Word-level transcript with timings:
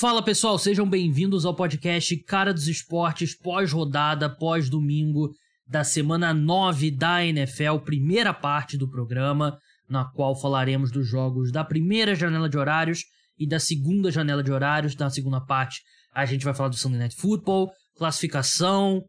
Fala 0.00 0.22
pessoal, 0.22 0.58
sejam 0.58 0.88
bem-vindos 0.88 1.44
ao 1.44 1.54
podcast 1.54 2.16
Cara 2.24 2.54
dos 2.54 2.68
Esportes 2.68 3.36
pós-rodada, 3.36 4.34
pós-domingo 4.34 5.30
da 5.68 5.84
semana 5.84 6.32
9 6.32 6.90
da 6.90 7.22
NFL, 7.22 7.80
primeira 7.84 8.32
parte 8.32 8.78
do 8.78 8.88
programa, 8.88 9.58
na 9.86 10.06
qual 10.06 10.34
falaremos 10.34 10.90
dos 10.90 11.06
jogos 11.06 11.52
da 11.52 11.62
primeira 11.62 12.14
janela 12.14 12.48
de 12.48 12.56
horários 12.56 13.00
e 13.38 13.46
da 13.46 13.60
segunda 13.60 14.10
janela 14.10 14.42
de 14.42 14.50
horários. 14.50 14.96
Na 14.96 15.10
segunda 15.10 15.38
parte, 15.38 15.82
a 16.14 16.24
gente 16.24 16.46
vai 16.46 16.54
falar 16.54 16.70
do 16.70 16.78
Sunday 16.78 17.00
Night 17.00 17.16
Football, 17.16 17.70
classificação, 17.94 19.02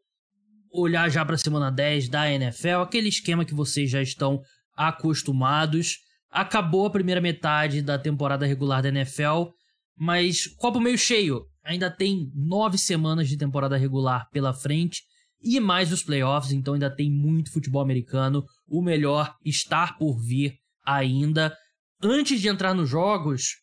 olhar 0.73 1.07
já 1.07 1.23
para 1.23 1.35
a 1.35 1.37
semana 1.37 1.71
10 1.71 2.09
da 2.09 2.29
NFL, 2.29 2.81
aquele 2.81 3.07
esquema 3.07 3.45
que 3.45 3.53
vocês 3.53 3.89
já 3.89 4.01
estão 4.01 4.41
acostumados. 4.75 5.99
Acabou 6.29 6.85
a 6.85 6.91
primeira 6.91 7.21
metade 7.21 7.81
da 7.81 7.97
temporada 7.97 8.45
regular 8.45 8.81
da 8.81 8.89
NFL 8.89 9.51
mas 9.97 10.47
copo 10.57 10.79
meio 10.79 10.97
cheio. 10.97 11.45
Ainda 11.63 11.91
tem 11.91 12.31
nove 12.33 12.77
semanas 12.77 13.29
de 13.29 13.37
temporada 13.37 13.77
regular 13.77 14.27
pela 14.31 14.53
frente 14.53 15.03
e 15.43 15.59
mais 15.59 15.91
os 15.91 16.03
playoffs, 16.03 16.51
então 16.51 16.75
ainda 16.75 16.93
tem 16.93 17.11
muito 17.11 17.51
futebol 17.51 17.81
americano. 17.81 18.43
O 18.67 18.81
melhor 18.81 19.35
estar 19.43 19.97
por 19.97 20.19
vir 20.19 20.55
ainda. 20.85 21.55
Antes 22.01 22.39
de 22.39 22.47
entrar 22.47 22.73
nos 22.73 22.89
jogos, 22.89 23.57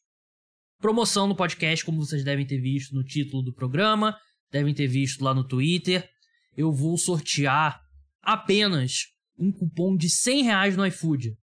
promoção 0.81 1.27
no 1.27 1.37
podcast, 1.37 1.85
como 1.85 2.05
vocês 2.05 2.25
devem 2.25 2.47
ter 2.47 2.61
visto 2.61 2.95
no 2.95 3.05
título 3.05 3.43
do 3.43 3.53
programa, 3.53 4.17
devem 4.51 4.75
ter 4.75 4.87
visto 4.87 5.23
lá 5.23 5.35
no 5.35 5.47
Twitter. 5.47 6.09
Eu 6.57 6.73
vou 6.73 6.97
sortear 6.99 7.81
apenas 8.23 9.07
um 9.39 9.53
cupom 9.53 9.97
de 9.97 10.11
100 10.11 10.43
reais 10.43 10.77
no 10.77 10.85
iFood. 10.87 11.37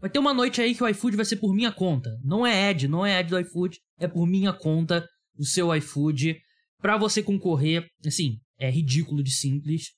Vai 0.00 0.08
ter 0.08 0.18
uma 0.18 0.32
noite 0.32 0.62
aí 0.62 0.74
que 0.74 0.82
o 0.82 0.88
iFood 0.88 1.14
vai 1.14 1.26
ser 1.26 1.36
por 1.36 1.54
minha 1.54 1.70
conta. 1.70 2.18
Não 2.24 2.46
é 2.46 2.70
ad, 2.70 2.88
não 2.88 3.04
é 3.04 3.18
ad 3.18 3.28
do 3.28 3.38
iFood, 3.38 3.78
é 3.98 4.08
por 4.08 4.26
minha 4.26 4.50
conta 4.50 5.06
o 5.36 5.44
seu 5.44 5.74
iFood. 5.76 6.40
Para 6.80 6.96
você 6.96 7.22
concorrer, 7.22 7.86
assim, 8.06 8.38
é 8.58 8.70
ridículo 8.70 9.22
de 9.22 9.30
simples. 9.30 9.90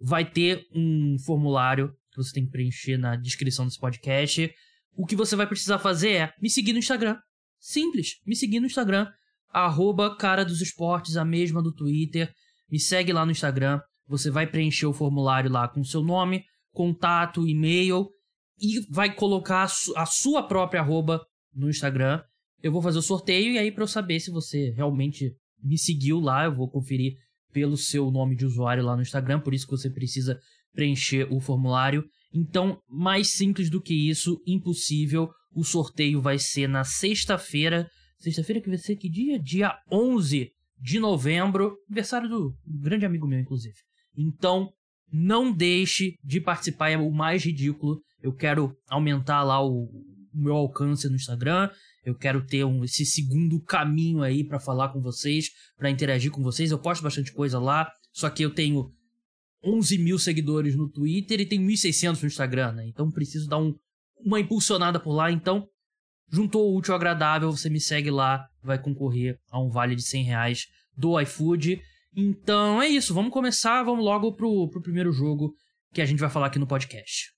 Vai 0.00 0.28
ter 0.28 0.66
um 0.74 1.16
formulário 1.24 1.92
que 2.10 2.16
você 2.16 2.32
tem 2.32 2.46
que 2.46 2.50
preencher 2.50 2.98
na 2.98 3.14
descrição 3.14 3.64
desse 3.64 3.78
podcast. 3.78 4.52
O 4.96 5.06
que 5.06 5.14
você 5.14 5.36
vai 5.36 5.46
precisar 5.46 5.78
fazer 5.78 6.10
é 6.10 6.32
me 6.42 6.50
seguir 6.50 6.72
no 6.72 6.80
Instagram. 6.80 7.16
Simples, 7.60 8.20
me 8.26 8.34
seguir 8.34 8.58
no 8.58 8.66
Instagram. 8.66 9.08
Arroba 9.50 10.16
cara 10.16 10.44
dos 10.44 10.60
esportes, 10.60 11.16
a 11.16 11.24
mesma 11.24 11.62
do 11.62 11.72
Twitter. 11.72 12.32
Me 12.68 12.80
segue 12.80 13.12
lá 13.12 13.24
no 13.24 13.30
Instagram. 13.30 13.80
Você 14.08 14.32
vai 14.32 14.48
preencher 14.48 14.86
o 14.86 14.92
formulário 14.92 15.50
lá 15.50 15.68
com 15.68 15.84
seu 15.84 16.02
nome, 16.02 16.42
contato, 16.72 17.46
e-mail 17.46 18.08
e 18.60 18.80
vai 18.90 19.14
colocar 19.14 19.62
a, 19.62 19.68
su 19.68 19.96
a 19.96 20.06
sua 20.06 20.42
própria 20.42 20.80
arroba 20.80 21.24
no 21.54 21.68
Instagram. 21.68 22.22
Eu 22.62 22.72
vou 22.72 22.82
fazer 22.82 22.98
o 22.98 23.02
sorteio 23.02 23.52
e 23.52 23.58
aí 23.58 23.70
para 23.70 23.84
eu 23.84 23.88
saber 23.88 24.20
se 24.20 24.30
você 24.30 24.70
realmente 24.70 25.32
me 25.62 25.78
seguiu 25.78 26.20
lá, 26.20 26.44
eu 26.44 26.54
vou 26.54 26.70
conferir 26.70 27.14
pelo 27.52 27.76
seu 27.76 28.10
nome 28.10 28.36
de 28.36 28.44
usuário 28.44 28.84
lá 28.84 28.94
no 28.94 29.02
Instagram, 29.02 29.40
por 29.40 29.54
isso 29.54 29.66
que 29.66 29.76
você 29.76 29.90
precisa 29.90 30.38
preencher 30.72 31.26
o 31.32 31.40
formulário. 31.40 32.04
Então, 32.32 32.78
mais 32.88 33.32
simples 33.32 33.70
do 33.70 33.80
que 33.80 33.94
isso, 33.94 34.40
impossível. 34.46 35.28
O 35.52 35.64
sorteio 35.64 36.20
vai 36.20 36.38
ser 36.38 36.68
na 36.68 36.84
sexta-feira. 36.84 37.88
Sexta-feira 38.18 38.60
que 38.60 38.68
vai 38.68 38.78
ser 38.78 38.96
que 38.96 39.08
dia? 39.08 39.38
Dia 39.38 39.74
11 39.90 40.50
de 40.80 41.00
novembro, 41.00 41.76
aniversário 41.88 42.28
do 42.28 42.54
grande 42.64 43.04
amigo 43.04 43.26
meu, 43.26 43.40
inclusive. 43.40 43.74
Então, 44.16 44.70
não 45.10 45.52
deixe 45.52 46.14
de 46.22 46.40
participar, 46.40 46.90
é 46.90 46.98
o 46.98 47.10
mais 47.10 47.44
ridículo. 47.44 48.00
Eu 48.22 48.32
quero 48.32 48.76
aumentar 48.88 49.42
lá 49.42 49.64
o, 49.64 49.84
o 49.84 50.38
meu 50.38 50.54
alcance 50.54 51.08
no 51.08 51.16
Instagram. 51.16 51.70
Eu 52.04 52.14
quero 52.14 52.44
ter 52.44 52.64
um, 52.64 52.84
esse 52.84 53.04
segundo 53.04 53.60
caminho 53.60 54.22
aí 54.22 54.44
para 54.44 54.58
falar 54.58 54.88
com 54.90 55.00
vocês, 55.00 55.50
para 55.76 55.90
interagir 55.90 56.30
com 56.30 56.42
vocês. 56.42 56.70
Eu 56.70 56.78
posto 56.78 57.02
bastante 57.02 57.32
coisa 57.32 57.58
lá, 57.58 57.90
só 58.12 58.30
que 58.30 58.42
eu 58.42 58.50
tenho 58.50 58.92
11 59.62 59.98
mil 59.98 60.18
seguidores 60.18 60.76
no 60.76 60.88
Twitter 60.88 61.40
e 61.40 61.46
tenho 61.46 61.62
1.600 61.62 62.22
no 62.22 62.28
Instagram, 62.28 62.72
né? 62.72 62.86
Então 62.86 63.10
preciso 63.10 63.48
dar 63.48 63.58
um, 63.58 63.74
uma 64.24 64.40
impulsionada 64.40 65.00
por 65.00 65.12
lá. 65.12 65.30
Então, 65.30 65.66
juntou 66.30 66.70
o 66.70 66.76
útil 66.76 66.94
ao 66.94 66.96
agradável, 66.96 67.50
você 67.50 67.68
me 67.68 67.80
segue 67.80 68.10
lá, 68.10 68.46
vai 68.62 68.80
concorrer 68.80 69.38
a 69.50 69.60
um 69.60 69.68
vale 69.68 69.94
de 69.94 70.02
100 70.02 70.24
reais 70.24 70.66
do 70.96 71.20
iFood. 71.20 71.80
Então 72.16 72.80
é 72.82 72.88
isso, 72.88 73.14
vamos 73.14 73.32
começar, 73.32 73.82
vamos 73.82 74.04
logo 74.04 74.34
pro, 74.34 74.68
pro 74.70 74.82
primeiro 74.82 75.12
jogo 75.12 75.54
que 75.92 76.00
a 76.00 76.06
gente 76.06 76.20
vai 76.20 76.30
falar 76.30 76.46
aqui 76.46 76.58
no 76.58 76.66
podcast. 76.66 77.37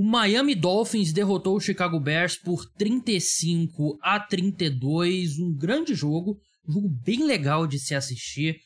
O 0.00 0.02
Miami 0.02 0.54
Dolphins 0.54 1.12
derrotou 1.12 1.56
o 1.56 1.60
Chicago 1.60 2.00
Bears 2.00 2.34
por 2.34 2.64
35 2.78 3.98
a 4.00 4.18
32, 4.18 5.38
um 5.38 5.54
grande 5.54 5.94
jogo, 5.94 6.38
um 6.66 6.72
jogo 6.72 6.88
bem 6.88 7.22
legal 7.26 7.66
de 7.66 7.78
se 7.78 7.94
assistir. 7.94 8.56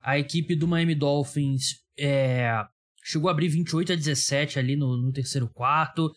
A 0.00 0.20
equipe 0.20 0.54
do 0.54 0.68
Miami 0.68 0.94
Dolphins 0.94 1.80
é, 1.98 2.62
chegou 3.02 3.28
a 3.28 3.32
abrir 3.32 3.48
28 3.48 3.92
a 3.92 3.96
17 3.96 4.60
ali 4.60 4.76
no, 4.76 4.96
no 4.96 5.10
terceiro 5.10 5.48
quarto, 5.52 6.12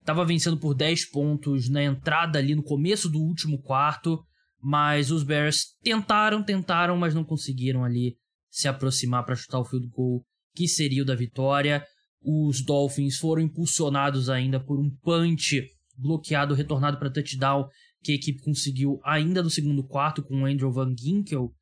estava 0.00 0.24
vencendo 0.24 0.58
por 0.58 0.72
10 0.72 1.10
pontos 1.10 1.68
na 1.68 1.84
entrada 1.84 2.38
ali 2.38 2.54
no 2.54 2.62
começo 2.62 3.10
do 3.10 3.18
último 3.18 3.60
quarto. 3.60 4.24
Mas 4.58 5.10
os 5.10 5.24
Bears 5.24 5.76
tentaram, 5.82 6.42
tentaram, 6.42 6.96
mas 6.96 7.14
não 7.14 7.22
conseguiram 7.22 7.84
ali 7.84 8.16
se 8.50 8.66
aproximar 8.66 9.26
para 9.26 9.36
chutar 9.36 9.58
o 9.58 9.64
field 9.66 9.86
goal 9.88 10.24
que 10.54 10.66
seria 10.66 11.02
o 11.02 11.04
da 11.04 11.14
vitória. 11.14 11.84
Os 12.22 12.64
Dolphins 12.64 13.18
foram 13.18 13.42
impulsionados 13.42 14.28
ainda 14.28 14.58
por 14.58 14.78
um 14.78 14.90
punch 15.02 15.62
bloqueado, 15.96 16.54
retornado 16.54 16.98
para 16.98 17.10
touchdown, 17.10 17.68
que 18.02 18.12
a 18.12 18.14
equipe 18.14 18.42
conseguiu 18.42 19.00
ainda 19.04 19.42
no 19.42 19.50
segundo 19.50 19.84
quarto 19.84 20.22
com 20.22 20.42
o 20.42 20.46
Andrew 20.46 20.72
Van 20.72 20.94
Ginkel, 20.96 21.54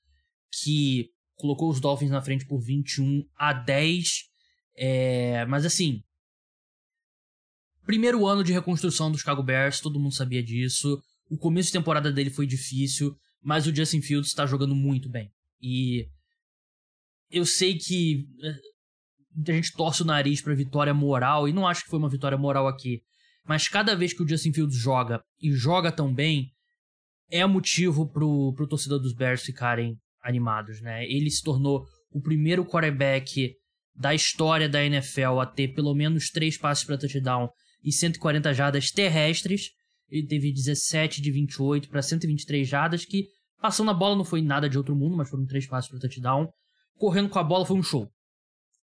que 0.63 1.11
colocou 1.35 1.71
os 1.71 1.81
Dolphins 1.81 2.11
na 2.11 2.23
frente 2.23 2.47
por 2.47 2.61
21 2.61 3.25
a 3.37 3.53
10. 3.53 4.25
É, 4.77 5.47
mas 5.47 5.65
assim, 5.65 6.03
primeiro 7.85 8.27
ano 8.27 8.43
de 8.43 8.53
reconstrução 8.53 9.11
dos 9.11 9.21
Chicago 9.21 9.43
Bears, 9.43 9.81
todo 9.81 10.01
mundo 10.01 10.15
sabia 10.15 10.43
disso. 10.43 11.01
O 11.31 11.39
começo 11.39 11.69
de 11.69 11.79
temporada 11.79 12.13
dele 12.13 12.31
foi 12.31 12.47
difícil, 12.47 13.17
mas 13.43 13.67
o 13.67 13.75
Justin 13.75 14.01
Fields 14.01 14.29
está 14.29 14.47
jogando 14.47 14.75
muito 14.75 15.09
bem. 15.09 15.33
E 15.61 16.09
eu 17.31 17.47
sei 17.47 17.79
que 17.79 18.29
eh, 18.43 18.61
muita 19.35 19.53
gente 19.53 19.73
torce 19.73 20.03
o 20.03 20.07
nariz 20.07 20.41
para 20.41 20.55
vitória 20.55 20.95
moral, 20.95 21.49
e 21.49 21.53
não 21.53 21.67
acho 21.67 21.85
que 21.85 21.91
foi 21.91 21.99
uma 21.99 22.09
vitória 22.09 22.39
moral 22.39 22.69
aqui. 22.69 23.01
Mas 23.47 23.69
cada 23.69 23.95
vez 23.95 24.13
que 24.13 24.23
o 24.23 24.29
Justin 24.29 24.53
Fields 24.53 24.77
joga 24.77 25.21
e 25.41 25.53
joga 25.53 25.93
tão 25.93 26.13
bem, 26.13 26.51
é 27.31 27.45
motivo 27.45 28.11
pro, 28.11 28.53
pro 28.55 28.67
torcedor 28.67 28.99
dos 28.99 29.15
Bears 29.15 29.43
ficarem 29.43 29.97
animados, 30.23 30.81
né? 30.81 31.05
Ele 31.05 31.31
se 31.31 31.43
tornou 31.43 31.85
o 32.11 32.21
primeiro 32.21 32.65
quarterback 32.65 33.55
da 33.95 34.15
história 34.15 34.69
da 34.69 34.85
NFL 34.85 35.41
a 35.41 35.47
ter 35.47 35.69
pelo 35.69 35.95
menos 35.95 36.31
três 36.31 36.57
passes 36.57 36.85
para 36.85 36.99
touchdown 36.99 37.49
e 37.83 37.93
140 37.93 38.55
jardas 38.55 38.91
terrestres. 38.91 39.71
Ele 40.09 40.27
teve 40.27 40.53
17 40.53 41.21
de 41.21 41.31
28 41.31 41.89
para 41.89 42.03
123 42.03 42.67
jardas, 42.67 43.05
que 43.05 43.27
passando 43.61 43.91
a 43.91 43.95
bola 43.95 44.17
não 44.17 44.25
foi 44.25 44.43
nada 44.43 44.69
de 44.69 44.79
outro 44.79 44.97
mundo, 44.97 45.17
mas 45.17 45.29
foram 45.29 45.47
três 45.47 45.67
passos 45.67 45.91
para 45.91 46.01
touchdown. 46.01 46.49
Correndo 46.97 47.29
com 47.29 47.39
a 47.39 47.45
bola 47.45 47.67
foi 47.67 47.77
um 47.77 47.83
show. 47.83 48.11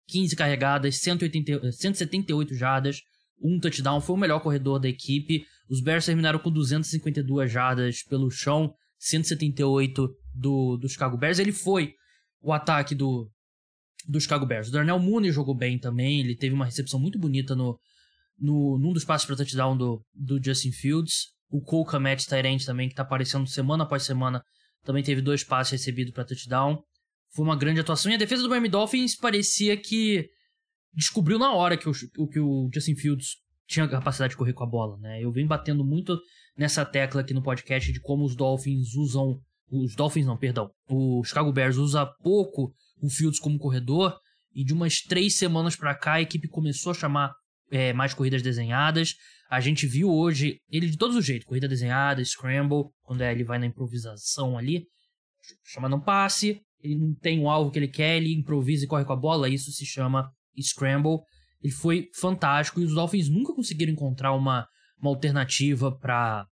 15 0.08 0.36
carregadas, 0.36 0.98
180, 0.98 1.72
178 1.72 2.54
jardas, 2.54 3.02
um 3.40 3.58
touchdown, 3.58 4.00
foi 4.00 4.16
o 4.16 4.18
melhor 4.18 4.40
corredor 4.40 4.78
da 4.78 4.88
equipe. 4.88 5.44
Os 5.68 5.80
Bears 5.80 6.06
terminaram 6.06 6.38
com 6.38 6.50
252 6.50 7.50
jardas 7.50 8.02
pelo 8.02 8.30
chão, 8.30 8.72
178 8.98 10.08
do, 10.34 10.76
do 10.76 10.88
Chicago 10.88 11.16
Bears. 11.16 11.38
Ele 11.38 11.52
foi 11.52 11.94
o 12.40 12.52
ataque 12.52 12.94
do, 12.94 13.30
do 14.08 14.20
Chicago 14.20 14.46
Bears. 14.46 14.68
O 14.68 14.72
Darnell 14.72 14.98
Mooney 14.98 15.32
jogou 15.32 15.54
bem 15.54 15.78
também, 15.78 16.20
ele 16.20 16.36
teve 16.36 16.54
uma 16.54 16.64
recepção 16.64 16.98
muito 16.98 17.18
bonita 17.18 17.54
no, 17.54 17.78
no, 18.38 18.78
num 18.78 18.92
dos 18.92 19.04
passos 19.04 19.26
para 19.26 19.36
touchdown 19.36 19.76
do, 19.76 20.04
do 20.14 20.42
Justin 20.42 20.72
Fields. 20.72 21.34
O 21.48 21.60
Cole 21.60 21.86
Komet 21.86 22.26
Tyrant 22.26 22.64
também, 22.64 22.88
que 22.88 22.92
está 22.92 23.02
aparecendo 23.02 23.46
semana 23.46 23.84
após 23.84 24.02
semana, 24.02 24.42
também 24.84 25.02
teve 25.02 25.20
dois 25.20 25.44
passes 25.44 25.72
recebidos 25.72 26.12
para 26.12 26.24
touchdown. 26.24 26.82
Foi 27.36 27.44
uma 27.44 27.54
grande 27.54 27.80
atuação. 27.80 28.10
E 28.10 28.14
a 28.14 28.18
defesa 28.18 28.42
do 28.42 28.48
Miami 28.48 28.70
Dolphins 28.70 29.14
parecia 29.14 29.76
que 29.76 30.26
descobriu 30.94 31.38
na 31.38 31.52
hora 31.52 31.76
que 31.76 31.86
o, 31.86 31.92
que 32.26 32.40
o 32.40 32.70
Justin 32.72 32.96
Fields 32.96 33.36
tinha 33.66 33.86
capacidade 33.86 34.30
de 34.30 34.38
correr 34.38 34.54
com 34.54 34.64
a 34.64 34.66
bola, 34.66 34.96
né? 34.98 35.22
Eu 35.22 35.30
venho 35.30 35.46
batendo 35.46 35.84
muito 35.84 36.18
nessa 36.56 36.82
tecla 36.82 37.20
aqui 37.20 37.34
no 37.34 37.42
podcast 37.42 37.92
de 37.92 38.00
como 38.00 38.24
os 38.24 38.34
Dolphins 38.34 38.94
usam. 38.94 39.38
Os 39.70 39.94
Dolphins 39.94 40.24
não, 40.24 40.38
perdão. 40.38 40.70
O 40.88 41.22
Chicago 41.24 41.52
Bears 41.52 41.76
usa 41.76 42.06
pouco 42.22 42.72
o 43.02 43.10
Fields 43.10 43.38
como 43.38 43.58
corredor. 43.58 44.18
E 44.54 44.64
de 44.64 44.72
umas 44.72 45.02
três 45.02 45.36
semanas 45.36 45.76
para 45.76 45.94
cá 45.94 46.14
a 46.14 46.22
equipe 46.22 46.48
começou 46.48 46.92
a 46.92 46.94
chamar 46.94 47.34
é, 47.70 47.92
mais 47.92 48.14
corridas 48.14 48.40
desenhadas. 48.40 49.14
A 49.50 49.60
gente 49.60 49.86
viu 49.86 50.08
hoje 50.08 50.58
ele 50.70 50.88
de 50.88 50.96
todos 50.96 51.14
os 51.14 51.26
jeitos: 51.26 51.46
corrida 51.46 51.68
desenhada, 51.68 52.24
scramble, 52.24 52.84
quando 53.02 53.20
é, 53.20 53.30
ele 53.30 53.44
vai 53.44 53.58
na 53.58 53.66
improvisação 53.66 54.56
ali, 54.56 54.86
chamando 55.62 55.96
um 55.96 56.00
passe. 56.00 56.62
Ele 56.86 56.98
não 56.98 57.14
tem 57.14 57.40
um 57.40 57.50
alvo 57.50 57.70
que 57.70 57.78
ele 57.78 57.88
quer, 57.88 58.16
ele 58.16 58.34
improvisa 58.34 58.84
e 58.84 58.88
corre 58.88 59.04
com 59.04 59.12
a 59.12 59.16
bola. 59.16 59.48
Isso 59.48 59.70
se 59.72 59.84
chama 59.84 60.30
scramble. 60.60 61.18
Ele 61.62 61.72
foi 61.72 62.08
fantástico 62.14 62.80
e 62.80 62.84
os 62.84 62.94
Dolphins 62.94 63.28
nunca 63.28 63.54
conseguiram 63.54 63.92
encontrar 63.92 64.32
uma, 64.34 64.66
uma 65.00 65.10
alternativa 65.10 65.90
para 65.96 66.46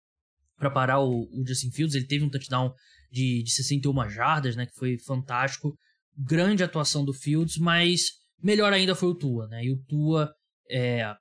para 0.57 0.69
parar 0.69 0.99
o, 0.99 1.23
o, 1.23 1.43
Justin 1.45 1.71
Fields. 1.71 1.95
Ele 1.95 2.07
teve 2.07 2.23
um 2.23 2.29
touchdown 2.29 2.73
de, 3.11 3.43
de 3.43 3.51
61 3.51 4.09
jardas, 4.09 4.55
né? 4.55 4.65
Que 4.65 4.75
foi 4.75 4.97
fantástico. 4.97 5.75
Grande 6.17 6.63
atuação 6.63 7.03
do 7.03 7.13
Fields, 7.13 7.57
mas 7.57 8.11
melhor 8.41 8.71
ainda 8.71 8.95
foi 8.95 9.09
o 9.09 9.15
Tua, 9.15 9.47
né? 9.47 9.65
E 9.65 9.71
o 9.71 9.83
Tua, 9.87 10.31
é, 10.69 11.13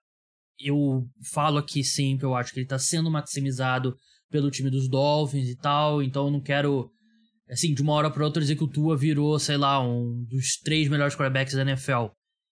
eu 0.61 1.07
falo 1.33 1.59
aqui 1.59 1.83
sempre, 1.83 2.27
eu 2.27 2.35
acho 2.35 2.53
que 2.53 2.61
ele 2.61 2.67
tá 2.67 2.79
sendo 2.79 3.11
maximizado 3.11 3.97
pelo 4.31 4.51
time 4.51 4.71
dos 4.71 4.89
Dolphins 4.89 5.49
e 5.49 5.57
tal, 5.57 6.03
então 6.03 6.27
eu 6.27 6.31
não 6.31 6.41
quero, 6.41 6.91
assim, 7.53 7.75
de 7.75 7.83
uma 7.83 7.93
hora 7.93 8.11
para 8.11 8.25
outra 8.25 8.41
dizer 8.41 8.57
que 8.57 8.65
o 8.65 8.69
Tua 8.69 8.97
virou, 8.97 9.39
sei 9.39 9.57
lá, 9.57 9.81
um 9.81 10.25
dos 10.25 10.57
três 10.57 10.89
melhores 10.89 11.15
quarterbacks 11.15 11.55
da 11.55 11.63
NFL. 11.63 12.07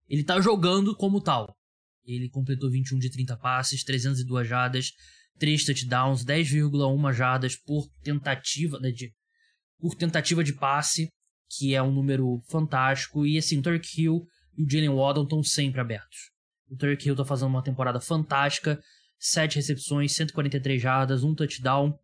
Ele 0.08 0.22
tá 0.22 0.40
jogando 0.40 0.96
como 0.96 1.20
tal. 1.20 1.56
Ele 2.04 2.28
completou 2.28 2.70
21 2.70 2.98
de 2.98 3.10
30 3.10 3.36
passes, 3.38 3.82
302 3.82 4.46
jardas, 4.46 4.92
3 5.38 5.64
touchdowns, 5.64 6.24
10,1 6.24 7.12
jardas 7.12 7.56
por 7.56 7.88
tentativa 8.02 8.78
né, 8.78 8.90
de 8.90 9.12
por 9.78 9.94
tentativa 9.96 10.44
de 10.44 10.52
passe, 10.52 11.10
que 11.50 11.74
é 11.74 11.82
um 11.82 11.92
número 11.92 12.40
fantástico. 12.48 13.26
E 13.26 13.36
assim, 13.36 13.58
o 13.58 13.62
Turk 13.62 13.86
Hill 14.00 14.24
e 14.56 14.62
o 14.62 14.70
Jalen 14.70 14.90
Waddle 14.90 15.24
estão 15.24 15.42
sempre 15.42 15.80
abertos. 15.80 16.30
O 16.70 16.76
Turk 16.76 17.04
Hill 17.06 17.16
tá 17.16 17.24
fazendo 17.24 17.48
uma 17.48 17.62
temporada 17.62 18.00
fantástica, 18.00 18.80
7 19.18 19.56
recepções, 19.56 20.14
143 20.14 20.80
jardas, 20.80 21.24
um 21.24 21.34
touchdown. 21.34 21.98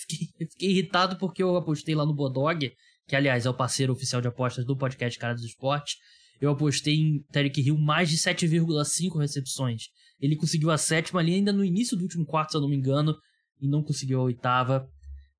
Fiquei, 0.00 0.28
fiquei 0.50 0.70
irritado 0.70 1.18
porque 1.18 1.42
eu 1.42 1.56
apostei 1.56 1.94
lá 1.94 2.04
no 2.06 2.14
Bodog, 2.14 2.72
que 3.06 3.16
aliás 3.16 3.46
é 3.46 3.50
o 3.50 3.54
parceiro 3.54 3.92
oficial 3.92 4.20
de 4.20 4.28
apostas 4.28 4.64
do 4.64 4.76
podcast 4.76 5.18
Cara 5.18 5.34
do 5.34 5.44
Esporte. 5.44 5.96
Eu 6.40 6.50
apostei 6.50 6.94
em 6.94 7.22
Tarek 7.32 7.60
Hill 7.60 7.76
mais 7.76 8.08
de 8.08 8.16
7,5 8.16 9.18
recepções. 9.18 9.84
Ele 10.18 10.36
conseguiu 10.36 10.70
a 10.70 10.78
sétima 10.78 11.20
ali 11.20 11.34
ainda 11.34 11.52
no 11.52 11.64
início 11.64 11.96
do 11.96 12.02
último 12.02 12.24
quarto, 12.24 12.52
se 12.52 12.56
eu 12.56 12.60
não 12.60 12.68
me 12.68 12.76
engano, 12.76 13.14
e 13.60 13.68
não 13.68 13.82
conseguiu 13.82 14.20
a 14.20 14.24
oitava. 14.24 14.88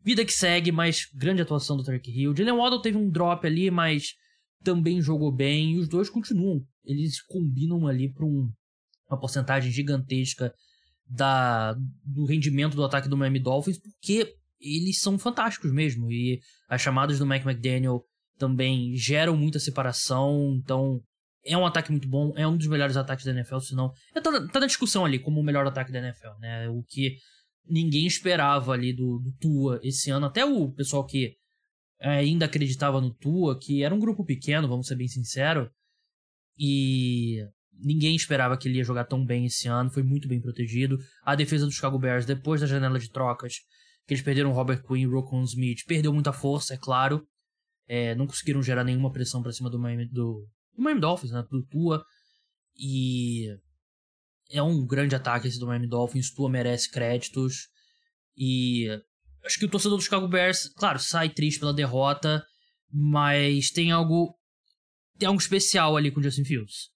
Vida 0.03 0.25
que 0.25 0.33
segue, 0.33 0.73
mas 0.73 1.07
grande 1.15 1.43
atuação 1.43 1.77
do 1.77 1.85
Tarek 1.85 2.11
Hill. 2.11 2.35
Jalen 2.37 2.57
Waddle 2.57 2.83
teve 2.83 2.97
um 2.97 3.11
drop 3.11 3.47
ali, 3.47 3.71
mas 3.71 4.15
também 4.63 5.01
jogou 5.01 5.31
bem. 5.31 5.73
E 5.73 5.79
os 5.79 5.89
dois 5.89 6.09
continuam. 6.09 6.63
Eles 6.85 7.23
combinam 7.23 7.87
ali 7.87 8.13
para 8.13 8.25
um, 8.25 8.51
uma 9.09 9.21
porcentagem 9.21 9.71
gigantesca 9.71 10.53
da, 11.07 11.75
do 12.05 12.25
rendimento 12.25 12.77
do 12.77 12.85
ataque 12.85 13.09
do 13.09 13.17
Miami 13.17 13.41
Dolphins, 13.41 13.79
porque 13.79 14.35
eles 14.61 15.01
são 15.01 15.19
fantásticos 15.19 15.73
mesmo. 15.73 16.11
E 16.11 16.41
as 16.69 16.81
chamadas 16.81 17.19
do 17.19 17.27
Mike 17.27 17.49
McDaniel 17.49 18.05
também 18.39 18.95
geram 18.97 19.37
muita 19.37 19.59
separação, 19.59 20.59
então 20.63 21.01
é 21.45 21.57
um 21.57 21.67
ataque 21.67 21.91
muito 21.91 22.09
bom, 22.09 22.33
é 22.37 22.47
um 22.47 22.57
dos 22.57 22.67
melhores 22.67 22.97
ataques 22.97 23.25
da 23.25 23.33
NFL, 23.33 23.59
se 23.59 23.75
não... 23.75 23.93
É, 24.15 24.21
tá, 24.21 24.31
tá, 24.49 24.61
na 24.61 24.67
discussão 24.67 25.05
ali 25.05 25.19
como 25.19 25.41
o 25.41 25.45
melhor 25.45 25.67
ataque 25.67 25.93
da 25.93 25.99
NFL, 25.99 26.39
né? 26.39 26.69
O 26.69 26.83
que 26.83 27.17
ninguém 27.67 28.07
esperava 28.07 28.73
ali 28.73 28.93
do, 28.93 29.19
do 29.19 29.33
Tua 29.39 29.81
esse 29.83 30.11
ano, 30.11 30.27
até 30.27 30.45
o 30.45 30.71
pessoal 30.73 31.05
que 31.05 31.37
ainda 32.01 32.47
acreditava 32.47 33.01
no 33.01 33.13
Tua, 33.15 33.59
que 33.59 33.83
era 33.83 33.95
um 33.95 33.99
grupo 33.99 34.25
pequeno, 34.25 34.69
vamos 34.69 34.87
ser 34.87 34.97
bem 34.97 35.09
sinceros, 35.09 35.69
e 36.59 37.39
ninguém 37.73 38.15
esperava 38.15 38.57
que 38.57 38.69
ele 38.69 38.79
ia 38.79 38.85
jogar 38.85 39.05
tão 39.05 39.25
bem 39.25 39.47
esse 39.47 39.69
ano, 39.69 39.91
foi 39.91 40.03
muito 40.03 40.29
bem 40.29 40.41
protegido. 40.41 40.99
A 41.25 41.35
defesa 41.35 41.65
dos 41.65 41.75
Chicago 41.75 41.99
Bears, 41.99 42.27
depois 42.27 42.61
da 42.61 42.67
janela 42.67 42.99
de 42.99 43.11
trocas, 43.11 43.55
que 44.11 44.15
eles 44.15 44.25
perderam 44.25 44.51
Robert 44.51 44.83
Quinn 44.83 45.03
e 45.03 45.07
Rocco 45.07 45.41
Smith, 45.45 45.85
perdeu 45.87 46.13
muita 46.13 46.33
força, 46.33 46.75
é 46.75 46.77
claro, 46.77 47.25
é, 47.87 48.13
não 48.17 48.27
conseguiram 48.27 48.61
gerar 48.61 48.83
nenhuma 48.83 49.13
pressão 49.13 49.41
para 49.41 49.53
cima 49.53 49.71
do 49.71 49.79
Miami, 49.79 50.05
do, 50.07 50.49
do 50.75 50.83
Miami 50.83 51.01
Dolphins, 51.01 51.31
né? 51.31 51.47
Do 51.49 51.63
Tua. 51.63 52.05
E 52.77 53.57
é 54.51 54.61
um 54.61 54.85
grande 54.85 55.15
ataque 55.15 55.47
esse 55.47 55.61
do 55.61 55.67
Miami 55.69 55.87
Dolphins. 55.87 56.33
Tua 56.33 56.51
merece 56.51 56.91
créditos. 56.91 57.69
E 58.37 58.89
acho 59.45 59.61
que 59.61 59.65
o 59.67 59.71
torcedor 59.71 59.97
do 59.97 60.03
Chicago 60.03 60.27
Bears, 60.27 60.69
claro, 60.71 60.99
sai 60.99 61.29
triste 61.29 61.61
pela 61.61 61.73
derrota, 61.73 62.45
mas 62.93 63.71
tem 63.71 63.93
algo 63.93 64.35
tem 65.17 65.29
algo 65.29 65.41
especial 65.41 65.97
ali 65.97 66.11
com 66.11 66.19
o 66.19 66.23
Justin 66.23 66.45
Fields. 66.45 66.89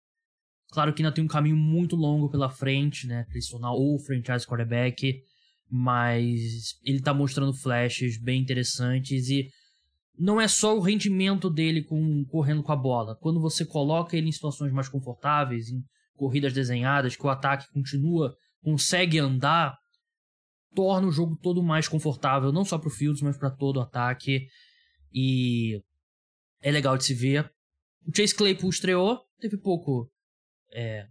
Claro 0.72 0.93
que 0.93 1.00
ainda 1.00 1.14
tem 1.14 1.22
um 1.22 1.28
caminho 1.28 1.56
muito 1.56 1.94
longo 1.94 2.28
pela 2.28 2.50
frente, 2.50 3.06
né, 3.06 3.25
pra 3.31 3.40
se 3.40 3.50
tornar 3.50 3.72
o 3.72 4.00
franchise 4.00 4.44
quarterback, 4.44 5.22
mas 5.70 6.78
ele 6.84 7.00
tá 7.00 7.12
mostrando 7.12 7.52
flashes 7.52 8.16
bem 8.20 8.40
interessantes 8.40 9.28
e 9.28 9.49
não 10.16 10.40
é 10.40 10.46
só 10.46 10.76
o 10.76 10.81
rendimento 10.81 11.50
dele 11.50 11.82
com, 11.82 12.25
correndo 12.26 12.62
com 12.62 12.72
a 12.72 12.76
bola. 12.76 13.16
Quando 13.16 13.40
você 13.40 13.64
coloca 13.64 14.16
ele 14.16 14.28
em 14.28 14.32
situações 14.32 14.72
mais 14.72 14.88
confortáveis, 14.88 15.69
em 15.69 15.82
corridas 16.14 16.52
desenhadas, 16.52 17.16
que 17.16 17.26
o 17.26 17.28
ataque 17.28 17.66
continua, 17.72 18.37
consegue 18.62 19.19
andar, 19.19 19.76
torna 20.75 21.08
o 21.08 21.12
jogo 21.12 21.37
todo 21.43 21.62
mais 21.62 21.88
confortável, 21.88 22.52
não 22.52 22.64
só 22.64 22.78
para 22.78 22.88
o 22.88 22.93
Fields, 22.93 23.22
mas 23.22 23.37
para 23.37 23.50
todo 23.50 23.78
o 23.78 23.82
ataque. 23.82 24.46
E 25.12 25.82
é 26.61 26.70
legal 26.70 26.96
de 26.96 27.05
se 27.05 27.14
ver. 27.14 27.52
O 28.06 28.16
Chase 28.16 28.34
Claypool 28.34 28.70
estreou, 28.70 29.20
teve 29.40 29.56
pouco. 29.56 30.11
É, 30.72 31.06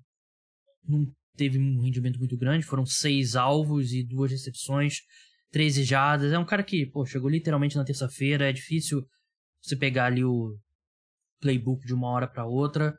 não 0.88 1.05
teve 1.35 1.59
um 1.59 1.81
rendimento 1.81 2.19
muito 2.19 2.38
grande, 2.38 2.65
foram 2.65 2.85
seis 2.85 3.35
alvos 3.35 3.94
e 3.94 4.03
duas 4.03 4.31
recepções. 4.31 4.97
13 5.53 5.83
jardas. 5.83 6.33
É 6.33 6.39
um 6.39 6.45
cara 6.45 6.63
que, 6.63 6.85
pô, 6.88 7.06
chegou 7.06 7.30
literalmente 7.30 7.77
na 7.77 7.85
terça-feira. 7.85 8.50
É 8.50 8.51
difícil 8.51 9.06
você 9.62 9.75
pegar 9.77 10.06
ali 10.06 10.25
o 10.25 10.57
playbook 11.39 11.85
de 11.85 11.94
uma 11.94 12.09
hora 12.09 12.27
para 12.27 12.45
outra. 12.45 12.94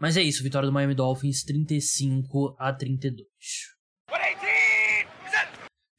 Mas 0.00 0.16
é 0.16 0.22
isso, 0.22 0.42
vitória 0.42 0.66
do 0.66 0.72
Miami 0.72 0.94
Dolphins 0.94 1.44
35 1.44 2.56
a 2.58 2.72
32. 2.72 3.28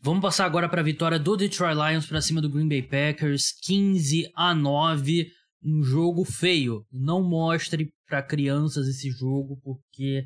Vamos 0.02 0.22
passar 0.22 0.46
agora 0.46 0.68
para 0.68 0.82
a 0.82 0.84
vitória 0.84 1.18
do 1.18 1.38
Detroit 1.38 1.76
Lions 1.76 2.06
para 2.06 2.22
cima 2.22 2.42
do 2.42 2.50
Green 2.50 2.68
Bay 2.68 2.84
Packers, 2.84 3.52
15 3.64 4.30
a 4.36 4.54
9, 4.54 5.28
um 5.64 5.82
jogo 5.82 6.24
feio. 6.26 6.86
Não 6.92 7.24
mostre 7.24 7.92
para 8.08 8.22
crianças 8.22 8.88
esse 8.88 9.10
jogo 9.10 9.60
porque 9.64 10.26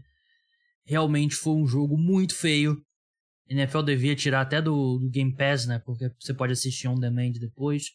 realmente 0.89 1.35
foi 1.35 1.53
um 1.53 1.67
jogo 1.67 1.95
muito 1.95 2.35
feio. 2.35 2.75
NFL 3.47 3.83
devia 3.83 4.15
tirar 4.15 4.41
até 4.41 4.59
do, 4.59 4.97
do 4.97 5.07
Game 5.07 5.35
Pass, 5.35 5.67
né? 5.67 5.79
Porque 5.85 6.09
você 6.19 6.33
pode 6.33 6.53
assistir 6.53 6.87
on 6.87 6.95
demand 6.95 7.33
depois. 7.33 7.91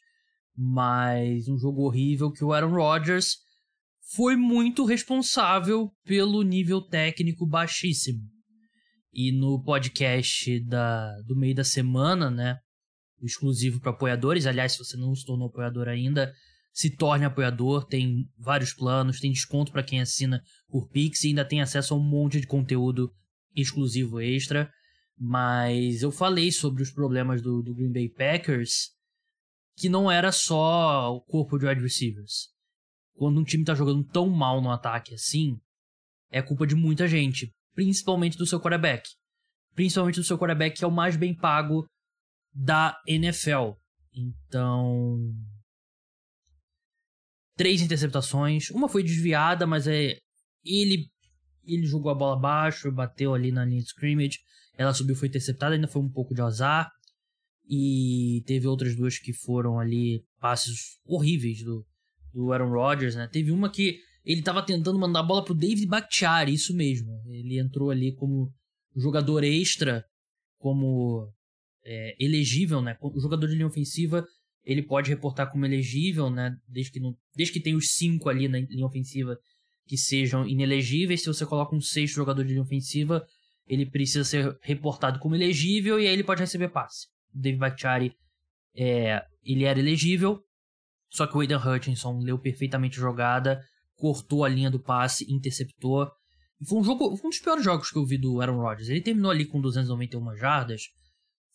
Mas 0.57 1.49
um 1.49 1.59
jogo 1.59 1.83
horrível 1.83 2.31
que 2.31 2.45
o 2.45 2.53
Aaron 2.53 2.73
Rodgers 2.73 3.39
foi 4.15 4.37
muito 4.37 4.85
responsável 4.85 5.91
pelo 6.05 6.43
nível 6.43 6.81
técnico 6.81 7.45
baixíssimo. 7.45 8.21
E 9.13 9.33
no 9.33 9.61
podcast 9.65 10.61
da, 10.61 11.21
do 11.23 11.37
meio 11.37 11.55
da 11.55 11.65
semana, 11.65 12.31
né? 12.31 12.59
Exclusivo 13.21 13.81
para 13.81 13.91
apoiadores. 13.91 14.47
Aliás, 14.47 14.73
se 14.73 14.79
você 14.79 14.97
não 14.97 15.13
se 15.17 15.25
tornou 15.25 15.49
apoiador 15.49 15.89
ainda, 15.89 16.33
se 16.75 16.91
torne 16.91 17.25
apoiador. 17.25 17.87
Tem 17.87 18.29
vários 18.37 18.75
planos, 18.75 19.21
tem 19.21 19.31
desconto 19.31 19.71
para 19.71 19.85
quem 19.85 20.01
assina 20.01 20.43
por 20.69 20.89
Pix 20.89 21.23
e 21.23 21.29
ainda 21.29 21.45
tem 21.45 21.63
acesso 21.63 21.95
a 21.95 21.97
um 21.97 22.03
monte 22.03 22.41
de 22.41 22.47
conteúdo 22.47 23.11
exclusivo 23.55 24.21
extra. 24.21 24.69
Mas 25.17 26.03
eu 26.03 26.11
falei 26.11 26.51
sobre 26.51 26.83
os 26.83 26.91
problemas 26.91 27.41
do, 27.41 27.63
do 27.63 27.73
Green 27.73 27.93
Bay 27.93 28.09
Packers, 28.09 28.91
que 29.77 29.89
não 29.89 30.11
era 30.11 30.33
só 30.33 31.15
o 31.15 31.21
corpo 31.21 31.57
de 31.57 31.67
wide 31.67 31.81
receivers. 31.81 32.53
Quando 33.15 33.41
um 33.41 33.45
time 33.45 33.65
tá 33.65 33.77
jogando 33.77 34.03
tão 34.03 34.29
mal 34.29 34.61
no 34.61 34.73
ataque 34.73 35.15
assim, 35.15 35.57
é 36.31 36.43
culpa 36.43 36.67
de 36.67 36.75
muita 36.75 37.07
gente, 37.07 37.55
principalmente 37.73 38.37
do 38.37 38.45
seu 38.47 38.61
quarterback. 38.61 39.09
Principalmente 39.73 40.17
do 40.17 40.25
seu 40.25 40.37
quarterback, 40.37 40.77
que 40.77 40.85
é 40.85 40.89
o 40.89 40.91
mais 40.91 41.17
bem 41.17 41.33
pago 41.33 41.87
da 42.53 43.01
NFL. 43.07 43.75
Então. 44.13 45.33
Três 47.57 47.81
interceptações. 47.81 48.71
Uma 48.71 48.89
foi 48.89 49.03
desviada, 49.03 49.67
mas 49.67 49.87
é. 49.87 50.17
Ele. 50.65 51.07
Ele 51.67 51.87
jogou 51.87 52.11
a 52.11 52.15
bola 52.15 52.37
abaixo, 52.37 52.93
bateu 52.93 53.33
ali 53.33 53.51
na 53.51 53.65
linha 53.65 53.81
de 53.81 53.87
scrimmage. 53.87 54.39
Ela 54.77 54.93
subiu, 54.93 55.17
foi 55.17 55.29
interceptada, 55.29 55.75
ainda 55.75 55.89
foi 55.89 56.03
um 56.03 56.11
pouco 56.11 56.35
de 56.35 56.43
azar. 56.43 56.91
E 57.67 58.43
teve 58.47 58.67
outras 58.67 58.95
duas 58.95 59.19
que 59.19 59.33
foram 59.33 59.79
ali 59.79 60.23
passes 60.39 60.99
horríveis 61.07 61.63
do, 61.63 61.87
do 62.35 62.53
Aaron 62.53 62.71
Rodgers, 62.71 63.15
né? 63.15 63.27
Teve 63.33 63.51
uma 63.51 63.71
que 63.71 63.99
ele 64.25 64.41
estava 64.41 64.63
tentando 64.63 64.99
mandar 64.99 65.21
a 65.21 65.25
bola 65.25 65.45
pro 65.45 65.55
David 65.55 65.87
Bakhtiari, 65.87 66.53
isso 66.53 66.75
mesmo. 66.75 67.23
Ele 67.27 67.59
entrou 67.59 67.91
ali 67.91 68.15
como 68.15 68.53
jogador 68.97 69.45
extra, 69.45 70.05
como 70.59 71.33
é, 71.85 72.15
elegível, 72.19 72.81
né? 72.81 72.97
O 73.01 73.21
jogador 73.21 73.47
de 73.47 73.55
linha 73.55 73.67
ofensiva 73.67 74.27
ele 74.65 74.83
pode 74.83 75.11
reportar 75.11 75.51
como 75.51 75.67
elegível, 75.67 76.31
né? 76.31 76.57
Desde 76.67 76.93
que, 76.93 77.01
não, 77.01 77.15
desde 77.35 77.53
que 77.53 77.61
tem 77.61 77.75
os 77.75 77.93
cinco 77.93 78.29
ali 78.29 78.49
na 78.49 78.59
linha 78.59 78.87
ofensiva 78.87 79.39
que 79.87 79.97
sejam 79.97 80.47
inelegíveis. 80.47 81.23
Se 81.23 81.27
você 81.27 81.45
coloca 81.45 81.77
um 81.77 81.81
sexto 81.81 82.15
jogador 82.15 82.43
de 82.43 82.51
linha 82.51 82.63
ofensiva, 82.63 83.25
ele 83.67 83.87
precisa 83.87 84.25
ser 84.25 84.57
reportado 84.63 85.19
como 85.19 85.35
elegível 85.35 86.01
e 86.01 86.07
aí 86.07 86.13
ele 86.13 86.25
pode 86.25 86.41
receber 86.41 86.69
passe. 86.69 87.07
O 87.35 87.39
David 87.39 87.59
Bakhtiari, 87.59 88.17
é, 88.75 89.23
ele 89.45 89.65
era 89.65 89.79
elegível, 89.79 90.43
só 91.11 91.27
que 91.27 91.37
o 91.37 91.41
Aidan 91.41 91.61
Hutchinson 91.61 92.19
leu 92.21 92.39
perfeitamente 92.39 92.99
a 92.99 93.03
jogada, 93.03 93.63
cortou 93.95 94.45
a 94.45 94.49
linha 94.49 94.71
do 94.71 94.81
passe, 94.81 95.31
interceptou. 95.31 96.11
Foi 96.67 96.79
um 96.79 96.85
jogo, 96.85 97.17
foi 97.17 97.27
um 97.27 97.31
dos 97.31 97.39
piores 97.39 97.65
jogos 97.65 97.91
que 97.91 97.99
eu 97.99 98.07
vi 98.07 98.17
do 98.17 98.41
Aaron 98.41 98.61
Rodgers. 98.61 98.89
Ele 98.89 99.01
terminou 99.01 99.31
ali 99.31 99.45
com 99.45 99.61
291 99.61 100.37
jardas. 100.37 100.89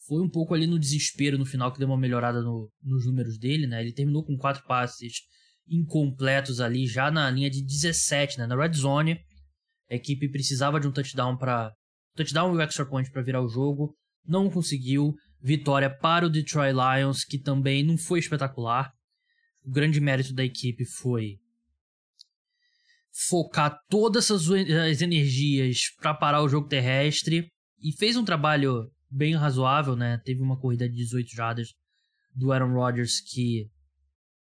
Foi 0.09 0.21
um 0.23 0.29
pouco 0.29 0.55
ali 0.55 0.65
no 0.65 0.79
desespero 0.79 1.37
no 1.37 1.45
final 1.45 1.71
que 1.71 1.77
deu 1.77 1.87
uma 1.87 1.97
melhorada 1.97 2.41
no, 2.41 2.67
nos 2.81 3.05
números 3.05 3.37
dele, 3.37 3.67
né? 3.67 3.79
Ele 3.79 3.93
terminou 3.93 4.25
com 4.25 4.35
quatro 4.35 4.65
passes 4.65 5.21
incompletos 5.67 6.59
ali 6.59 6.87
já 6.87 7.11
na 7.11 7.29
linha 7.29 7.47
de 7.47 7.63
17, 7.63 8.39
né? 8.39 8.47
Na 8.47 8.55
red 8.55 8.73
zone. 8.73 9.19
A 9.89 9.93
equipe 9.95 10.27
precisava 10.27 10.79
de 10.79 10.87
um 10.87 10.91
touchdown 10.91 11.37
para 11.37 11.71
touchdown 12.15 12.53
e 12.53 12.57
o 12.57 12.61
extra 12.61 12.87
point 12.87 13.09
para 13.11 13.21
virar 13.21 13.43
o 13.43 13.47
jogo. 13.47 13.95
Não 14.25 14.49
conseguiu. 14.49 15.13
Vitória 15.41 15.89
para 15.89 16.25
o 16.25 16.29
Detroit 16.29 16.73
Lions, 16.73 17.23
que 17.23 17.37
também 17.37 17.81
não 17.81 17.97
foi 17.97 18.19
espetacular. 18.19 18.91
O 19.63 19.71
grande 19.71 20.01
mérito 20.01 20.33
da 20.33 20.43
equipe 20.43 20.83
foi 20.85 21.37
focar 23.29 23.77
todas 23.87 24.29
as, 24.31 24.49
as 24.49 25.01
energias 25.01 25.83
para 25.97 26.13
parar 26.13 26.41
o 26.41 26.49
jogo 26.49 26.67
terrestre 26.67 27.49
e 27.81 27.95
fez 27.97 28.17
um 28.17 28.25
trabalho 28.25 28.91
bem 29.09 29.35
razoável, 29.35 29.95
né? 29.95 30.21
Teve 30.23 30.41
uma 30.41 30.59
corrida 30.59 30.87
de 30.87 30.95
18 30.95 31.35
jardas 31.35 31.73
do 32.35 32.51
Aaron 32.51 32.73
Rodgers 32.73 33.19
que 33.21 33.67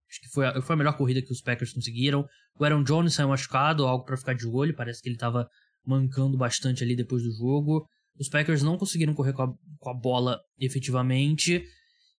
acho 0.10 0.22
que 0.22 0.30
foi 0.30 0.46
a, 0.46 0.62
foi 0.62 0.74
a 0.76 0.78
melhor 0.78 0.96
corrida 0.96 1.22
que 1.22 1.32
os 1.32 1.42
Packers 1.42 1.74
conseguiram. 1.74 2.26
O 2.60 2.64
Aaron 2.64 2.84
Jones 2.84 3.16
saiu 3.16 3.30
machucado, 3.30 3.86
algo 3.86 4.06
para 4.06 4.18
ficar 4.18 4.34
de 4.34 4.46
olho, 4.46 4.76
parece 4.76 5.02
que 5.02 5.10
ele 5.10 5.16
estava 5.16 5.48
mancando 5.86 6.38
bastante 6.38 6.84
ali 6.84 6.96
depois 6.96 7.24
do 7.24 7.32
jogo. 7.32 7.88
Os 8.20 8.30
Packers 8.30 8.62
não 8.62 8.78
conseguiram 8.78 9.14
correr 9.14 9.34
com 9.34 9.42
a, 9.42 9.54
com 9.80 9.90
a 9.90 9.94
bola 9.94 10.40
efetivamente 10.60 11.66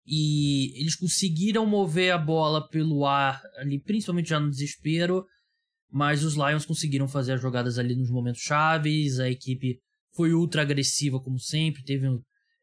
e 0.06 0.78
eles 0.80 0.96
conseguiram 0.96 1.64
mover 1.64 2.12
a 2.12 2.18
bola 2.18 2.68
pelo 2.68 3.06
ar 3.06 3.40
ali, 3.56 3.80
principalmente 3.80 4.28
já 4.28 4.40
no 4.40 4.50
desespero, 4.50 5.24
mas 5.90 6.24
os 6.24 6.34
Lions 6.34 6.66
conseguiram 6.66 7.08
fazer 7.08 7.34
as 7.34 7.40
jogadas 7.40 7.78
ali 7.78 7.94
nos 7.94 8.10
momentos 8.10 8.42
chaves, 8.42 9.18
a 9.18 9.30
equipe 9.30 9.78
foi 10.14 10.32
ultra 10.32 10.62
agressiva 10.62 11.20
como 11.20 11.38
sempre, 11.38 11.82
teve 11.82 12.06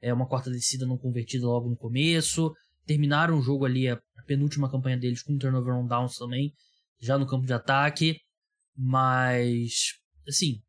é, 0.02 0.14
uma 0.14 0.28
quarta 0.28 0.50
descida 0.50 0.86
não 0.86 0.98
convertida 0.98 1.46
logo 1.46 1.70
no 1.70 1.78
começo, 1.78 2.54
terminaram 2.86 3.38
o 3.38 3.42
jogo 3.42 3.66
ali, 3.66 3.88
a, 3.88 4.00
penúltima 4.26 4.70
campanha 4.70 4.98
deles 4.98 5.24
com 5.24 5.34
um 5.34 5.38
turnover 5.38 5.74
on 5.74 5.88
downs 5.88 6.18
também, 6.18 6.54
já 7.00 7.18
no 7.18 7.28
campo 7.28 7.46
de 7.46 7.54
ataque, 7.54 8.18
mas, 8.76 9.94
assim, 10.28 10.62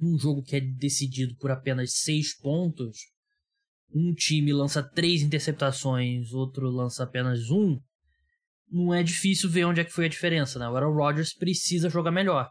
um 0.00 0.18
jogo 0.18 0.42
que 0.42 0.56
é 0.56 0.60
decidido 0.60 1.34
por 1.36 1.50
apenas 1.50 1.94
seis 1.94 2.36
pontos, 2.36 2.98
um 3.92 4.14
time 4.14 4.52
lança 4.52 4.82
três 4.82 5.22
interceptações, 5.22 6.32
outro 6.32 6.70
lança 6.70 7.02
apenas 7.02 7.50
um, 7.50 7.80
não 8.70 8.94
é 8.94 9.02
difícil 9.02 9.50
ver 9.50 9.64
onde 9.64 9.80
é 9.80 9.84
que 9.84 9.92
foi 9.92 10.04
a 10.04 10.08
diferença, 10.08 10.58
né? 10.58 10.68
O 10.68 10.76
Aaron 10.76 10.94
Rodgers 10.94 11.34
precisa 11.34 11.90
jogar 11.90 12.12
melhor. 12.12 12.48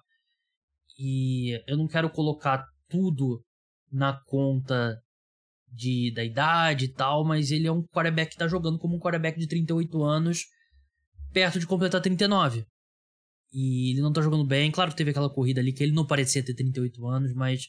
E 0.98 1.64
eu 1.66 1.78
não 1.78 1.88
quero 1.88 2.10
colocar 2.10 2.66
tudo 2.90 3.44
na 3.92 4.14
conta 4.26 5.00
de, 5.72 6.12
da 6.14 6.24
idade 6.24 6.86
e 6.86 6.94
tal, 6.94 7.26
mas 7.26 7.52
ele 7.52 7.68
é 7.68 7.72
um 7.72 7.84
quarterback 7.84 8.32
que 8.32 8.38
tá 8.38 8.48
jogando 8.48 8.80
como 8.80 8.96
um 8.96 9.00
quarterback 9.00 9.40
de 9.40 9.48
38 9.48 10.04
anos, 10.04 10.46
perto 11.32 11.60
de 11.60 11.68
completar 11.68 12.02
39. 12.02 12.66
E 13.52 13.92
ele 13.92 14.02
não 14.02 14.14
tá 14.14 14.22
jogando 14.22 14.46
bem. 14.46 14.72
Claro 14.72 14.92
que 14.92 14.98
teve 14.98 15.12
aquela 15.12 15.30
corrida 15.30 15.60
ali 15.60 15.74
que 15.74 15.84
ele 15.84 15.92
não 15.92 16.06
parecia 16.06 16.44
ter 16.44 16.54
38 16.54 17.08
anos, 17.08 17.34
mas 17.34 17.68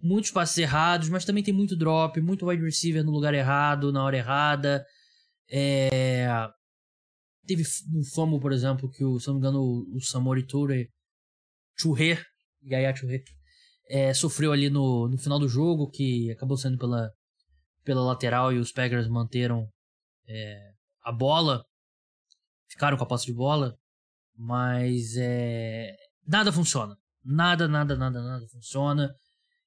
muitos 0.00 0.30
passes 0.30 0.56
errados, 0.58 1.08
mas 1.08 1.24
também 1.24 1.42
tem 1.42 1.54
muito 1.54 1.76
drop, 1.76 2.20
muito 2.20 2.46
wide 2.46 2.62
receiver 2.62 3.04
no 3.04 3.10
lugar 3.10 3.34
errado, 3.34 3.92
na 3.92 4.04
hora 4.04 4.16
errada. 4.16 4.84
É... 5.48 6.28
Teve 7.46 7.64
um 7.92 8.04
famo, 8.04 8.38
por 8.38 8.52
exemplo, 8.52 8.88
que 8.88 9.04
o, 9.04 9.18
se 9.18 9.26
não 9.26 9.34
me 9.34 9.40
engano, 9.40 9.60
o 9.92 10.00
Samori 10.00 10.46
Toure, 10.46 10.88
Churre, 11.76 12.18
Yaya 12.62 12.94
Churre, 12.94 13.24
é, 13.90 14.14
sofreu 14.14 14.52
ali 14.52 14.70
no, 14.70 15.08
no 15.08 15.18
final 15.18 15.38
do 15.38 15.48
jogo, 15.48 15.90
que 15.90 16.30
acabou 16.30 16.56
sendo 16.56 16.78
pela, 16.78 17.10
pela 17.84 18.02
lateral 18.02 18.52
e 18.52 18.58
os 18.58 18.70
Packers 18.70 19.08
manteram 19.08 19.68
é, 20.28 20.70
a 21.02 21.10
bola, 21.10 21.64
ficaram 22.68 22.96
com 22.96 23.02
a 23.02 23.06
posse 23.06 23.26
de 23.26 23.32
bola, 23.32 23.76
mas 24.36 25.16
é, 25.16 25.92
nada 26.26 26.52
funciona. 26.52 26.96
Nada, 27.24 27.66
nada, 27.66 27.96
nada, 27.96 28.22
nada 28.22 28.46
funciona. 28.48 29.12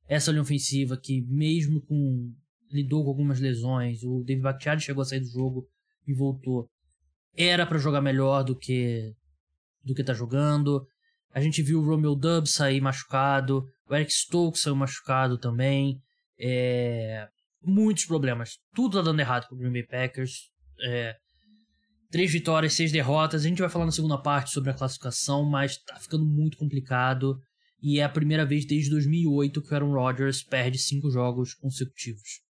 Essa 0.08 0.32
linha 0.32 0.42
ofensiva 0.42 0.98
que, 0.98 1.22
mesmo 1.28 1.82
com. 1.82 2.34
lidou 2.72 3.04
com 3.04 3.10
algumas 3.10 3.40
lesões, 3.40 4.02
o 4.04 4.24
David 4.24 4.44
Bakhtiari 4.44 4.82
chegou 4.82 5.02
a 5.02 5.06
sair 5.06 5.20
do 5.20 5.28
jogo 5.28 5.68
e 6.08 6.14
voltou. 6.14 6.68
Era 7.36 7.66
para 7.66 7.78
jogar 7.78 8.02
melhor 8.02 8.44
do 8.44 8.56
que 8.56 9.14
do 9.84 9.94
que 9.94 10.04
tá 10.04 10.14
jogando. 10.14 10.88
A 11.34 11.42
gente 11.42 11.62
viu 11.62 11.80
o 11.80 11.86
Romeo 11.86 12.16
Dubs 12.16 12.54
sair 12.54 12.80
machucado. 12.80 13.66
O 13.94 13.96
Eric 13.96 14.12
Stokes 14.12 14.64
saiu 14.64 14.76
machucado 14.76 15.38
também. 15.38 16.02
É... 16.40 17.28
Muitos 17.62 18.06
problemas. 18.06 18.58
Tudo 18.74 18.98
tá 18.98 19.04
dando 19.04 19.20
errado 19.20 19.48
pro 19.48 19.56
Green 19.56 19.72
Bay 19.72 19.84
Packers. 19.84 20.50
É... 20.84 21.16
Três 22.10 22.32
vitórias, 22.32 22.74
seis 22.74 22.92
derrotas. 22.92 23.46
A 23.46 23.48
gente 23.48 23.62
vai 23.62 23.70
falar 23.70 23.86
na 23.86 23.92
segunda 23.92 24.18
parte 24.18 24.50
sobre 24.50 24.72
a 24.72 24.74
classificação, 24.74 25.46
mas 25.46 25.78
tá 25.78 25.96
ficando 26.00 26.26
muito 26.26 26.58
complicado. 26.58 27.40
E 27.84 28.00
é 28.00 28.04
a 28.04 28.10
primeira 28.10 28.46
vez 28.46 28.66
desde 28.66 28.90
2008 28.90 29.62
que 29.62 29.72
o 29.72 29.76
Aaron 29.76 29.94
Rodgers 29.94 30.42
perde 30.42 30.80
cinco 30.80 31.12
jogos 31.12 31.54
consecutivos. 31.54 32.42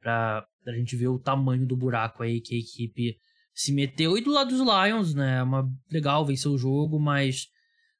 Pra, 0.00 0.46
pra 0.62 0.74
gente 0.74 0.94
ver 0.94 1.08
o 1.08 1.18
tamanho 1.18 1.66
do 1.66 1.76
buraco 1.76 2.22
aí 2.22 2.40
que 2.40 2.54
a 2.54 2.58
equipe 2.58 3.16
se 3.52 3.72
meteu. 3.72 4.16
E 4.16 4.20
do 4.20 4.30
lado 4.30 4.50
dos 4.50 4.60
Lions, 4.60 5.14
né? 5.14 5.38
É 5.38 5.42
uma, 5.42 5.68
legal 5.90 6.24
vencer 6.24 6.50
o 6.50 6.58
jogo, 6.58 7.00
mas 7.00 7.48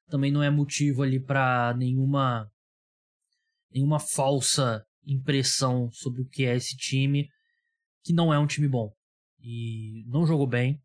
também 0.09 0.31
não 0.31 0.41
é 0.41 0.49
motivo 0.49 1.03
ali 1.03 1.19
para 1.19 1.73
nenhuma 1.77 2.50
nenhuma 3.73 3.99
falsa 3.99 4.83
impressão 5.05 5.89
sobre 5.91 6.21
o 6.21 6.27
que 6.27 6.45
é 6.45 6.55
esse 6.55 6.75
time, 6.75 7.27
que 8.03 8.13
não 8.13 8.33
é 8.33 8.39
um 8.39 8.47
time 8.47 8.67
bom. 8.67 8.91
E 9.39 10.03
não 10.07 10.25
jogou 10.25 10.47
bem. 10.47 10.79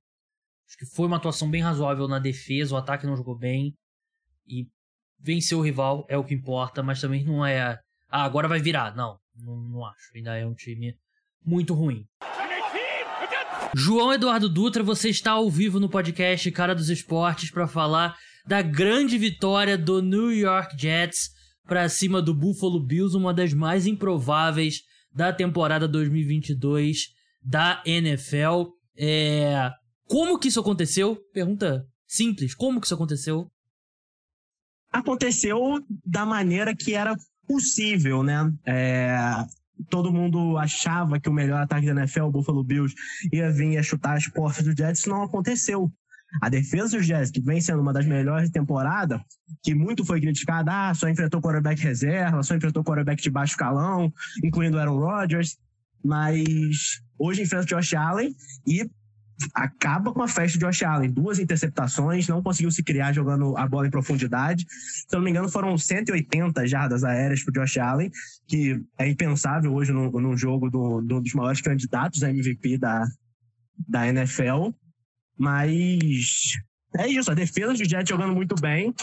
Acho 0.66 0.78
que 0.78 0.86
foi 0.86 1.06
uma 1.06 1.16
atuação 1.16 1.48
bem 1.48 1.62
razoável 1.62 2.08
na 2.08 2.18
defesa, 2.18 2.74
o 2.74 2.78
ataque 2.78 3.06
não 3.06 3.16
jogou 3.16 3.36
bem. 3.36 3.74
E 4.46 4.66
venceu 5.18 5.58
o 5.58 5.62
rival 5.62 6.04
é 6.08 6.16
o 6.16 6.24
que 6.24 6.34
importa, 6.34 6.82
mas 6.82 7.00
também 7.00 7.24
não 7.24 7.44
é. 7.44 7.78
Ah, 8.08 8.24
agora 8.24 8.48
vai 8.48 8.60
virar. 8.60 8.94
Não, 8.96 9.18
não, 9.34 9.56
não 9.56 9.86
acho. 9.86 10.10
Ainda 10.14 10.36
é 10.36 10.46
um 10.46 10.54
time 10.54 10.96
muito 11.44 11.74
ruim. 11.74 12.06
João 13.74 14.12
Eduardo 14.12 14.48
Dutra, 14.48 14.82
você 14.82 15.10
está 15.10 15.32
ao 15.32 15.50
vivo 15.50 15.78
no 15.78 15.88
podcast 15.88 16.50
Cara 16.50 16.74
dos 16.74 16.88
Esportes 16.88 17.50
para 17.50 17.66
falar 17.66 18.16
da 18.46 18.62
grande 18.62 19.18
vitória 19.18 19.76
do 19.76 20.00
New 20.00 20.32
York 20.32 20.80
Jets 20.80 21.35
para 21.66 21.88
cima 21.88 22.22
do 22.22 22.34
Buffalo 22.34 22.80
Bills, 22.80 23.16
uma 23.16 23.34
das 23.34 23.52
mais 23.52 23.86
improváveis 23.86 24.82
da 25.12 25.32
temporada 25.32 25.88
2022 25.88 27.08
da 27.42 27.82
NFL. 27.84 28.70
É... 28.96 29.70
Como 30.04 30.38
que 30.38 30.48
isso 30.48 30.60
aconteceu? 30.60 31.16
Pergunta 31.32 31.86
simples. 32.06 32.54
Como 32.54 32.80
que 32.80 32.86
isso 32.86 32.94
aconteceu? 32.94 33.50
Aconteceu 34.92 35.58
da 36.04 36.24
maneira 36.24 36.74
que 36.74 36.94
era 36.94 37.16
possível, 37.46 38.22
né? 38.22 38.52
É... 38.64 39.16
Todo 39.90 40.12
mundo 40.12 40.56
achava 40.56 41.20
que 41.20 41.28
o 41.28 41.32
melhor 41.32 41.60
ataque 41.60 41.86
da 41.86 41.92
NFL, 41.92 42.22
o 42.22 42.30
Buffalo 42.30 42.64
Bills, 42.64 42.94
ia 43.30 43.50
vir 43.50 43.76
a 43.76 43.82
chutar 43.82 44.16
as 44.16 44.26
portas 44.26 44.64
do 44.64 44.74
Jets. 44.74 45.06
Não 45.06 45.22
aconteceu. 45.22 45.92
A 46.42 46.48
defesa 46.48 46.96
dos 46.96 47.06
Jets, 47.06 47.30
que 47.30 47.40
vem 47.40 47.60
sendo 47.60 47.80
uma 47.80 47.92
das 47.92 48.06
melhores 48.06 48.48
de 48.48 48.52
temporada, 48.52 49.24
que 49.62 49.74
muito 49.74 50.04
foi 50.04 50.20
criticada, 50.20 50.90
ah, 50.90 50.94
só 50.94 51.08
enfrentou 51.08 51.40
quarterback 51.40 51.80
reserva, 51.80 52.42
só 52.42 52.54
enfrentou 52.54 52.84
quarterback 52.84 53.22
de 53.22 53.30
baixo 53.30 53.56
calão, 53.56 54.12
incluindo 54.44 54.78
Aaron 54.78 54.98
Rodgers, 54.98 55.56
mas 56.04 57.00
hoje 57.18 57.42
enfrenta 57.42 57.64
o 57.64 57.66
Josh 57.66 57.94
Allen 57.94 58.34
e 58.66 58.88
acaba 59.54 60.12
com 60.12 60.22
a 60.22 60.28
festa 60.28 60.58
de 60.58 60.64
Josh 60.64 60.82
Allen. 60.82 61.10
Duas 61.10 61.38
interceptações, 61.38 62.28
não 62.28 62.42
conseguiu 62.42 62.70
se 62.70 62.82
criar 62.82 63.12
jogando 63.12 63.56
a 63.56 63.66
bola 63.66 63.86
em 63.86 63.90
profundidade. 63.90 64.64
Se 64.68 65.14
não 65.14 65.20
me 65.20 65.30
engano, 65.30 65.48
foram 65.48 65.76
180 65.76 66.66
jardas 66.66 67.04
aéreas 67.04 67.42
para 67.44 67.62
Josh 67.62 67.78
Allen, 67.78 68.10
que 68.46 68.80
é 68.98 69.08
impensável 69.08 69.72
hoje 69.74 69.92
num 69.92 70.36
jogo 70.36 70.70
do, 70.70 71.00
do, 71.02 71.20
dos 71.20 71.34
maiores 71.34 71.60
candidatos 71.60 72.22
a 72.22 72.30
MVP 72.30 72.78
da, 72.78 73.06
da 73.88 74.08
NFL. 74.08 74.70
Mas 75.38 76.52
é 76.96 77.08
isso, 77.08 77.30
a 77.30 77.34
defesa 77.34 77.74
do 77.74 77.84
Jets 77.84 78.08
jogando 78.08 78.34
muito 78.34 78.54
bem, 78.54 78.94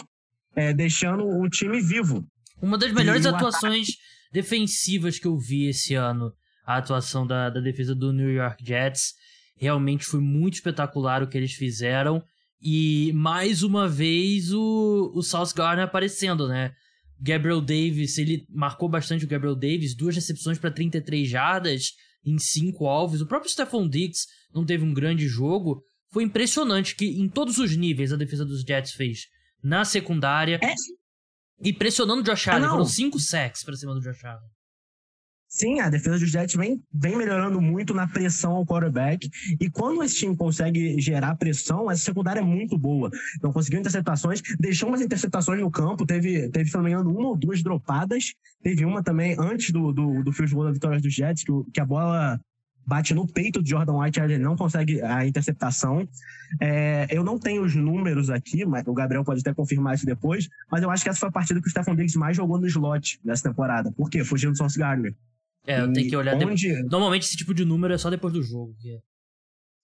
é, 0.55 0.73
deixando 0.73 1.25
o 1.25 1.47
time 1.49 1.81
vivo. 1.81 2.25
Uma 2.61 2.77
das 2.77 2.91
melhores 2.91 3.25
atuações 3.25 3.89
ataque... 3.89 3.99
defensivas 4.31 5.19
que 5.19 5.27
eu 5.27 5.37
vi 5.37 5.67
esse 5.67 5.93
ano, 5.93 6.31
a 6.65 6.77
atuação 6.77 7.27
da, 7.27 7.49
da 7.49 7.59
defesa 7.59 7.93
do 7.93 8.11
New 8.13 8.31
York 8.31 8.65
Jets. 8.65 9.13
Realmente 9.57 10.05
foi 10.05 10.19
muito 10.19 10.55
espetacular 10.55 11.21
o 11.21 11.27
que 11.27 11.37
eles 11.37 11.53
fizeram. 11.53 12.23
E 12.61 13.11
mais 13.13 13.61
uma 13.61 13.87
vez 13.87 14.53
o, 14.53 15.11
o 15.13 15.21
South 15.21 15.53
Garner 15.55 15.85
aparecendo, 15.85 16.47
né? 16.47 16.71
Gabriel 17.19 17.61
Davis, 17.61 18.17
ele 18.17 18.45
marcou 18.49 18.89
bastante 18.89 19.25
o 19.25 19.27
Gabriel 19.27 19.55
Davis, 19.55 19.95
duas 19.95 20.15
recepções 20.15 20.57
para 20.57 20.71
33 20.71 21.27
jardas 21.27 21.91
em 22.25 22.37
cinco 22.37 22.87
alvos. 22.87 23.21
O 23.21 23.27
próprio 23.27 23.51
Stephon 23.51 23.87
Diggs 23.87 24.25
não 24.53 24.65
teve 24.65 24.83
um 24.83 24.93
grande 24.93 25.27
jogo, 25.27 25.83
foi 26.13 26.23
impressionante 26.23 26.95
que 26.95 27.05
em 27.05 27.27
todos 27.27 27.57
os 27.57 27.75
níveis 27.75 28.13
a 28.13 28.15
defesa 28.15 28.45
dos 28.45 28.61
Jets 28.61 28.93
fez. 28.93 29.27
Na 29.63 29.83
secundária. 29.83 30.59
É. 30.61 30.73
E 31.61 31.73
pressionando 31.73 32.21
o 32.21 32.23
Josh 32.23 32.47
Allen. 32.47 32.69
Foram 32.69 32.85
cinco 32.85 33.19
sacks 33.19 33.63
pra 33.63 33.75
cima 33.75 33.93
do 33.93 34.01
Josh 34.01 34.23
Allen. 34.23 34.47
Sim, 35.47 35.79
a 35.79 35.89
defesa 35.89 36.17
dos 36.17 36.31
Jets 36.31 36.55
vem, 36.55 36.83
vem 36.91 37.15
melhorando 37.15 37.61
muito 37.61 37.93
na 37.93 38.07
pressão 38.07 38.53
ao 38.53 38.65
quarterback. 38.65 39.29
E 39.59 39.69
quando 39.69 40.03
esse 40.03 40.15
time 40.15 40.35
consegue 40.35 40.99
gerar 40.99 41.35
pressão, 41.35 41.91
essa 41.91 42.03
secundária 42.03 42.39
é 42.39 42.43
muito 42.43 42.75
boa. 42.77 43.11
Então, 43.37 43.53
conseguiu 43.53 43.79
interceptações, 43.79 44.41
deixou 44.59 44.89
umas 44.89 45.01
interceptações 45.01 45.61
no 45.61 45.69
campo, 45.69 46.07
teve, 46.07 46.49
teve 46.49 46.69
se 46.69 46.75
não 46.75 46.83
me 46.83 46.91
engano, 46.91 47.11
uma 47.11 47.29
ou 47.29 47.37
duas 47.37 47.61
dropadas. 47.61 48.33
Teve 48.63 48.83
uma 48.83 49.03
também 49.03 49.35
antes 49.39 49.71
do, 49.71 49.93
do, 49.93 50.23
do 50.23 50.31
field 50.31 50.53
goal 50.53 50.65
da 50.65 50.71
vitória 50.71 50.99
dos 50.99 51.13
Jets, 51.13 51.43
que, 51.43 51.51
que 51.71 51.79
a 51.79 51.85
bola 51.85 52.39
bate 52.85 53.13
no 53.13 53.27
peito 53.27 53.61
do 53.61 53.67
Jordan 53.67 53.99
White, 53.99 54.19
ele 54.19 54.37
não 54.37 54.55
consegue 54.55 55.01
a 55.01 55.25
interceptação. 55.25 56.07
É, 56.59 57.07
eu 57.09 57.23
não 57.23 57.39
tenho 57.39 57.63
os 57.63 57.75
números 57.75 58.29
aqui, 58.29 58.65
mas 58.65 58.85
o 58.85 58.93
Gabriel 58.93 59.23
pode 59.23 59.41
até 59.41 59.53
confirmar 59.53 59.95
isso 59.95 60.05
depois, 60.05 60.49
mas 60.71 60.83
eu 60.83 60.89
acho 60.89 61.03
que 61.03 61.09
essa 61.09 61.19
foi 61.19 61.29
a 61.29 61.31
partida 61.31 61.61
que 61.61 61.67
o 61.67 61.69
Stefan 61.71 61.95
Diggs 61.95 62.17
mais 62.17 62.37
jogou 62.37 62.59
no 62.59 62.67
slot 62.67 63.19
nessa 63.23 63.49
temporada. 63.49 63.91
Por 63.91 64.09
quê? 64.09 64.23
Fugindo 64.23 64.51
do 64.51 64.57
Sauce 64.57 64.77
Gardner. 64.77 65.15
É, 65.65 65.81
eu 65.81 65.93
tenho 65.93 66.09
que 66.09 66.15
olhar 66.15 66.35
onde... 66.35 66.67
depois. 66.67 66.91
Normalmente 66.91 67.23
esse 67.23 67.37
tipo 67.37 67.53
de 67.53 67.63
número 67.63 67.93
é 67.93 67.97
só 67.97 68.09
depois 68.09 68.33
do 68.33 68.43
jogo. 68.43 68.75
Que... 68.79 68.99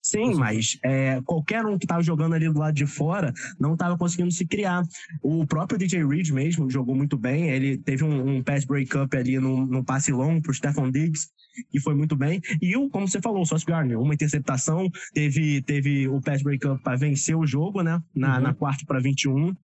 Sim, 0.10 0.34
mas 0.34 0.80
é, 0.84 1.22
qualquer 1.22 1.64
um 1.68 1.78
que 1.78 1.86
estava 1.86 2.02
jogando 2.02 2.34
ali 2.34 2.52
do 2.52 2.58
lado 2.58 2.74
de 2.74 2.88
fora 2.88 3.32
não 3.60 3.74
estava 3.74 3.96
conseguindo 3.96 4.32
se 4.32 4.44
criar. 4.44 4.84
O 5.22 5.46
próprio 5.46 5.78
DJ 5.78 6.04
Reed 6.04 6.32
mesmo 6.32 6.68
jogou 6.68 6.96
muito 6.96 7.16
bem. 7.16 7.52
Ele 7.52 7.78
teve 7.78 8.04
um, 8.04 8.38
um 8.38 8.44
pass 8.44 8.66
breakup 8.66 9.16
ali 9.16 9.38
no, 9.38 9.84
passe 9.84 10.12
longo 10.12 10.42
para 10.42 10.50
o 10.50 10.54
Stefan 10.54 10.90
Diggs, 10.90 11.30
que 11.70 11.80
foi 11.80 11.94
muito 11.94 12.16
bem. 12.16 12.42
E 12.60 12.76
o, 12.76 12.90
como 12.90 13.08
você 13.08 13.22
falou, 13.22 13.44
o 13.44 13.46
Sauce 13.46 13.64
Gardner, 13.64 14.00
uma 14.00 14.16
interceptação, 14.16 14.90
teve, 15.14 15.62
teve 15.62 16.08
o 16.08 16.20
pass 16.20 16.42
breakup 16.42 16.82
para 16.82 16.98
vencer 16.98 17.38
o 17.38 17.46
jogo, 17.46 17.84
né? 17.84 18.02
Na, 18.16 18.38
uhum. 18.38 18.42
na 18.42 18.54
quarta 18.56 18.84
para 18.88 19.00
21. 19.00 19.56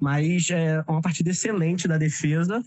Mas 0.00 0.48
é 0.50 0.80
uma 0.86 1.02
partida 1.02 1.30
excelente 1.30 1.88
da 1.88 1.98
defesa. 1.98 2.64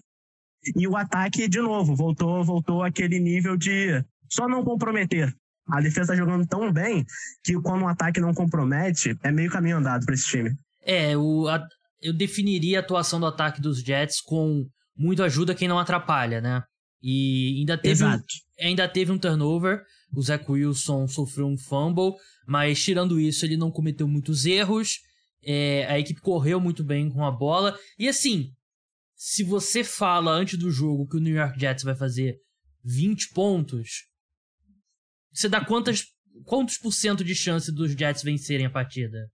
E 0.76 0.86
o 0.86 0.98
ataque, 0.98 1.48
de 1.48 1.62
novo, 1.62 1.96
voltou, 1.96 2.44
voltou 2.44 2.84
aquele 2.84 3.22
nível 3.22 3.56
de 3.56 4.04
só 4.30 4.50
não 4.50 4.66
comprometer. 4.66 5.34
A 5.68 5.82
defesa 5.82 6.14
tá 6.14 6.16
jogando 6.16 6.46
tão 6.48 6.72
bem 6.72 7.06
que 7.44 7.60
quando 7.62 7.84
o 7.84 7.88
ataque 7.88 8.20
não 8.20 8.34
compromete, 8.34 9.18
é 9.24 9.32
meio 9.32 9.50
caminho 9.50 9.78
andado 9.78 10.06
para 10.06 10.14
esse 10.14 10.28
time. 10.28 10.56
É, 10.84 11.18
o, 11.18 11.48
a, 11.48 11.66
eu 12.02 12.14
definiria 12.14 12.80
a 12.80 12.82
atuação 12.82 13.20
do 13.20 13.26
ataque 13.26 13.60
dos 13.60 13.80
Jets 13.80 14.22
com 14.22 14.68
muito 14.96 15.24
ajuda 15.24 15.56
quem 15.56 15.68
não 15.68 15.80
atrapalha, 15.80 16.40
né? 16.40 16.64
E 17.02 17.58
ainda 17.60 17.78
teve, 17.78 18.04
um, 18.04 18.20
ainda 18.60 18.88
teve 18.88 19.12
um 19.12 19.18
turnover. 19.18 19.84
O 20.14 20.22
Zach 20.22 20.50
Wilson 20.50 21.08
sofreu 21.08 21.48
um 21.48 21.58
fumble, 21.58 22.14
mas 22.48 22.82
tirando 22.82 23.20
isso, 23.20 23.46
ele 23.46 23.58
não 23.58 23.72
cometeu 23.72 24.08
muitos 24.08 24.46
erros. 24.46 25.00
É, 25.44 25.86
a 25.88 26.00
equipe 26.00 26.22
correu 26.22 26.60
muito 26.60 26.84
bem 26.84 27.10
com 27.10 27.26
a 27.26 27.32
bola. 27.32 27.78
E 28.00 28.08
assim, 28.08 28.52
se 29.16 29.44
você 29.44 29.84
fala 29.84 30.32
antes 30.32 30.58
do 30.58 30.72
jogo 30.72 31.08
que 31.08 31.18
o 31.18 31.20
New 31.20 31.36
York 31.36 31.60
Jets 31.60 31.84
vai 31.84 31.96
fazer 31.96 32.38
20 32.84 33.34
pontos, 33.34 34.06
você 35.36 35.50
dá 35.50 35.64
quantas, 35.64 36.06
quantos 36.46 36.78
por 36.78 36.94
cento 36.94 37.24
de 37.24 37.36
chance 37.36 37.72
dos 37.72 37.92
Jets 37.92 38.24
vencerem 38.24 38.66
a 38.66 38.70
partida? 38.70 39.30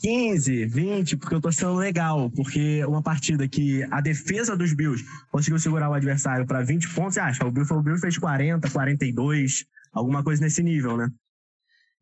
15, 0.00 0.66
20, 0.66 1.16
porque 1.16 1.34
eu 1.34 1.40
tô 1.40 1.52
sendo 1.52 1.74
legal, 1.74 2.30
porque 2.30 2.84
uma 2.86 3.02
partida 3.02 3.46
que 3.48 3.82
a 3.90 4.00
defesa 4.00 4.56
dos 4.56 4.74
Bills 4.74 5.04
conseguiu 5.30 5.58
segurar 5.58 5.90
o 5.90 5.94
adversário 5.94 6.46
para 6.46 6.62
20 6.62 6.94
pontos, 6.94 7.14
você 7.14 7.20
acha? 7.20 7.44
O 7.44 7.50
Bills, 7.50 7.72
o 7.72 7.82
Bills 7.82 8.00
fez 8.00 8.16
40, 8.16 8.70
42, 8.70 9.66
alguma 9.92 10.24
coisa 10.24 10.42
nesse 10.42 10.62
nível, 10.62 10.96
né? 10.96 11.10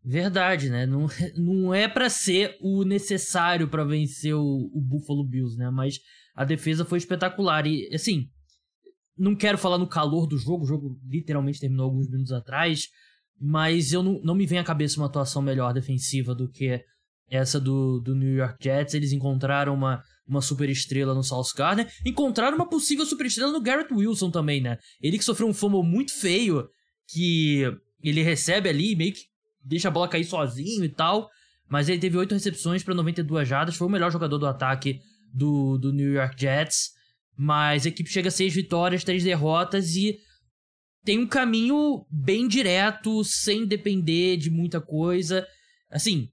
Verdade, 0.05 0.71
né? 0.71 0.87
Não, 0.87 1.09
não 1.37 1.75
é 1.75 1.89
para 1.89 2.09
ser 2.09 2.57
o 2.61 2.85
necessário 2.85 3.69
para 3.69 3.85
vencer 3.85 4.35
o, 4.35 4.71
o 4.73 4.81
Buffalo 4.81 5.25
Bills, 5.25 5.59
né? 5.59 5.69
Mas 5.71 5.99
a 6.37 6.45
defesa 6.45 6.85
foi 6.85 6.99
espetacular 6.99 7.67
e 7.67 7.93
assim, 7.93 8.29
não 9.19 9.35
quero 9.35 9.59
falar 9.59 9.79
no 9.79 9.87
calor 9.87 10.27
do 10.27 10.39
jogo, 10.39 10.65
o 10.65 10.67
jogo 10.67 10.99
literalmente 11.07 11.61
terminou 11.61 11.87
alguns 11.87 12.09
minutos 12.09 12.33
atrás, 12.33 12.89
mas 13.41 13.93
eu 13.93 14.03
não, 14.03 14.21
não 14.23 14.35
me 14.35 14.47
vem 14.47 14.59
à 14.59 14.65
cabeça 14.65 15.01
uma 15.01 15.07
atuação 15.07 15.43
melhor 15.43 15.73
defensiva 15.73 16.35
do 16.35 16.49
que 16.49 16.83
essa 17.31 17.61
do, 17.61 18.01
do 18.01 18.15
New 18.15 18.35
York 18.35 18.57
Jets. 18.63 18.95
Eles 18.95 19.13
encontraram 19.13 19.75
uma, 19.75 20.03
uma 20.27 20.41
super 20.41 20.69
estrela 20.69 21.15
no 21.15 21.23
South 21.23 21.53
Gardner, 21.57 21.91
encontraram 22.05 22.57
uma 22.57 22.69
possível 22.69 23.05
super 23.05 23.27
estrela 23.27 23.53
no 23.53 23.61
Garrett 23.61 23.93
Wilson 23.93 24.31
também, 24.31 24.61
né? 24.61 24.79
Ele 25.01 25.19
que 25.19 25.25
sofreu 25.25 25.49
um 25.49 25.55
fumble 25.55 25.83
muito 25.83 26.13
feio, 26.13 26.69
que 27.09 27.63
ele 28.03 28.23
recebe 28.23 28.69
ali, 28.69 28.95
meio 28.97 29.13
que 29.13 29.23
deixa 29.65 29.89
a 29.89 29.91
bola 29.91 30.09
cair 30.09 30.25
sozinho 30.25 30.85
e 30.85 30.89
tal, 30.89 31.29
mas 31.69 31.89
ele 31.89 31.99
teve 31.99 32.17
oito 32.17 32.35
recepções 32.35 32.83
para 32.83 32.95
92 32.95 33.47
jardas, 33.47 33.77
foi 33.77 33.87
o 33.87 33.91
melhor 33.91 34.11
jogador 34.11 34.39
do 34.39 34.47
ataque 34.47 35.01
do, 35.33 35.77
do 35.79 35.93
New 35.93 36.13
York 36.13 36.41
Jets. 36.41 36.98
Mas 37.39 37.87
a 37.87 37.89
equipe 37.89 38.11
chega 38.11 38.29
a 38.29 38.33
seis 38.33 38.53
vitórias, 38.53 39.05
três 39.05 39.23
derrotas 39.23 39.95
e 39.95 40.19
tem 41.05 41.21
um 41.21 41.27
caminho 41.27 42.05
bem 42.11 42.49
direto, 42.49 43.23
sem 43.23 43.65
depender 43.65 44.37
de 44.37 44.51
muita 44.51 44.81
coisa. 44.81 45.47
Assim, 45.89 46.29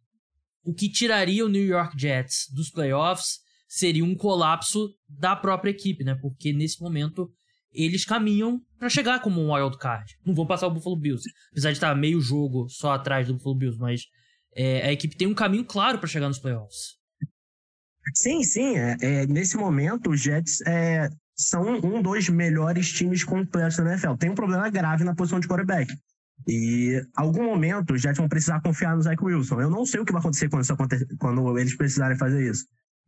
o 0.63 0.73
que 0.73 0.89
tiraria 0.89 1.45
o 1.45 1.49
New 1.49 1.63
York 1.63 1.95
Jets 1.97 2.47
dos 2.51 2.71
playoffs 2.71 3.39
seria 3.67 4.03
um 4.03 4.15
colapso 4.15 4.89
da 5.07 5.35
própria 5.35 5.69
equipe, 5.69 6.03
né? 6.03 6.15
Porque 6.15 6.51
nesse 6.51 6.81
momento 6.81 7.31
eles 7.71 8.03
caminham 8.03 8.59
para 8.79 8.89
chegar 8.89 9.21
como 9.21 9.39
um 9.39 9.53
wild 9.53 9.77
card. 9.77 10.11
Não 10.25 10.33
vão 10.33 10.47
passar 10.47 10.67
o 10.67 10.71
Buffalo 10.71 10.97
Bills, 10.97 11.23
apesar 11.51 11.71
de 11.71 11.77
estar 11.77 11.95
meio 11.95 12.19
jogo 12.19 12.67
só 12.67 12.93
atrás 12.93 13.27
do 13.27 13.35
Buffalo 13.35 13.55
Bills, 13.55 13.77
mas 13.79 14.01
é, 14.55 14.87
a 14.87 14.91
equipe 14.91 15.15
tem 15.15 15.27
um 15.27 15.33
caminho 15.35 15.65
claro 15.65 15.99
para 15.99 16.07
chegar 16.07 16.27
nos 16.27 16.39
playoffs. 16.39 16.95
Sim, 18.13 18.43
sim. 18.43 18.77
É, 18.77 18.97
é, 19.01 19.27
nesse 19.27 19.57
momento, 19.57 20.11
os 20.11 20.21
Jets 20.21 20.61
é, 20.61 21.09
são 21.35 21.79
um 21.83 22.01
dos 22.01 22.29
melhores 22.29 22.91
times 22.91 23.23
completos 23.23 23.77
da 23.77 23.91
NFL. 23.91 24.15
Tem 24.15 24.29
um 24.29 24.35
problema 24.35 24.69
grave 24.69 25.03
na 25.03 25.15
posição 25.15 25.39
de 25.39 25.47
quarterback. 25.47 25.93
E 26.47 27.01
algum 27.15 27.43
momento 27.43 27.93
os 27.93 28.01
Jets 28.01 28.17
vão 28.17 28.29
precisar 28.29 28.61
confiar 28.61 28.95
no 28.95 29.01
Zach 29.01 29.21
Wilson. 29.23 29.61
Eu 29.61 29.69
não 29.69 29.85
sei 29.85 29.99
o 29.99 30.05
que 30.05 30.11
vai 30.11 30.19
acontecer 30.19 30.49
quando, 30.49 30.69
acontecer, 30.69 31.07
quando 31.17 31.57
eles 31.57 31.75
precisarem 31.75 32.17
fazer 32.17 32.49
isso. 32.49 32.65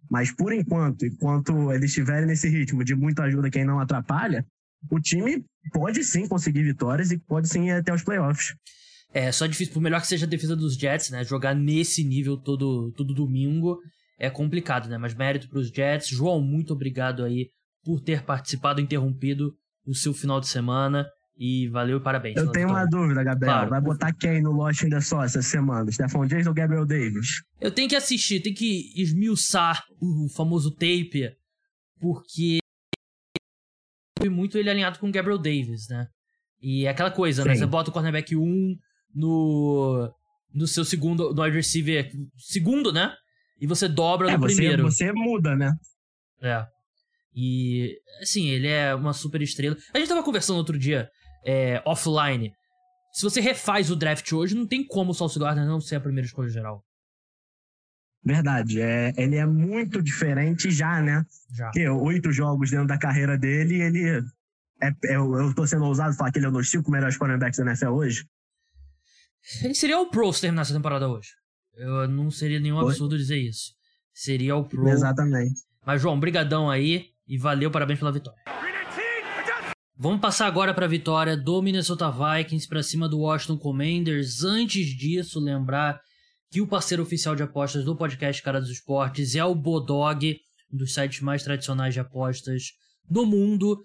Mas 0.09 0.31
por 0.31 0.53
enquanto, 0.53 1.05
enquanto 1.05 1.71
eles 1.71 1.89
estiverem 1.89 2.25
nesse 2.25 2.47
ritmo 2.47 2.83
de 2.83 2.95
muita 2.95 3.23
ajuda 3.23 3.49
quem 3.49 3.65
não 3.65 3.79
atrapalha, 3.79 4.45
o 4.89 4.99
time 4.99 5.43
pode 5.71 6.03
sim 6.03 6.27
conseguir 6.27 6.63
vitórias 6.63 7.11
e 7.11 7.17
pode 7.17 7.49
sim 7.49 7.67
ir 7.67 7.71
até 7.71 7.93
os 7.93 8.03
playoffs. 8.03 8.55
É, 9.13 9.31
só 9.31 9.45
difícil, 9.45 9.73
por 9.73 9.81
melhor 9.81 10.01
que 10.01 10.07
seja 10.07 10.25
a 10.25 10.29
defesa 10.29 10.55
dos 10.55 10.75
Jets, 10.75 11.09
né? 11.09 11.23
Jogar 11.23 11.55
nesse 11.55 12.03
nível 12.03 12.37
todo, 12.37 12.91
todo 12.91 13.13
domingo 13.13 13.79
é 14.17 14.29
complicado, 14.29 14.89
né? 14.89 14.97
Mas 14.97 15.13
mérito 15.13 15.47
para 15.49 15.59
os 15.59 15.69
Jets. 15.69 16.09
João, 16.09 16.41
muito 16.41 16.73
obrigado 16.73 17.23
aí 17.23 17.49
por 17.83 18.01
ter 18.01 18.23
participado, 18.23 18.81
interrompido 18.81 19.53
o 19.85 19.93
seu 19.93 20.13
final 20.13 20.39
de 20.39 20.47
semana. 20.47 21.07
E 21.39 21.67
valeu 21.67 21.97
e 21.97 22.01
parabéns. 22.01 22.35
Eu 22.35 22.51
tenho 22.51 22.67
vitória. 22.67 22.85
uma 22.85 22.89
dúvida, 22.89 23.23
Gabriel. 23.23 23.53
Claro. 23.53 23.69
Vai 23.69 23.81
botar 23.81 24.11
quem 24.11 24.41
no 24.41 24.51
Lost 24.51 24.83
ainda 24.83 24.99
só 24.99 25.23
essa 25.23 25.41
semana? 25.43 25.91
Stephon 25.91 26.25
Diggs 26.25 26.47
ou 26.47 26.53
Gabriel 26.53 26.83
Davis? 26.83 27.43
Eu 27.61 27.69
tenho 27.69 27.87
que 27.87 27.95
assistir, 27.95 28.39
tem 28.39 28.55
que 28.55 28.91
esmiuçar 28.99 29.83
o 30.01 30.27
famoso 30.35 30.71
tape, 30.71 31.31
porque 31.99 32.57
foi 34.17 34.29
muito 34.29 34.57
ele 34.57 34.67
alinhado 34.67 34.97
com 34.97 35.09
o 35.09 35.11
Gabriel 35.11 35.37
Davis, 35.37 35.87
né? 35.87 36.07
E 36.59 36.85
é 36.85 36.89
aquela 36.89 37.11
coisa, 37.11 37.45
né? 37.45 37.53
Sim. 37.53 37.59
né? 37.59 37.65
Você 37.65 37.69
bota 37.69 37.91
o 37.91 37.93
cornerback 37.93 38.35
1 38.35 38.75
no, 39.13 40.11
no 40.51 40.65
seu 40.65 40.83
segundo, 40.83 41.35
no 41.35 41.43
wide 41.43 41.55
receiver 41.55 42.09
segundo, 42.35 42.91
né? 42.91 43.13
E 43.59 43.67
você 43.67 43.87
dobra 43.87 44.29
é, 44.29 44.33
no 44.33 44.39
você, 44.39 44.55
primeiro. 44.55 44.83
Você 44.83 45.11
muda, 45.11 45.55
né? 45.55 45.73
É. 46.41 46.65
E, 47.35 47.95
assim, 48.21 48.47
ele 48.49 48.67
é 48.67 48.95
uma 48.95 49.13
super 49.13 49.41
estrela. 49.41 49.75
A 49.93 49.99
gente 49.99 50.09
tava 50.09 50.23
conversando 50.23 50.57
outro 50.57 50.77
dia, 50.77 51.09
é, 51.45 51.81
offline. 51.85 52.51
Se 53.13 53.23
você 53.23 53.39
refaz 53.41 53.89
o 53.89 53.95
draft 53.95 54.31
hoje, 54.31 54.55
não 54.55 54.67
tem 54.67 54.85
como 54.85 55.11
o 55.11 55.13
Sauce 55.13 55.39
Gardner 55.39 55.65
não 55.65 55.79
ser 55.79 55.95
a 55.95 56.01
primeira 56.01 56.25
escolha 56.25 56.49
geral. 56.49 56.83
Verdade. 58.23 58.81
É, 58.81 59.13
ele 59.17 59.37
é 59.37 59.45
muito 59.45 60.01
diferente 60.01 60.69
já, 60.69 61.01
né? 61.01 61.23
Já. 61.51 61.65
Porque 61.65 61.87
oito 61.87 62.31
jogos 62.31 62.69
dentro 62.69 62.87
da 62.87 62.97
carreira 62.97 63.37
dele, 63.37 63.81
ele. 63.81 64.23
É, 64.81 64.89
é, 65.05 65.15
eu 65.15 65.53
tô 65.55 65.65
sendo 65.65 65.85
ousado 65.85 66.15
falar 66.15 66.31
que 66.31 66.39
ele 66.39 66.45
é 66.45 66.49
um 66.49 66.53
dos 66.53 66.69
cinco 66.69 66.91
melhores 66.91 67.17
cornerbacks 67.17 67.57
da 67.57 67.65
NFL 67.65 67.89
hoje. 67.89 68.25
Ele 69.63 69.73
seria 69.73 69.99
o 69.99 70.09
Pro 70.09 70.31
se 70.33 70.41
terminar 70.41 70.63
essa 70.63 70.73
temporada 70.73 71.07
hoje. 71.07 71.29
Eu 71.77 72.07
não 72.07 72.31
seria 72.31 72.59
nenhum 72.59 72.79
absurdo 72.79 73.13
Oi? 73.13 73.19
dizer 73.19 73.37
isso. 73.37 73.71
Seria 74.11 74.55
o 74.55 74.67
Pro. 74.67 74.87
Exatamente. 74.89 75.61
Mas, 75.85 76.01
João, 76.01 76.19
brigadão 76.19 76.69
aí 76.69 77.05
e 77.27 77.37
valeu, 77.37 77.69
parabéns 77.69 77.99
pela 77.99 78.11
vitória. 78.11 78.41
Vamos 79.95 80.19
passar 80.19 80.47
agora 80.47 80.73
para 80.73 80.85
a 80.85 80.89
vitória 80.89 81.37
do 81.37 81.61
Minnesota 81.61 82.11
Vikings 82.11 82.67
para 82.67 82.81
cima 82.81 83.07
do 83.07 83.19
Washington 83.19 83.57
Commanders. 83.57 84.43
Antes 84.43 84.87
disso, 84.87 85.39
lembrar 85.39 85.99
que 86.51 86.61
o 86.61 86.67
parceiro 86.67 87.03
oficial 87.03 87.35
de 87.35 87.43
apostas 87.43 87.85
do 87.85 87.95
podcast 87.95 88.41
Cara 88.41 88.59
dos 88.59 88.69
Esportes 88.69 89.35
é 89.35 89.45
o 89.45 89.53
Bodog, 89.53 90.35
um 90.73 90.77
dos 90.77 90.93
sites 90.93 91.21
mais 91.21 91.43
tradicionais 91.43 91.93
de 91.93 91.99
apostas 91.99 92.73
do 93.07 93.25
mundo. 93.25 93.79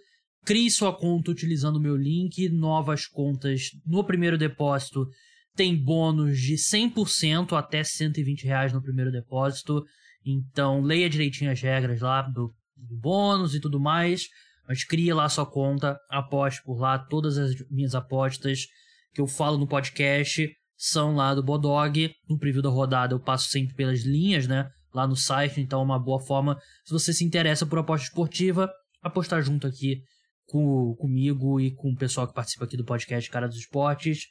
Crie 0.44 0.70
sua 0.70 0.94
conta 0.94 1.30
utilizando 1.30 1.76
o 1.76 1.80
meu 1.80 1.96
link, 1.96 2.48
novas 2.48 3.06
contas 3.06 3.70
no 3.86 4.02
primeiro 4.02 4.38
depósito 4.38 5.06
tem 5.54 5.76
bônus 5.76 6.38
de 6.40 6.54
100% 6.54 7.56
até 7.56 7.84
120 7.84 8.44
reais 8.44 8.72
no 8.72 8.82
primeiro 8.82 9.12
depósito. 9.12 9.84
Então, 10.24 10.80
leia 10.80 11.10
direitinho 11.10 11.50
as 11.50 11.60
regras 11.60 12.00
lá 12.00 12.22
do, 12.22 12.54
do 12.76 12.96
bônus 12.96 13.54
e 13.54 13.60
tudo 13.60 13.80
mais. 13.80 14.28
Mas 14.66 14.84
crie 14.84 15.12
lá 15.12 15.28
sua 15.28 15.44
conta, 15.44 15.98
aposte 16.08 16.62
por 16.62 16.78
lá. 16.78 16.98
Todas 16.98 17.36
as 17.36 17.54
minhas 17.70 17.94
apostas 17.94 18.66
que 19.12 19.20
eu 19.20 19.26
falo 19.26 19.58
no 19.58 19.66
podcast 19.66 20.48
são 20.76 21.14
lá 21.14 21.34
do 21.34 21.42
Bodog. 21.42 22.12
No 22.28 22.38
preview 22.38 22.62
da 22.62 22.70
rodada 22.70 23.14
eu 23.14 23.20
passo 23.20 23.48
sempre 23.48 23.74
pelas 23.74 24.02
linhas, 24.02 24.46
né? 24.46 24.70
Lá 24.94 25.06
no 25.06 25.16
site, 25.16 25.60
então 25.60 25.80
é 25.80 25.84
uma 25.84 25.98
boa 25.98 26.20
forma. 26.20 26.58
Se 26.84 26.92
você 26.92 27.12
se 27.12 27.24
interessa 27.24 27.66
por 27.66 27.78
aposta 27.78 28.06
esportiva, 28.06 28.70
apostar 29.02 29.42
junto 29.42 29.66
aqui 29.66 30.02
com, 30.46 30.94
comigo 30.96 31.60
e 31.60 31.74
com 31.74 31.90
o 31.90 31.96
pessoal 31.96 32.28
que 32.28 32.34
participa 32.34 32.64
aqui 32.64 32.76
do 32.76 32.84
podcast 32.84 33.28
Cara 33.30 33.48
dos 33.48 33.58
Esportes. 33.58 34.26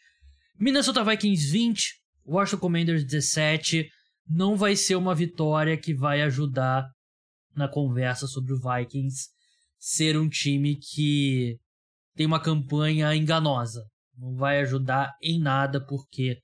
Minnesota 0.61 1.03
Vikings 1.03 1.51
20, 1.51 1.95
Washington 2.23 2.59
Commanders 2.59 3.03
17. 3.03 3.89
Não 4.29 4.55
vai 4.55 4.75
ser 4.75 4.95
uma 4.95 5.15
vitória 5.15 5.75
que 5.75 5.91
vai 5.91 6.21
ajudar 6.21 6.87
na 7.55 7.67
conversa 7.67 8.27
sobre 8.27 8.53
o 8.53 8.59
Vikings 8.59 9.29
ser 9.79 10.15
um 10.15 10.29
time 10.29 10.75
que 10.75 11.57
tem 12.15 12.27
uma 12.27 12.39
campanha 12.39 13.15
enganosa. 13.15 13.83
Não 14.15 14.35
vai 14.35 14.59
ajudar 14.59 15.15
em 15.19 15.39
nada, 15.39 15.83
porque 15.83 16.37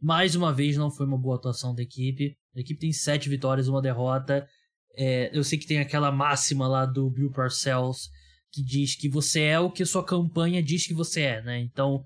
mais 0.00 0.34
uma 0.34 0.50
vez 0.50 0.78
não 0.78 0.90
foi 0.90 1.04
uma 1.04 1.20
boa 1.20 1.36
atuação 1.36 1.74
da 1.74 1.82
equipe. 1.82 2.34
A 2.56 2.60
equipe 2.60 2.80
tem 2.80 2.90
sete 2.90 3.28
vitórias, 3.28 3.68
uma 3.68 3.82
derrota. 3.82 4.48
É, 4.96 5.30
eu 5.36 5.44
sei 5.44 5.58
que 5.58 5.66
tem 5.66 5.78
aquela 5.78 6.10
máxima 6.10 6.66
lá 6.66 6.86
do 6.86 7.10
Bill 7.10 7.30
Parcells 7.30 8.08
que 8.50 8.64
diz 8.64 8.96
que 8.96 9.10
você 9.10 9.42
é 9.42 9.60
o 9.60 9.70
que 9.70 9.84
sua 9.84 10.02
campanha 10.02 10.62
diz 10.62 10.86
que 10.86 10.94
você 10.94 11.20
é, 11.20 11.42
né? 11.42 11.60
Então, 11.60 12.02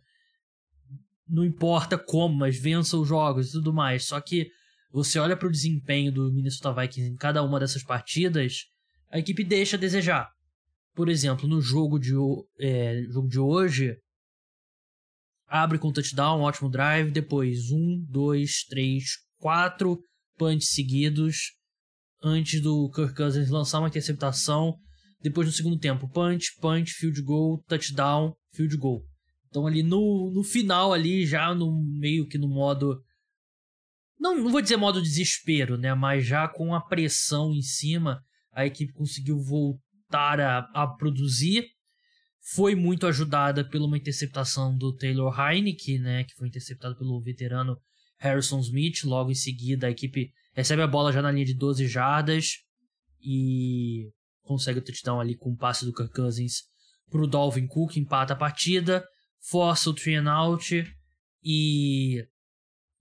não 1.28 1.44
importa 1.44 1.98
como, 1.98 2.34
mas 2.34 2.58
vença 2.58 2.96
os 2.96 3.08
jogos 3.08 3.48
e 3.48 3.52
tudo 3.52 3.72
mais. 3.72 4.06
Só 4.06 4.20
que 4.20 4.48
você 4.90 5.18
olha 5.18 5.36
para 5.36 5.48
o 5.48 5.52
desempenho 5.52 6.12
do 6.12 6.32
Minnesota 6.32 6.72
Vikings 6.72 7.10
em 7.10 7.16
cada 7.16 7.42
uma 7.42 7.60
dessas 7.60 7.82
partidas, 7.82 8.66
a 9.10 9.18
equipe 9.18 9.44
deixa 9.44 9.76
a 9.76 9.80
desejar. 9.80 10.30
Por 10.94 11.08
exemplo, 11.08 11.48
no 11.48 11.60
jogo 11.60 11.98
de, 11.98 12.14
é, 12.58 13.02
jogo 13.10 13.28
de 13.28 13.38
hoje, 13.38 13.96
abre 15.46 15.78
com 15.78 15.92
touchdown, 15.92 16.40
ótimo 16.40 16.70
drive, 16.70 17.10
depois 17.10 17.70
um, 17.70 18.04
dois, 18.08 18.64
três, 18.68 19.18
quatro 19.38 20.00
punts 20.38 20.70
seguidos 20.70 21.52
antes 22.22 22.60
do 22.60 22.90
Kirk 22.90 23.14
Cousins 23.14 23.50
lançar 23.50 23.78
uma 23.78 23.88
interceptação. 23.88 24.76
Depois 25.20 25.46
no 25.46 25.52
segundo 25.52 25.78
tempo, 25.78 26.08
punch, 26.08 26.56
punch, 26.60 26.92
field 26.92 27.20
goal, 27.22 27.62
touchdown, 27.68 28.34
field 28.54 28.76
goal. 28.76 29.02
Então 29.48 29.66
ali 29.66 29.82
no, 29.82 30.30
no 30.32 30.42
final 30.42 30.92
ali, 30.92 31.26
já 31.26 31.54
no 31.54 31.72
meio 31.98 32.26
que 32.26 32.38
no 32.38 32.48
modo 32.48 33.02
não, 34.18 34.36
não 34.36 34.50
vou 34.50 34.62
dizer 34.62 34.76
modo 34.76 35.02
desespero, 35.02 35.76
né, 35.76 35.94
mas 35.94 36.26
já 36.26 36.48
com 36.48 36.74
a 36.74 36.80
pressão 36.80 37.52
em 37.52 37.62
cima, 37.62 38.22
a 38.52 38.64
equipe 38.64 38.92
conseguiu 38.92 39.38
voltar 39.38 40.40
a, 40.40 40.58
a 40.74 40.86
produzir. 40.86 41.66
Foi 42.54 42.74
muito 42.74 43.06
ajudada 43.06 43.68
por 43.68 43.80
uma 43.80 43.98
interceptação 43.98 44.76
do 44.76 44.94
Taylor 44.94 45.38
Heineke, 45.38 45.98
né, 45.98 46.24
que 46.24 46.34
foi 46.34 46.48
interceptado 46.48 46.96
pelo 46.96 47.20
veterano 47.20 47.76
Harrison 48.18 48.60
Smith. 48.60 49.04
Logo 49.04 49.30
em 49.30 49.34
seguida, 49.34 49.86
a 49.86 49.90
equipe 49.90 50.30
recebe 50.54 50.80
a 50.80 50.86
bola 50.86 51.12
já 51.12 51.20
na 51.20 51.30
linha 51.30 51.44
de 51.44 51.54
12 51.54 51.86
jardas 51.86 52.62
e 53.20 54.08
consegue 54.42 54.78
o 54.78 54.82
touchdown 54.82 55.20
ali 55.20 55.36
com 55.36 55.50
o 55.50 55.56
passe 55.56 55.84
do 55.84 55.92
Kirk 55.92 56.14
Cousins 56.14 56.62
para 57.10 57.20
o 57.20 57.26
Dalvin 57.26 57.66
Cook, 57.66 57.96
empata 57.96 58.32
a 58.32 58.36
partida, 58.36 59.04
força 59.48 59.90
o 59.90 59.94
three 59.94 60.16
and 60.16 60.30
out 60.30 60.84
e 61.42 62.26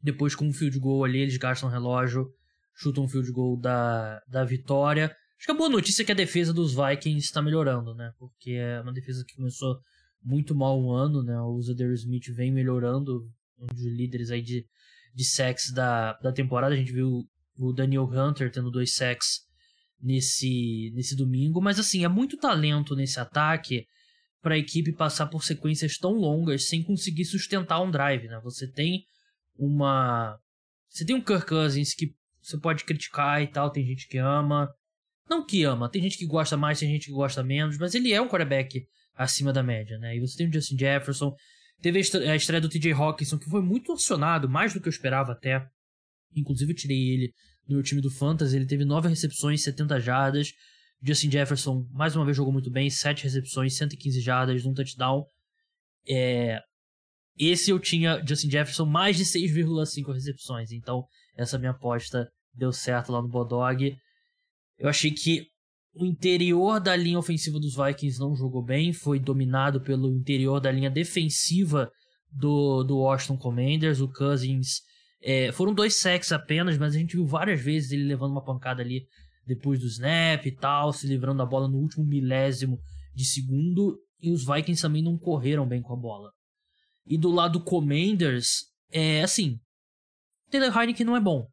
depois 0.02 0.36
com 0.36 0.48
um 0.48 0.54
field 0.54 0.78
goal 0.80 1.04
ali 1.04 1.20
eles 1.20 1.38
gastam 1.38 1.68
o 1.68 1.72
relógio, 1.72 2.30
chutam 2.76 3.06
um 3.06 3.08
field 3.08 3.32
goal 3.32 3.58
da, 3.58 4.22
da 4.28 4.44
vitória. 4.44 5.06
Acho 5.38 5.48
que 5.48 5.52
a 5.52 5.56
boa 5.56 5.70
notícia 5.70 6.04
é 6.04 6.06
que 6.06 6.12
a 6.12 6.16
defesa 6.16 6.54
dos 6.54 6.74
Vikings 6.76 7.26
está 7.26 7.42
melhorando, 7.42 7.96
né? 7.96 8.14
Porque 8.20 8.52
é 8.52 8.80
uma 8.82 8.94
defesa 8.94 9.26
que 9.28 9.36
começou 9.36 9.80
muito 10.24 10.56
mal 10.56 10.80
um 10.80 10.92
ano, 10.92 11.24
né? 11.24 11.40
O 11.42 11.60
Zader 11.62 11.92
Smith 11.94 12.28
vem 12.32 12.52
melhorando, 12.52 13.28
um 13.58 13.66
dos 13.66 13.84
líderes 13.84 14.30
aí 14.30 14.42
de, 14.42 14.66
de 15.14 15.26
sacks 15.26 15.74
da, 15.74 16.14
da 16.14 16.32
temporada. 16.32 16.74
A 16.74 16.78
gente 16.78 16.92
viu 16.92 17.28
o 17.58 17.74
Daniel 17.74 18.04
Hunter 18.06 18.52
tendo 18.52 18.72
dois 18.72 18.96
sacks 18.96 19.42
nesse, 20.02 20.92
nesse 20.96 21.16
domingo. 21.16 21.62
Mas 21.62 21.80
assim, 21.80 22.06
é 22.06 22.08
muito 22.08 22.38
talento 22.38 22.96
nesse 22.96 23.20
ataque 23.20 23.88
para 24.46 24.54
a 24.54 24.60
equipe 24.60 24.92
passar 24.92 25.26
por 25.26 25.44
sequências 25.44 25.98
tão 25.98 26.12
longas 26.12 26.68
sem 26.68 26.84
conseguir 26.84 27.26
sustentar 27.26 27.82
um 27.82 27.90
drive, 27.90 28.28
né? 28.28 28.40
Você 28.44 28.72
tem 28.72 29.04
uma... 29.58 30.40
Você 30.88 31.04
tem 31.04 31.16
um 31.16 31.22
Kirk 31.22 31.48
Cousins 31.48 31.96
que 31.96 32.14
você 32.40 32.56
pode 32.60 32.84
criticar 32.84 33.42
e 33.42 33.48
tal, 33.48 33.72
tem 33.72 33.84
gente 33.84 34.08
que 34.08 34.20
ama, 34.20 34.72
não 35.28 35.44
que 35.44 35.64
ama, 35.64 35.90
tem 35.90 36.00
gente 36.00 36.16
que 36.16 36.28
gosta 36.28 36.56
mais, 36.56 36.80
tem 36.80 36.88
gente 36.92 37.08
que 37.08 37.12
gosta 37.12 37.42
menos, 37.42 37.80
mas 37.80 37.96
ele 37.96 38.14
é 38.14 38.22
um 38.22 38.28
quarterback 38.28 38.86
acima 39.16 39.52
da 39.52 39.64
média, 39.64 39.98
né? 39.98 40.16
E 40.16 40.20
você 40.20 40.38
tem 40.38 40.48
o 40.48 40.54
Justin 40.54 40.78
Jefferson, 40.78 41.36
teve 41.82 41.98
a 41.98 42.36
estreia 42.36 42.62
do 42.62 42.70
TJ 42.70 42.94
Hawkinson, 42.94 43.40
que 43.40 43.50
foi 43.50 43.64
muito 43.64 43.94
acionado, 43.94 44.48
mais 44.48 44.76
do 44.76 44.80
que 44.80 44.88
eu 44.88 44.92
esperava 44.92 45.32
até. 45.32 45.68
Inclusive 46.36 46.72
eu 46.72 46.76
tirei 46.76 47.14
ele 47.14 47.34
no 47.68 47.78
meu 47.78 47.84
time 47.84 48.00
do 48.00 48.12
Fantasy, 48.12 48.56
ele 48.56 48.68
teve 48.68 48.86
9 48.86 49.10
recepções, 49.10 49.64
70 49.64 50.00
jardas. 50.00 50.54
Justin 51.06 51.30
Jefferson, 51.30 51.88
mais 51.92 52.16
uma 52.16 52.26
vez, 52.26 52.36
jogou 52.36 52.52
muito 52.52 52.72
bem, 52.72 52.90
7 52.90 53.24
recepções, 53.24 53.78
115 53.78 54.20
jardas, 54.22 54.66
um 54.66 54.74
touchdown. 54.74 55.24
É... 56.08 56.60
Esse 57.38 57.70
eu 57.70 57.80
tinha 57.80 58.24
Justin 58.26 58.50
Jefferson 58.50 58.86
mais 58.86 59.16
de 59.18 59.24
6,5 59.24 60.14
recepções, 60.14 60.72
então 60.72 61.06
essa 61.38 61.60
minha 61.60 61.72
aposta 61.72 62.28
deu 62.54 62.72
certo 62.72 63.12
lá 63.12 63.22
no 63.22 63.28
Bodog. 63.28 63.96
Eu 64.80 64.90
achei 64.90 65.12
que 65.12 65.46
o 65.94 66.06
interior 66.06 66.80
da 66.80 66.96
linha 66.96 67.20
ofensiva 67.20 67.60
dos 67.60 67.76
Vikings 67.76 68.20
não 68.20 68.36
jogou 68.36 68.64
bem, 68.64 68.92
foi 68.92 69.20
dominado 69.20 69.82
pelo 69.82 70.12
interior 70.12 70.60
da 70.60 70.72
linha 70.72 70.90
defensiva 70.90 71.92
do, 72.32 72.84
do 72.84 72.98
Washington 72.98 73.38
Commanders. 73.38 74.02
O 74.02 74.12
Cousins. 74.12 74.82
É, 75.22 75.52
foram 75.52 75.74
dois 75.74 76.00
sacks 76.00 76.32
apenas, 76.32 76.78
mas 76.78 76.96
a 76.96 77.00
gente 77.00 77.16
viu 77.16 77.26
várias 77.26 77.62
vezes 77.62 77.92
ele 77.92 78.04
levando 78.04 78.32
uma 78.32 78.44
pancada 78.44 78.82
ali 78.82 79.06
depois 79.46 79.80
do 79.80 79.88
snap 79.88 80.46
e 80.46 80.52
tal, 80.52 80.92
se 80.92 81.08
livrando 81.08 81.38
da 81.38 81.46
bola 81.46 81.68
no 81.68 81.78
último 81.78 82.06
milésimo 82.06 82.80
de 83.14 83.26
segundo. 83.26 83.98
E 84.22 84.32
os 84.32 84.46
Vikings 84.46 84.82
também 84.82 85.04
não 85.04 85.18
correram 85.18 85.68
bem 85.68 85.82
com 85.82 85.94
a 85.94 85.98
bola. 85.98 86.32
E 87.06 87.18
do 87.18 87.30
lado 87.30 87.60
do 87.60 87.66
Commanders, 87.66 88.64
é 88.92 89.22
assim. 89.22 89.60
Taylor 90.50 90.76
Heineken 90.76 91.06
não 91.06 91.16
é 91.16 91.20
bom. 91.20 91.48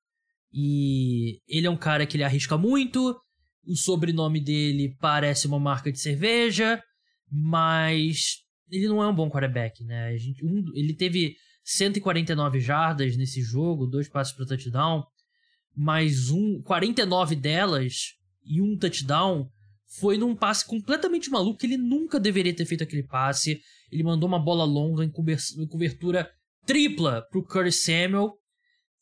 E 0.53 1.41
ele 1.49 1.67
é 1.67 1.71
um 1.71 1.77
cara 1.77 2.07
que 2.07 2.17
ele 2.17 2.25
arrisca 2.25 2.57
muito. 2.57 3.19
O 3.67 3.77
sobrenome 3.77 4.41
dele 4.41 4.97
parece 5.01 5.47
uma 5.47 5.59
marca 5.59 5.93
de 5.93 5.99
cerveja, 5.99 6.83
mas 7.31 8.39
ele 8.71 8.89
não 8.89 9.03
é 9.03 9.09
um 9.09 9.15
bom 9.15 9.31
quarterback, 9.31 9.85
né? 9.85 10.17
Gente, 10.17 10.45
um, 10.45 10.65
ele 10.75 10.95
teve 10.95 11.37
149 11.65 12.61
jardas 12.61 13.17
nesse 13.17 13.41
jogo, 13.41 13.87
dois 13.87 14.09
passes 14.09 14.35
para 14.35 14.47
touchdown, 14.47 15.05
mas 15.75 16.31
um 16.31 16.61
49 16.63 17.37
delas 17.37 18.15
e 18.45 18.61
um 18.61 18.77
touchdown 18.77 19.49
foi 19.99 20.17
num 20.17 20.35
passe 20.35 20.67
completamente 20.67 21.31
maluco 21.31 21.59
que 21.59 21.67
ele 21.67 21.77
nunca 21.77 22.19
deveria 22.19 22.55
ter 22.55 22.65
feito 22.65 22.83
aquele 22.83 23.03
passe. 23.03 23.61
Ele 23.91 24.03
mandou 24.03 24.29
uma 24.29 24.39
bola 24.39 24.65
longa 24.65 25.05
em 25.05 25.11
cobertura 25.11 26.31
tripla 26.65 27.27
pro 27.31 27.45
Curtis 27.45 27.83
Samuel 27.83 28.33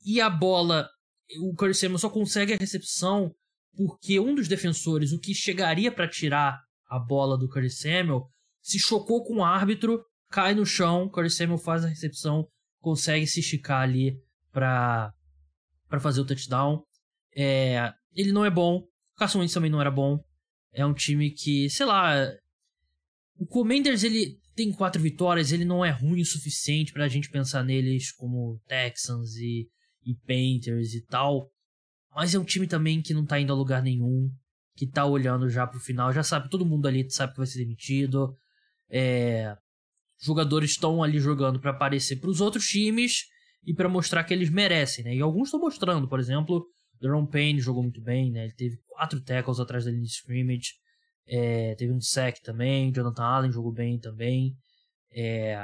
e 0.05 0.21
a 0.21 0.29
bola 0.29 0.89
o 1.39 1.55
Curry 1.55 1.75
Samuel 1.75 1.99
só 1.99 2.11
consegue 2.11 2.55
a 2.55 2.57
recepção 2.57 3.33
porque 3.77 4.19
um 4.19 4.35
dos 4.35 4.49
defensores, 4.49 5.13
o 5.13 5.19
que 5.19 5.35
chegaria 5.35 5.93
para 5.93 6.09
tirar 6.09 6.61
a 6.89 6.99
bola 6.99 7.39
do 7.39 7.49
Curry 7.49 7.71
Samuel, 7.71 8.29
se 8.61 8.79
chocou 8.79 9.23
com 9.23 9.37
o 9.37 9.45
árbitro, 9.45 10.05
cai 10.29 10.55
no 10.55 10.67
chão, 10.67 11.09
Curry 11.09 11.31
Samuel 11.31 11.59
faz 11.59 11.85
a 11.85 11.89
recepção, 11.89 12.47
consegue 12.81 13.27
se 13.27 13.41
esticar 13.41 13.83
ali 13.83 14.19
para 14.53 15.13
para 15.91 16.01
fazer 16.01 16.23
o 16.23 16.25
touchdown. 16.25 16.83
É, 17.37 17.93
ele 18.15 18.33
não 18.33 18.45
é 18.45 18.51
bom, 18.51 18.79
o 18.79 19.19
Carson 19.19 19.41
Wentz 19.41 19.53
também 19.53 19.71
não 19.71 19.81
era 19.81 19.91
bom. 19.91 20.19
É 20.73 20.87
um 20.87 20.95
time 20.95 21.31
que, 21.31 21.69
sei 21.69 21.85
lá, 21.85 22.15
o 23.37 23.45
Commanders 23.45 24.05
ele 24.05 24.39
tem 24.55 24.73
quatro 24.73 25.03
vitórias, 25.03 25.53
ele 25.53 25.67
não 25.67 25.85
é 25.85 25.91
ruim 25.91 26.23
o 26.23 26.27
suficiente 26.27 26.93
para 26.93 27.05
a 27.05 27.09
gente 27.09 27.29
pensar 27.29 27.63
neles 27.63 28.11
como 28.11 28.59
Texans 28.67 29.37
e 29.37 29.69
e 30.05 30.15
Painters 30.27 30.95
e 30.95 31.03
tal. 31.03 31.51
Mas 32.15 32.35
é 32.35 32.39
um 32.39 32.45
time 32.45 32.67
também 32.67 33.01
que 33.01 33.15
não 33.15 33.25
tá 33.25 33.39
indo 33.39 33.53
a 33.53 33.57
lugar 33.57 33.83
nenhum, 33.83 34.31
que 34.75 34.87
tá 34.87 35.05
olhando 35.05 35.49
já 35.49 35.67
pro 35.67 35.79
final, 35.79 36.13
já 36.13 36.23
sabe, 36.23 36.51
todo 36.51 36.67
mundo 36.67 36.89
ali 36.89 37.09
sabe 37.11 37.33
que 37.33 37.39
vai 37.39 37.47
ser 37.47 37.59
demitido. 37.59 38.37
É, 38.89 39.57
jogadores 40.21 40.73
estão 40.73 41.03
ali 41.03 41.21
jogando 41.21 41.61
para 41.61 41.71
aparecer 41.71 42.17
para 42.17 42.31
os 42.31 42.41
outros 42.41 42.67
times 42.67 43.27
e 43.65 43.75
para 43.75 43.89
mostrar 43.89 44.25
que 44.25 44.33
eles 44.33 44.51
merecem, 44.51 45.05
né? 45.05 45.15
E 45.15 45.21
alguns 45.21 45.49
estão 45.49 45.61
mostrando, 45.61 46.09
por 46.09 46.19
exemplo, 46.19 46.67
Deron 47.01 47.27
Payne 47.27 47.61
jogou 47.61 47.83
muito 47.83 48.01
bem, 48.01 48.31
né? 48.31 48.45
Ele 48.45 48.55
teve 48.55 48.79
quatro 48.89 49.21
tackles 49.21 49.61
atrás 49.61 49.87
linha 49.87 50.03
de 50.03 50.09
scrimmage, 50.09 50.75
é, 51.27 51.75
teve 51.77 51.93
um 51.93 52.01
sack 52.01 52.43
também, 52.43 52.93
Jonathan 52.93 53.23
Allen 53.23 53.53
jogou 53.53 53.73
bem 53.73 53.99
também. 53.99 54.55
É, 55.13 55.57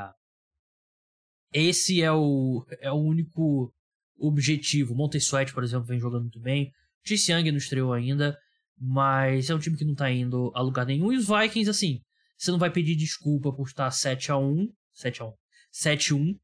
esse 1.53 2.03
é 2.03 2.13
o, 2.13 2.65
é 2.81 2.91
o 2.91 2.97
único 2.97 3.73
objetivo. 4.19 4.95
Monte 4.95 5.19
Sweat, 5.19 5.53
por 5.53 5.65
exemplo, 5.65 5.87
vem 5.87 5.99
jogando 5.99 6.23
muito 6.23 6.41
bem. 6.41 6.71
Chase 7.05 7.33
Young 7.33 7.51
não 7.51 7.59
estreou 7.59 7.93
ainda. 7.93 8.37
Mas 8.79 9.49
é 9.49 9.55
um 9.55 9.59
time 9.59 9.77
que 9.77 9.85
não 9.85 9.95
tá 9.95 10.11
indo 10.11 10.53
a 10.55 10.61
lugar 10.61 10.85
nenhum. 10.85 11.11
E 11.11 11.17
os 11.17 11.27
Vikings, 11.27 11.71
assim, 11.71 12.03
você 12.37 12.51
não 12.51 12.59
vai 12.59 12.71
pedir 12.71 12.95
desculpa 12.95 13.53
por 13.53 13.67
estar 13.67 13.91
7 13.91 14.31
a 14.31 14.37
1 14.37 14.69
7 14.93 15.23
a 15.23 15.27
1 15.27 15.33
7 15.71 16.13
a 16.13 16.17
1 16.17 16.39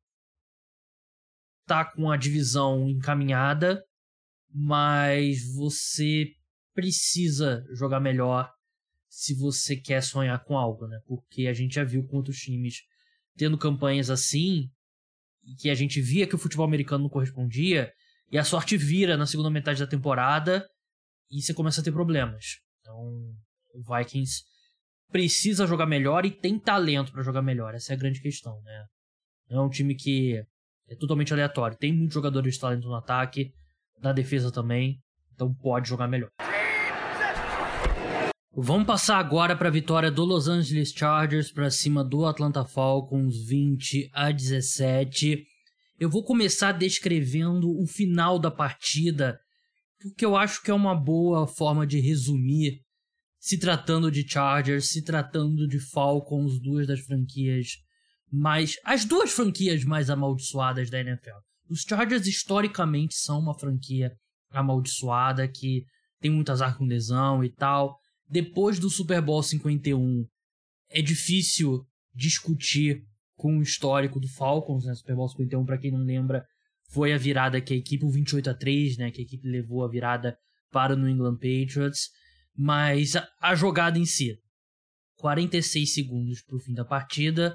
Tá 1.73 1.87
com 1.87 2.11
a 2.11 2.19
divisão 2.19 2.87
encaminhada, 2.87 3.83
mas 4.55 5.55
você 5.55 6.27
precisa 6.75 7.65
jogar 7.73 7.99
melhor 7.99 8.53
se 9.09 9.35
você 9.35 9.75
quer 9.75 10.03
sonhar 10.03 10.45
com 10.45 10.59
algo, 10.59 10.87
né? 10.87 11.01
Porque 11.07 11.47
a 11.47 11.55
gente 11.55 11.77
já 11.77 11.83
viu 11.83 12.07
com 12.07 12.19
outros 12.19 12.37
times 12.37 12.83
tendo 13.39 13.57
campanhas 13.57 14.11
assim, 14.11 14.69
que 15.59 15.71
a 15.71 15.75
gente 15.75 15.99
via 15.99 16.27
que 16.27 16.35
o 16.35 16.39
futebol 16.39 16.67
americano 16.67 17.05
não 17.05 17.09
correspondia, 17.09 17.91
e 18.31 18.37
a 18.37 18.45
sorte 18.45 18.77
vira 18.77 19.17
na 19.17 19.25
segunda 19.25 19.49
metade 19.49 19.81
da 19.81 19.87
temporada 19.87 20.69
e 21.31 21.41
você 21.41 21.55
começa 21.55 21.81
a 21.81 21.85
ter 21.85 21.93
problemas. 21.93 22.59
Então, 22.83 23.35
o 23.73 23.97
Vikings 23.97 24.43
precisa 25.11 25.67
jogar 25.67 25.87
melhor 25.87 26.27
e 26.27 26.31
tem 26.31 26.59
talento 26.59 27.13
para 27.13 27.23
jogar 27.23 27.41
melhor. 27.41 27.75
Essa 27.75 27.95
é 27.95 27.97
a 27.97 27.99
grande 27.99 28.21
questão, 28.21 28.61
né? 28.61 28.85
É 29.49 29.59
um 29.59 29.71
time 29.71 29.95
que 29.95 30.45
é 30.93 30.97
totalmente 30.97 31.33
aleatório. 31.33 31.77
Tem 31.77 31.93
muitos 31.93 32.15
jogadores 32.15 32.55
de 32.55 32.61
talento 32.61 32.87
no 32.87 32.95
ataque, 32.95 33.53
na 34.01 34.13
defesa 34.13 34.53
também, 34.53 34.99
então 35.35 35.53
pode 35.55 35.89
jogar 35.89 36.07
melhor. 36.07 36.31
Vamos 38.55 38.87
passar 38.87 39.17
agora 39.17 39.57
para 39.57 39.69
a 39.69 39.73
vitória 39.73 40.11
do 40.11 40.25
Los 40.25 40.47
Angeles 40.47 40.93
Chargers 40.93 41.51
para 41.51 41.71
cima 41.71 42.05
do 42.05 42.27
Atlanta 42.27 42.65
Falcons, 42.67 43.47
20 43.47 44.11
a 44.13 44.31
17. 44.31 45.43
Eu 45.99 46.11
vou 46.11 46.23
começar 46.23 46.73
descrevendo 46.73 47.71
o 47.81 47.87
final 47.87 48.39
da 48.39 48.51
partida, 48.51 49.41
porque 49.99 50.25
eu 50.25 50.37
acho 50.37 50.63
que 50.63 50.71
é 50.71 50.75
uma 50.75 50.95
boa 50.95 51.47
forma 51.47 51.87
de 51.87 51.99
resumir, 51.99 52.83
se 53.41 53.59
tratando 53.59 54.11
de 54.11 54.29
Chargers, 54.29 54.91
se 54.91 55.03
tratando 55.03 55.67
de 55.67 55.79
Falcons, 55.79 56.61
duas 56.61 56.87
das 56.87 57.01
franquias 57.01 57.79
mais. 58.33 58.77
as 58.85 59.05
duas 59.05 59.31
franquias 59.31 59.85
mais 59.85 60.09
amaldiçoadas 60.09 60.88
da 60.88 61.01
NFL. 61.01 61.38
Os 61.68 61.83
Chargers 61.83 62.27
historicamente 62.27 63.14
são 63.14 63.38
uma 63.38 63.59
franquia 63.59 64.12
amaldiçoada 64.51 65.47
que 65.49 65.85
tem 66.21 66.31
muito 66.31 66.51
azar 66.51 66.77
com 66.77 66.85
lesão 66.85 67.45
e 67.45 67.51
tal 67.51 67.99
depois 68.33 68.79
do 68.79 68.88
Super 68.88 69.21
Bowl 69.21 69.42
51, 69.42 70.27
é 70.88 71.03
difícil 71.03 71.87
discutir 72.14 73.05
com 73.37 73.59
o 73.59 73.62
histórico 73.62 74.18
do 74.18 74.27
Falcons, 74.27 74.87
né? 74.87 74.95
Super 74.95 75.14
Bowl 75.14 75.29
51, 75.29 75.66
para 75.66 75.77
quem 75.77 75.90
não 75.90 76.03
lembra, 76.03 76.42
foi 76.88 77.12
a 77.12 77.18
virada 77.18 77.61
que 77.61 77.75
a 77.75 77.77
equipe, 77.77 78.07
o 78.07 78.11
28 78.11 78.49
a 78.49 78.55
3, 78.55 78.97
né? 78.97 79.11
Que 79.11 79.21
a 79.21 79.25
equipe 79.25 79.47
levou 79.47 79.85
a 79.85 79.88
virada 79.88 80.35
para 80.71 80.95
o 80.95 80.97
New 80.97 81.11
England 81.11 81.35
Patriots. 81.35 82.09
Mas 82.57 83.16
a, 83.16 83.29
a 83.38 83.55
jogada 83.55 83.99
em 83.99 84.07
si, 84.07 84.38
46 85.16 85.92
segundos 85.92 86.42
para 86.42 86.57
o 86.57 86.61
fim 86.61 86.73
da 86.73 86.87
partida, 86.87 87.55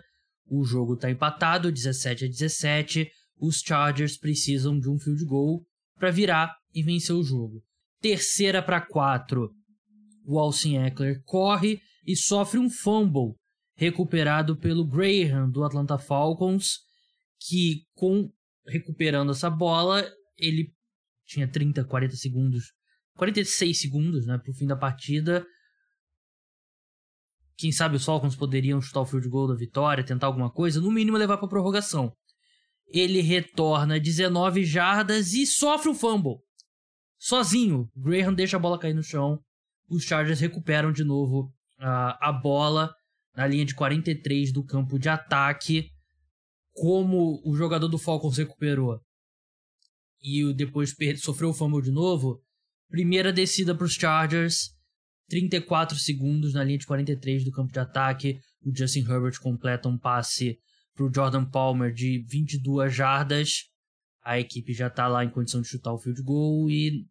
o 0.50 0.64
jogo 0.64 0.94
está 0.94 1.10
empatado, 1.10 1.72
17 1.72 2.26
a 2.26 2.28
17. 2.28 3.10
Os 3.40 3.60
Chargers 3.60 4.18
precisam 4.18 4.80
de 4.80 4.90
um 4.90 4.98
field 4.98 5.24
goal 5.26 5.64
para 5.96 6.12
virar 6.12 6.56
e 6.74 6.82
vencer 6.82 7.16
o 7.16 7.24
jogo. 7.24 7.62
Terceira 8.02 8.62
para 8.62 8.82
quatro 8.82 9.52
o 10.28 10.38
Austin 10.38 10.78
Eckler 10.78 11.24
corre 11.24 11.80
e 12.06 12.16
sofre 12.16 12.60
um 12.60 12.70
fumble 12.70 13.36
recuperado 13.76 14.58
pelo 14.58 14.86
Graham 14.86 15.50
do 15.50 15.64
Atlanta 15.64 15.98
Falcons, 15.98 16.80
que 17.40 17.84
com 17.96 18.30
recuperando 18.68 19.32
essa 19.32 19.50
bola, 19.50 20.06
ele 20.38 20.74
tinha 21.26 21.48
30, 21.48 21.86
40 21.86 22.16
segundos, 22.18 22.74
46 23.16 23.80
segundos, 23.80 24.28
né, 24.28 24.38
pro 24.38 24.54
fim 24.54 24.68
da 24.68 24.76
partida. 24.76 25.46
Quem 27.58 27.72
sabe 27.72 27.96
os 27.96 28.06
Falcons 28.06 28.36
poderiam 28.36 28.80
chutar 28.82 29.02
o 29.02 29.06
field 29.06 29.28
goal 29.28 29.48
da 29.48 29.56
vitória, 29.56 30.04
tentar 30.04 30.28
alguma 30.28 30.52
coisa, 30.52 30.80
no 30.80 30.92
mínimo 30.92 31.18
levar 31.18 31.38
para 31.38 31.48
prorrogação. 31.48 32.14
Ele 32.88 33.22
retorna 33.22 34.00
19 34.00 34.64
jardas 34.64 35.34
e 35.34 35.46
sofre 35.46 35.90
um 35.90 35.96
fumble. 35.96 36.38
Sozinho, 37.20 37.90
Graham 37.96 38.34
deixa 38.34 38.58
a 38.58 38.60
bola 38.60 38.80
cair 38.80 38.94
no 38.94 39.04
chão 39.04 39.42
os 39.90 40.04
Chargers 40.04 40.40
recuperam 40.40 40.92
de 40.92 41.04
novo 41.04 41.54
uh, 41.80 42.18
a 42.20 42.32
bola 42.32 42.94
na 43.36 43.48
linha 43.48 43.66
de 43.66 43.76
43 43.76 44.52
do 44.52 44.64
campo 44.64 45.00
de 45.00 45.10
ataque. 45.10 45.90
Como 46.74 47.42
o 47.44 47.56
jogador 47.56 47.88
do 47.88 47.98
Falcons 47.98 48.38
recuperou 48.38 49.00
e 50.22 50.54
depois 50.54 50.94
sofreu 51.18 51.50
o 51.50 51.54
fumble 51.54 51.82
de 51.82 51.92
novo, 51.92 52.40
primeira 52.90 53.34
descida 53.34 53.74
para 53.74 53.86
os 53.86 53.94
Chargers, 53.94 54.76
34 55.30 55.98
segundos 55.98 56.54
na 56.54 56.64
linha 56.64 56.78
de 56.78 56.86
43 56.86 57.44
do 57.44 57.52
campo 57.52 57.72
de 57.72 57.80
ataque. 57.80 58.40
O 58.64 58.76
Justin 58.76 59.02
Herbert 59.02 59.40
completa 59.40 59.90
um 59.90 59.98
passe 59.98 60.58
para 60.96 61.06
o 61.06 61.14
Jordan 61.14 61.46
Palmer 61.46 61.94
de 61.94 62.26
22 62.28 62.94
jardas. 62.94 63.66
A 64.24 64.40
equipe 64.40 64.74
já 64.74 64.88
está 64.88 65.08
lá 65.08 65.24
em 65.24 65.30
condição 65.30 65.62
de 65.62 65.68
chutar 65.68 65.94
o 65.94 65.98
field 65.98 66.22
goal 66.22 66.70
e 66.70 67.06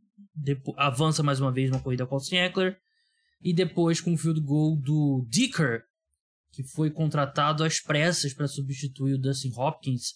avança 0.77 1.23
mais 1.23 1.41
uma 1.41 1.53
vez 1.53 1.71
uma 1.71 1.81
corrida 1.81 2.07
com 2.07 2.15
o 2.15 2.19
Austin 2.19 2.37
Eckler. 2.37 2.77
E 3.41 3.53
depois 3.55 4.01
com 4.01 4.15
o 4.15 4.19
field 4.19 4.41
goal 4.41 4.77
do 4.77 5.27
Dicker, 5.29 5.83
que 6.53 6.63
foi 6.63 6.91
contratado 6.91 7.65
às 7.65 7.81
pressas 7.81 8.33
para 8.33 8.49
substituir 8.49 9.15
o 9.15 9.19
Dustin 9.19 9.53
Hopkins, 9.55 10.15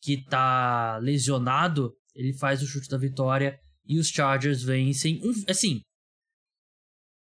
que 0.00 0.14
está 0.14 0.98
lesionado. 0.98 1.92
Ele 2.14 2.32
faz 2.32 2.62
o 2.62 2.66
chute 2.66 2.88
da 2.88 2.98
vitória 2.98 3.58
e 3.84 3.98
os 3.98 4.08
Chargers 4.08 4.62
vencem. 4.62 5.20
Um, 5.22 5.32
assim, 5.48 5.80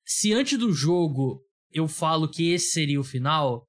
se 0.06 0.32
antes 0.32 0.56
do 0.56 0.72
jogo 0.72 1.42
eu 1.72 1.88
falo 1.88 2.28
que 2.28 2.52
esse 2.52 2.70
seria 2.70 3.00
o 3.00 3.04
final, 3.04 3.66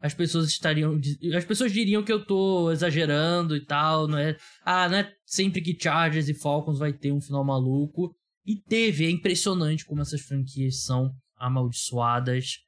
as 0.00 0.14
pessoas 0.14 0.48
estariam. 0.48 1.00
As 1.34 1.44
pessoas 1.44 1.72
diriam 1.72 2.04
que 2.04 2.12
eu 2.12 2.24
tô 2.24 2.70
exagerando 2.70 3.56
e 3.56 3.64
tal, 3.64 4.06
não 4.06 4.18
é? 4.18 4.36
Ah, 4.64 4.88
não 4.88 4.98
é 4.98 5.12
sempre 5.26 5.60
que 5.60 5.76
Chargers 5.80 6.28
e 6.28 6.34
Falcons 6.34 6.78
vai 6.78 6.92
ter 6.92 7.10
um 7.10 7.20
final 7.20 7.44
maluco. 7.44 8.14
E 8.46 8.56
teve, 8.56 9.06
é 9.06 9.10
impressionante 9.10 9.84
como 9.84 10.00
essas 10.00 10.20
franquias 10.20 10.82
são 10.82 11.10
amaldiçoadas. 11.36 12.58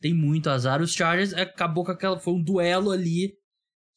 Tem 0.00 0.14
muito 0.14 0.48
azar. 0.48 0.80
Os 0.80 0.92
Chargers 0.92 1.34
acabou 1.34 1.84
com 1.84 1.92
aquela. 1.92 2.18
Foi 2.18 2.34
um 2.34 2.42
duelo 2.42 2.90
ali. 2.90 3.34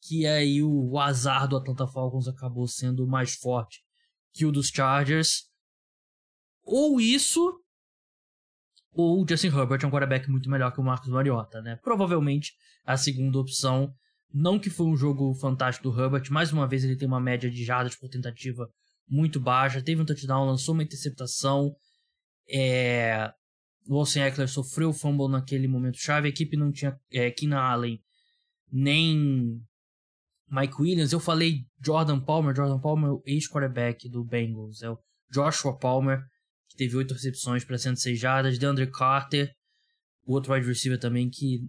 Que 0.06 0.26
aí 0.28 0.62
o, 0.62 0.90
o 0.92 1.00
azar 1.00 1.48
do 1.48 1.56
Atlanta 1.56 1.88
Falcons 1.88 2.28
acabou 2.28 2.68
sendo 2.68 3.08
mais 3.08 3.36
forte 3.36 3.80
que 4.34 4.46
o 4.46 4.52
dos 4.52 4.68
Chargers. 4.68 5.44
Ou 6.66 7.00
isso, 7.00 7.63
o 8.94 9.26
Justin 9.28 9.48
Herbert 9.48 9.80
é 9.84 9.88
um 9.88 9.92
quarterback 9.92 10.30
muito 10.30 10.50
melhor 10.50 10.72
que 10.72 10.80
o 10.80 10.84
Marcos 10.84 11.10
Mariota, 11.10 11.62
né? 11.62 11.78
Provavelmente 11.84 12.54
a 12.86 12.96
segunda 12.98 13.40
opção. 13.40 13.94
Não 14.34 14.60
que 14.60 14.70
foi 14.70 14.88
um 14.88 14.96
jogo 14.96 15.34
fantástico 15.36 15.90
do 15.90 16.00
Herbert, 16.00 16.32
mais 16.32 16.52
uma 16.52 16.68
vez 16.68 16.84
ele 16.84 16.96
tem 16.96 17.08
uma 17.08 17.20
média 17.20 17.50
de 17.50 17.64
jardas 17.64 17.96
por 17.96 18.10
tentativa 18.10 18.68
muito 19.08 19.40
baixa, 19.40 19.82
teve 19.82 20.02
um 20.02 20.06
touchdown, 20.06 20.46
lançou 20.46 20.74
uma 20.74 20.84
interceptação. 20.84 21.76
É... 22.50 23.32
O 23.88 23.98
Austin 23.98 24.22
Eckler 24.22 24.48
sofreu 24.48 24.90
o 24.90 24.94
fumble 24.94 25.28
naquele 25.28 25.68
momento 25.68 25.98
chave, 25.98 26.28
a 26.28 26.30
equipe 26.30 26.56
não 26.56 26.72
tinha 26.72 26.98
é, 27.12 27.30
Keenan 27.30 27.60
Allen 27.60 28.00
nem 28.72 29.62
Mike 30.50 30.82
Williams. 30.82 31.12
Eu 31.12 31.20
falei 31.20 31.66
Jordan 31.80 32.20
Palmer, 32.20 32.56
Jordan 32.56 32.80
Palmer, 32.80 33.22
é 33.26 33.32
ex-quarterback 33.34 34.10
do 34.10 34.24
Bengals, 34.24 34.82
é 34.82 34.90
o 34.90 34.98
Joshua 35.30 35.78
Palmer, 35.78 36.24
que 36.74 36.78
teve 36.78 36.98
oito 36.98 37.14
recepções 37.14 37.64
para 37.64 37.78
106 37.78 38.20
jardas, 38.20 38.58
DeAndre 38.58 38.90
Carter, 38.92 39.54
o 40.26 40.34
outro 40.34 40.54
wide 40.54 40.68
receiver 40.68 41.00
também, 41.00 41.30
que 41.30 41.60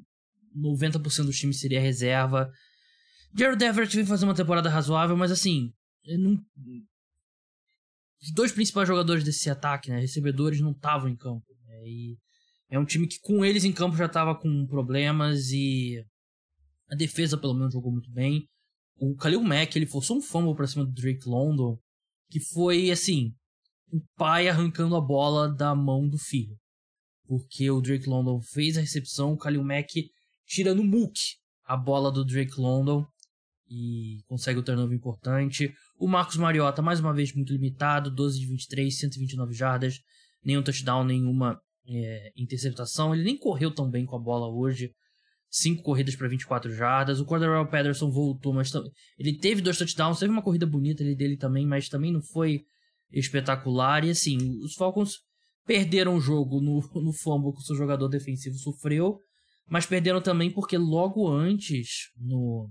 90% 0.56 1.26
do 1.26 1.30
time 1.30 1.52
seria 1.52 1.80
reserva. 1.80 2.50
Jared 3.36 3.62
Everett 3.62 3.94
vem 3.94 4.06
fazer 4.06 4.24
uma 4.24 4.34
temporada 4.34 4.70
razoável, 4.70 5.16
mas 5.16 5.30
assim, 5.30 5.72
não... 6.18 6.40
os 8.22 8.32
dois 8.32 8.52
principais 8.52 8.88
jogadores 8.88 9.24
desse 9.24 9.50
ataque, 9.50 9.90
né, 9.90 10.00
recebedores, 10.00 10.60
não 10.60 10.72
estavam 10.72 11.08
em 11.08 11.16
campo. 11.16 11.44
Né, 11.66 11.86
e 11.86 12.18
é 12.70 12.78
um 12.78 12.84
time 12.84 13.06
que 13.06 13.20
com 13.20 13.44
eles 13.44 13.64
em 13.64 13.72
campo 13.72 13.96
já 13.96 14.06
estava 14.06 14.34
com 14.34 14.66
problemas 14.66 15.50
e 15.50 16.02
a 16.88 16.94
defesa 16.94 17.36
pelo 17.36 17.54
menos 17.54 17.74
jogou 17.74 17.92
muito 17.92 18.10
bem. 18.10 18.48
O 18.96 19.14
Khalil 19.16 19.42
Mack, 19.42 19.76
ele 19.76 19.86
forçou 19.86 20.16
um 20.16 20.22
fumble 20.22 20.54
para 20.54 20.66
cima 20.66 20.84
do 20.84 20.92
Drake 20.92 21.28
London, 21.28 21.76
que 22.30 22.40
foi 22.40 22.90
assim, 22.90 23.34
o 23.92 24.00
pai 24.16 24.48
arrancando 24.48 24.96
a 24.96 25.00
bola 25.00 25.48
da 25.48 25.74
mão 25.74 26.08
do 26.08 26.18
filho. 26.18 26.56
Porque 27.26 27.70
o 27.70 27.80
Drake 27.80 28.08
London 28.08 28.40
fez 28.40 28.76
a 28.76 28.80
recepção, 28.80 29.32
o 29.32 29.36
Khalil 29.36 29.64
Mack 29.64 30.10
tira 30.46 30.74
no 30.74 30.84
muque 30.84 31.36
a 31.64 31.76
bola 31.76 32.12
do 32.12 32.24
Drake 32.24 32.60
London 32.60 33.06
e 33.68 34.22
consegue 34.26 34.58
o 34.58 34.62
turnover 34.62 34.96
importante. 34.96 35.72
O 35.98 36.06
Marcos 36.06 36.36
Mariota, 36.36 36.82
mais 36.82 37.00
uma 37.00 37.14
vez, 37.14 37.34
muito 37.34 37.52
limitado: 37.52 38.10
12 38.10 38.38
de 38.38 38.46
23, 38.46 38.98
129 38.98 39.54
jardas, 39.54 40.00
nenhum 40.44 40.62
touchdown, 40.62 41.04
nenhuma 41.04 41.58
é, 41.86 42.32
interceptação. 42.36 43.14
Ele 43.14 43.24
nem 43.24 43.38
correu 43.38 43.70
tão 43.70 43.90
bem 43.90 44.04
com 44.04 44.16
a 44.16 44.20
bola 44.20 44.48
hoje. 44.48 44.92
5 45.50 45.82
corridas 45.84 46.16
para 46.16 46.26
24 46.26 46.74
jardas. 46.74 47.20
O 47.20 47.24
Cordarrelle 47.24 47.70
Patterson 47.70 48.10
voltou, 48.10 48.52
mas 48.52 48.72
ele 49.16 49.38
teve 49.38 49.62
dois 49.62 49.78
touchdowns. 49.78 50.18
Teve 50.18 50.32
uma 50.32 50.42
corrida 50.42 50.66
bonita 50.66 51.02
ali 51.02 51.14
dele 51.14 51.36
também, 51.36 51.64
mas 51.64 51.88
também 51.88 52.12
não 52.12 52.20
foi 52.20 52.64
espetacular. 53.18 54.04
E 54.04 54.10
assim, 54.10 54.38
os 54.62 54.74
Falcons 54.74 55.20
perderam 55.66 56.16
o 56.16 56.20
jogo 56.20 56.60
no, 56.60 56.80
no 57.02 57.12
fumble 57.12 57.52
que 57.52 57.60
o 57.60 57.64
seu 57.64 57.76
jogador 57.76 58.08
defensivo 58.08 58.56
sofreu, 58.56 59.18
mas 59.68 59.86
perderam 59.86 60.20
também 60.20 60.50
porque 60.50 60.76
logo 60.76 61.28
antes, 61.28 62.10
no, 62.16 62.70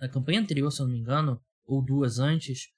na 0.00 0.08
campanha 0.08 0.40
anterior, 0.40 0.70
se 0.70 0.80
eu 0.80 0.86
não 0.86 0.94
me 0.94 1.00
engano, 1.00 1.40
ou 1.64 1.84
duas 1.84 2.18
antes, 2.18 2.68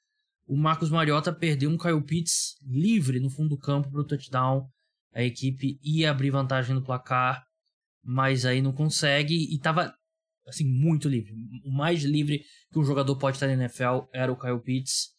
o 0.46 0.56
Marcos 0.56 0.90
Mariota 0.90 1.32
perdeu 1.32 1.70
um 1.70 1.78
Kyle 1.78 2.02
Pitts 2.02 2.56
livre 2.66 3.20
no 3.20 3.30
fundo 3.30 3.50
do 3.50 3.58
campo 3.58 3.88
para 3.88 4.00
o 4.00 4.04
touchdown. 4.04 4.68
A 5.14 5.22
equipe 5.22 5.78
ia 5.82 6.10
abrir 6.10 6.30
vantagem 6.30 6.74
no 6.74 6.82
placar, 6.82 7.44
mas 8.02 8.44
aí 8.44 8.60
não 8.60 8.72
consegue 8.72 9.34
e 9.34 9.54
estava 9.54 9.94
assim 10.46 10.64
muito 10.64 11.08
livre. 11.08 11.32
O 11.64 11.70
mais 11.70 12.02
livre 12.02 12.42
que 12.72 12.78
um 12.78 12.84
jogador 12.84 13.16
pode 13.16 13.36
estar 13.36 13.46
na 13.46 13.52
NFL 13.52 14.08
era 14.12 14.32
o 14.32 14.36
Kyle 14.36 14.60
Pitts. 14.60 15.10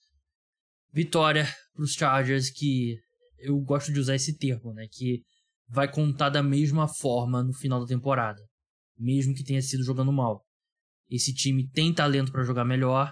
Vitória 0.93 1.47
para 1.73 1.84
os 1.84 1.93
Chargers 1.93 2.49
que 2.49 2.97
eu 3.39 3.60
gosto 3.62 3.91
de 3.91 3.99
usar 3.99 4.15
esse 4.15 4.38
termo, 4.38 4.73
né, 4.73 4.88
que 4.91 5.21
vai 5.67 5.89
contar 5.89 6.30
da 6.30 6.43
mesma 6.43 6.88
forma 6.88 7.41
no 7.41 7.54
final 7.54 7.80
da 7.80 7.86
temporada, 7.86 8.41
mesmo 8.97 9.34
que 9.34 9.43
tenha 9.43 9.62
sido 9.62 9.84
jogando 9.84 10.12
mal. 10.12 10.43
Esse 11.10 11.34
time 11.34 11.67
tem 11.69 11.93
talento 11.93 12.32
para 12.32 12.43
jogar 12.43 12.65
melhor, 12.65 13.12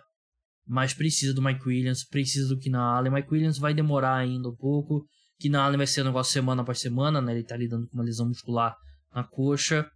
mas 0.68 0.94
precisa 0.94 1.34
do 1.34 1.42
Mike 1.42 1.68
Williams, 1.68 2.06
precisa 2.06 2.48
do 2.48 2.60
Keenan 2.60 2.82
Allen. 2.82 3.12
Mike 3.12 3.34
Williams 3.34 3.58
vai 3.58 3.74
demorar 3.74 4.18
ainda 4.18 4.50
um 4.50 4.56
pouco. 4.56 5.06
Keenan 5.40 5.64
Allen 5.64 5.78
vai 5.78 5.88
ser 5.88 6.04
um 6.04 6.06
negócio 6.06 6.32
semana 6.32 6.62
após 6.62 6.80
semana, 6.80 7.20
né? 7.20 7.34
Ele 7.34 7.44
tá 7.44 7.58
lidando 7.58 7.88
com 7.88 7.98
uma 7.98 8.04
lesão 8.04 8.28
muscular 8.28 8.76
na 9.14 9.24
coxa. 9.24 9.90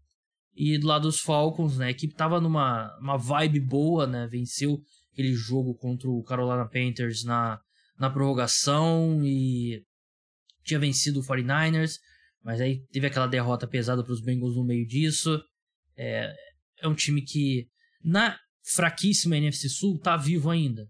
E 0.56 0.78
do 0.78 0.88
lado 0.88 1.04
dos 1.04 1.20
Falcons, 1.20 1.78
né? 1.78 1.88
A 1.88 1.92
equipe 1.92 2.16
tava 2.16 2.42
numa 2.42 2.90
uma 3.00 3.18
vibe 3.18 3.60
boa, 3.60 4.08
né? 4.08 4.28
Venceu 4.28 4.80
aquele 5.12 5.34
jogo 5.34 5.76
contra 5.76 6.10
o 6.10 6.24
Carolina 6.24 6.68
Panthers 6.68 7.24
na, 7.24 7.60
na 7.98 8.10
prorrogação 8.10 9.24
e 9.24 9.84
tinha 10.64 10.80
vencido 10.80 11.20
o 11.20 11.24
49ers, 11.24 12.00
mas 12.42 12.62
aí 12.62 12.86
teve 12.88 13.08
aquela 13.08 13.28
derrota 13.28 13.68
pesada 13.68 14.04
para 14.04 14.14
os 14.14 14.22
Bengals 14.22 14.56
no 14.56 14.64
meio 14.64 14.86
disso. 14.86 15.42
É, 15.96 16.34
é 16.80 16.88
um 16.88 16.96
time 16.96 17.22
que 17.22 17.68
na 18.04 18.38
fraquíssima 18.64 19.38
NFC 19.38 19.70
Sul 19.70 20.00
tá 20.00 20.18
vivo 20.18 20.50
ainda, 20.50 20.90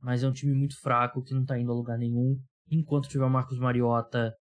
mas 0.00 0.22
é 0.22 0.28
um 0.28 0.32
time 0.32 0.54
muito 0.54 0.78
fraco 0.80 1.22
que 1.22 1.34
não 1.34 1.44
tá 1.44 1.58
indo 1.58 1.72
a 1.72 1.74
lugar 1.74 1.98
nenhum. 1.98 2.38
Enquanto 2.70 3.08
tiver 3.08 3.24
o 3.24 3.30
Marcos 3.30 3.58
Mariota, 3.58 4.34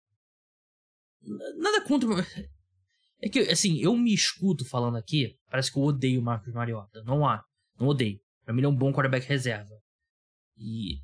nada 1.56 1.84
contra 1.84 2.08
é 3.22 3.28
que, 3.28 3.38
assim, 3.40 3.78
eu 3.78 3.94
me 3.96 4.14
escuto 4.14 4.64
falando 4.64 4.96
aqui, 4.96 5.36
parece 5.50 5.70
que 5.70 5.78
eu 5.78 5.82
odeio 5.82 6.20
o 6.20 6.24
Marcos 6.24 6.52
Mariota. 6.54 7.02
Não 7.04 7.26
há. 7.26 7.44
Não 7.78 7.88
odeio. 7.88 8.18
Pra 8.44 8.54
mim 8.54 8.60
ele 8.60 8.66
é 8.66 8.70
um 8.70 8.76
bom 8.76 8.92
quarterback 8.92 9.26
reserva. 9.26 9.74
E 10.56 11.00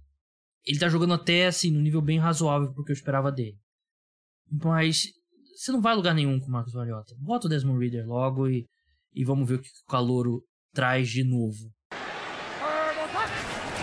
ele 0.67 0.79
tá 0.79 0.89
jogando 0.89 1.15
até, 1.15 1.47
assim, 1.47 1.71
no 1.71 1.81
nível 1.81 2.03
bem 2.03 2.19
razoável 2.19 2.73
pro 2.73 2.85
que 2.85 2.91
eu 2.91 2.97
esperava 2.97 3.31
dele. 3.31 3.57
Mas 4.51 5.05
você 5.57 5.71
não 5.71 5.81
vai 5.81 5.93
a 5.93 5.97
lugar 5.97 6.15
nenhum 6.15 6.41
com 6.41 6.47
o 6.47 6.51
Marcos 6.51 6.75
Mariota. 6.75 7.15
Bota 7.19 7.47
o 7.47 7.51
Desmond 7.51 7.79
Reader 7.79 8.07
logo 8.07 8.49
e, 8.49 8.67
e 9.15 9.25
vamos 9.25 9.49
ver 9.49 9.55
o 9.55 9.63
que 9.63 9.69
o 9.69 9.91
Calouro 9.91 10.43
traz 10.75 11.09
de 11.09 11.25
novo. 11.25 11.71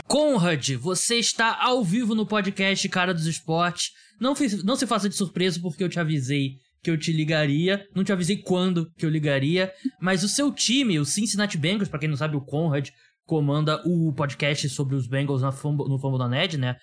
Conrad, 0.06 0.72
você 0.76 1.15
está 1.15 1.58
ao 1.60 1.84
vivo 1.84 2.13
no 2.13 2.28
podcast 2.28 2.88
Cara 2.89 3.13
dos 3.13 3.26
Esportes. 3.26 3.91
Não, 4.19 4.36
não 4.63 4.76
se 4.76 4.86
faça 4.86 5.10
de 5.10 5.15
surpresa 5.15 5.60
porque 5.62 5.84
eu 5.84 5.89
te 5.89 6.00
avisei 6.00 6.58
que 6.84 6.91
eu 6.91 6.98
te 6.98 7.13
ligaria. 7.13 7.88
Não 7.96 8.04
te 8.04 8.12
avisei 8.12 8.38
quando 8.38 8.91
que 8.91 9.06
eu 9.06 9.10
ligaria. 9.10 9.74
Mas 10.00 10.24
o 10.24 10.30
seu 10.30 10.52
time, 10.52 11.00
o 11.00 11.06
Cincinnati 11.06 11.58
Bengals, 11.58 11.89
para 11.89 12.00
quem 12.00 12.10
não 12.10 12.17
sabe, 12.17 12.36
o 12.36 12.41
Conrad 12.41 12.89
comanda 13.26 13.82
o 13.86 14.14
podcast 14.14 14.68
sobre 14.70 14.96
os 14.96 15.08
Bengals 15.08 15.42
na 15.42 15.52
Fumble, 15.52 15.88
no 15.88 16.00
Fumble 16.00 16.20
da 16.20 16.28
Ned, 16.28 16.58
né? 16.58 16.76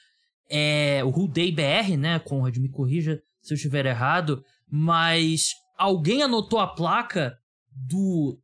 É 0.49 1.03
o 1.05 1.29
Day 1.29 1.53
BR, 1.53 1.97
né? 1.97 2.19
Conrad, 2.19 2.57
me 2.57 2.69
corrija 2.69 3.21
se 3.41 3.53
eu 3.53 3.57
estiver 3.57 3.87
errado. 3.87 4.43
Mas 4.71 5.51
alguém 5.79 6.23
anotou 6.23 6.59
a 6.59 6.67
placa 6.67 7.35
do 7.71 8.39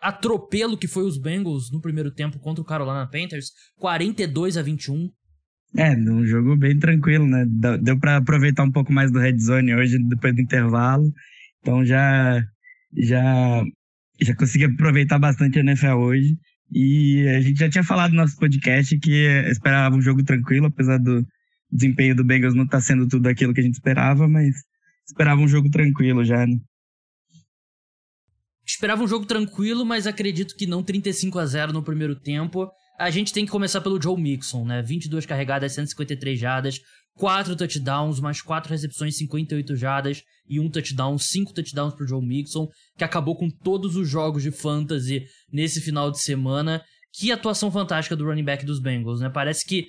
atropelo 0.00 0.76
que 0.76 0.88
foi 0.88 1.04
os 1.04 1.16
Bengals 1.16 1.70
no 1.70 1.80
primeiro 1.80 2.10
tempo 2.10 2.38
contra 2.40 2.60
o 2.60 2.66
Carolina 2.66 3.08
Panthers, 3.08 3.52
42 3.78 4.56
a 4.56 4.62
21. 4.62 5.08
É, 5.76 5.92
um 5.96 6.26
jogo 6.26 6.56
bem 6.56 6.78
tranquilo, 6.78 7.26
né? 7.26 7.46
Deu 7.80 7.98
para 7.98 8.16
aproveitar 8.18 8.64
um 8.64 8.70
pouco 8.70 8.92
mais 8.92 9.10
do 9.10 9.18
red 9.18 9.38
zone 9.38 9.74
hoje 9.74 9.96
depois 10.08 10.34
do 10.34 10.42
intervalo. 10.42 11.10
Então 11.60 11.84
já 11.84 12.42
já 12.94 13.62
já 14.20 14.36
consegui 14.36 14.64
aproveitar 14.64 15.18
bastante 15.18 15.58
a 15.58 15.62
NFL 15.62 15.94
hoje. 15.94 16.36
E 16.74 17.28
a 17.28 17.40
gente 17.40 17.58
já 17.58 17.68
tinha 17.68 17.84
falado 17.84 18.12
no 18.12 18.16
nosso 18.16 18.36
podcast 18.36 18.98
que 18.98 19.26
esperava 19.50 19.94
um 19.94 20.00
jogo 20.00 20.24
tranquilo, 20.24 20.66
apesar 20.66 20.98
do 20.98 21.26
desempenho 21.70 22.16
do 22.16 22.24
Bengals 22.24 22.54
não 22.54 22.64
estar 22.64 22.78
tá 22.78 22.82
sendo 22.82 23.06
tudo 23.06 23.26
aquilo 23.28 23.52
que 23.52 23.60
a 23.60 23.64
gente 23.64 23.74
esperava, 23.74 24.26
mas 24.26 24.54
esperava 25.06 25.40
um 25.40 25.48
jogo 25.48 25.70
tranquilo 25.70 26.24
já, 26.24 26.46
né? 26.46 26.56
Esperava 28.66 29.02
um 29.02 29.08
jogo 29.08 29.26
tranquilo, 29.26 29.84
mas 29.84 30.06
acredito 30.06 30.56
que 30.56 30.66
não 30.66 30.82
35 30.82 31.38
a 31.38 31.46
0 31.46 31.72
no 31.72 31.82
primeiro 31.82 32.14
tempo. 32.14 32.70
A 32.98 33.10
gente 33.10 33.32
tem 33.32 33.44
que 33.44 33.50
começar 33.50 33.80
pelo 33.80 34.00
Joe 34.00 34.18
Mixon, 34.18 34.64
né? 34.64 34.80
22 34.82 35.26
carregadas, 35.26 35.72
153 35.72 36.38
jardas, 36.38 36.80
4 37.18 37.56
touchdowns, 37.56 38.20
mais 38.20 38.40
4 38.40 38.70
recepções, 38.70 39.16
58 39.16 39.76
jardas 39.76 40.22
e 40.48 40.58
um 40.58 40.70
touchdown, 40.70 41.18
5 41.18 41.52
touchdowns 41.52 41.94
pro 41.94 42.06
Joe 42.06 42.24
Mixon, 42.24 42.68
que 42.96 43.04
acabou 43.04 43.36
com 43.36 43.48
todos 43.50 43.96
os 43.96 44.08
jogos 44.08 44.42
de 44.42 44.50
fantasy 44.50 45.24
nesse 45.52 45.80
final 45.80 46.10
de 46.10 46.20
semana. 46.20 46.82
Que 47.12 47.30
atuação 47.30 47.70
fantástica 47.70 48.16
do 48.16 48.24
running 48.24 48.44
back 48.44 48.64
dos 48.64 48.80
Bengals, 48.80 49.20
né? 49.20 49.28
Parece 49.28 49.66
que 49.66 49.88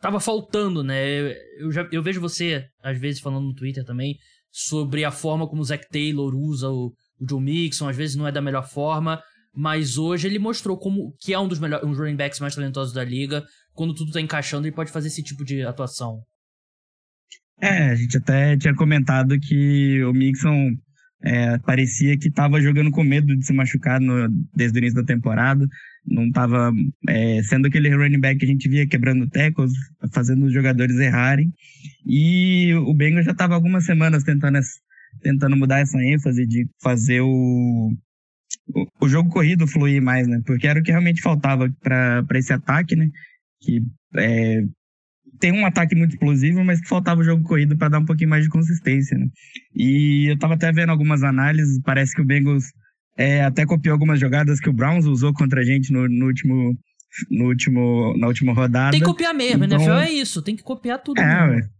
tava 0.00 0.20
faltando, 0.20 0.84
né? 0.84 1.32
Eu, 1.58 1.72
já, 1.72 1.88
eu 1.90 2.02
vejo 2.02 2.20
você, 2.20 2.66
às 2.82 2.98
vezes, 2.98 3.20
falando 3.20 3.46
no 3.46 3.54
Twitter 3.54 3.84
também, 3.84 4.16
sobre 4.50 5.04
a 5.04 5.10
forma 5.10 5.48
como 5.48 5.62
o 5.62 5.64
Zach 5.64 5.86
Taylor 5.90 6.34
usa 6.34 6.68
o, 6.68 6.92
o 7.18 7.28
Joe 7.28 7.40
Mixon, 7.40 7.88
às 7.88 7.96
vezes 7.96 8.16
não 8.16 8.26
é 8.26 8.32
da 8.32 8.42
melhor 8.42 8.68
forma, 8.68 9.22
mas 9.54 9.98
hoje 9.98 10.28
ele 10.28 10.38
mostrou 10.38 10.78
como 10.78 11.14
que 11.18 11.32
é 11.32 11.38
um 11.38 11.48
dos 11.48 11.58
melhores, 11.58 11.86
um 11.86 11.92
running 11.92 12.16
backs 12.16 12.40
mais 12.40 12.54
talentosos 12.54 12.92
da 12.92 13.02
liga. 13.02 13.44
Quando 13.78 13.94
tudo 13.94 14.10
tá 14.10 14.20
encaixando, 14.20 14.66
ele 14.66 14.74
pode 14.74 14.90
fazer 14.90 15.06
esse 15.06 15.22
tipo 15.22 15.44
de 15.44 15.62
atuação. 15.62 16.20
É, 17.60 17.90
a 17.90 17.94
gente 17.94 18.16
até 18.18 18.56
tinha 18.56 18.74
comentado 18.74 19.38
que 19.38 20.02
o 20.02 20.12
Mixon 20.12 20.72
é, 21.22 21.56
parecia 21.58 22.18
que 22.18 22.26
estava 22.26 22.60
jogando 22.60 22.90
com 22.90 23.04
medo 23.04 23.36
de 23.36 23.46
se 23.46 23.52
machucar 23.52 24.00
no, 24.00 24.28
desde 24.52 24.76
o 24.76 24.80
início 24.80 24.96
da 25.00 25.06
temporada. 25.06 25.64
Não 26.04 26.26
estava 26.26 26.72
é, 27.08 27.40
sendo 27.44 27.68
aquele 27.68 27.94
running 27.94 28.18
back 28.18 28.40
que 28.40 28.46
a 28.46 28.48
gente 28.48 28.68
via 28.68 28.84
quebrando 28.84 29.30
tackles, 29.30 29.70
fazendo 30.12 30.46
os 30.46 30.52
jogadores 30.52 30.96
errarem. 30.98 31.52
E 32.04 32.74
o 32.74 32.92
Bengals 32.92 33.26
já 33.26 33.32
estava 33.32 33.54
algumas 33.54 33.84
semanas 33.84 34.24
tentando 34.24 34.58
tentando 35.22 35.56
mudar 35.56 35.78
essa 35.78 36.02
ênfase 36.02 36.44
de 36.48 36.66
fazer 36.82 37.20
o, 37.20 37.92
o, 38.74 38.86
o 39.02 39.08
jogo 39.08 39.30
corrido 39.30 39.68
fluir 39.68 40.02
mais, 40.02 40.26
né? 40.26 40.42
Porque 40.44 40.66
era 40.66 40.80
o 40.80 40.82
que 40.82 40.90
realmente 40.90 41.22
faltava 41.22 41.72
para 41.80 42.38
esse 42.38 42.52
ataque, 42.52 42.96
né? 42.96 43.08
Que 43.60 43.82
é, 44.16 44.62
tem 45.38 45.52
um 45.52 45.66
ataque 45.66 45.94
muito 45.94 46.12
explosivo, 46.12 46.64
mas 46.64 46.80
que 46.80 46.88
faltava 46.88 47.20
o 47.20 47.24
jogo 47.24 47.42
corrido 47.42 47.76
para 47.76 47.88
dar 47.88 47.98
um 47.98 48.04
pouquinho 48.04 48.30
mais 48.30 48.44
de 48.44 48.50
consistência, 48.50 49.16
né? 49.16 49.26
E 49.74 50.30
eu 50.30 50.38
tava 50.38 50.54
até 50.54 50.72
vendo 50.72 50.90
algumas 50.90 51.22
análises, 51.22 51.80
parece 51.82 52.14
que 52.14 52.22
o 52.22 52.24
Bengals 52.24 52.64
é, 53.16 53.42
até 53.42 53.66
copiou 53.66 53.92
algumas 53.92 54.20
jogadas 54.20 54.60
que 54.60 54.68
o 54.68 54.72
Browns 54.72 55.06
usou 55.06 55.32
contra 55.32 55.60
a 55.60 55.64
gente 55.64 55.92
no, 55.92 56.08
no 56.08 56.26
último 56.26 56.76
no 57.30 57.46
último 57.46 58.16
na 58.18 58.26
última 58.26 58.52
rodada. 58.52 58.90
Tem 58.90 59.00
que 59.00 59.06
copiar 59.06 59.34
mesmo, 59.34 59.64
então, 59.64 59.78
NFL 59.78 59.92
é 59.92 60.12
isso, 60.12 60.42
tem 60.42 60.54
que 60.54 60.62
copiar 60.62 61.02
tudo. 61.02 61.20
É, 61.20 61.46
mesmo 61.48 61.78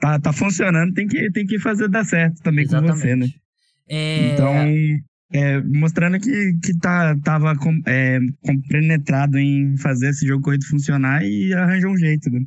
tá, 0.00 0.18
tá 0.18 0.32
funcionando, 0.32 0.94
tem 0.94 1.06
que, 1.06 1.30
tem 1.30 1.46
que 1.46 1.58
fazer 1.58 1.88
dar 1.88 2.04
certo 2.04 2.42
também 2.42 2.64
Exatamente. 2.64 2.92
com 2.92 2.98
você, 2.98 3.16
né? 3.16 3.26
É... 3.88 4.32
Então, 4.32 4.54
é, 5.32 5.60
mostrando 5.62 6.18
que, 6.18 6.58
que 6.62 6.76
tá, 6.78 7.16
tava 7.22 7.56
com, 7.56 7.80
é, 7.86 8.18
em 9.38 9.76
fazer 9.78 10.10
esse 10.10 10.26
jogo 10.26 10.42
corrido 10.42 10.66
funcionar 10.66 11.24
e 11.24 11.52
arranjou 11.54 11.92
um 11.92 11.96
jeito, 11.96 12.28
né? 12.30 12.40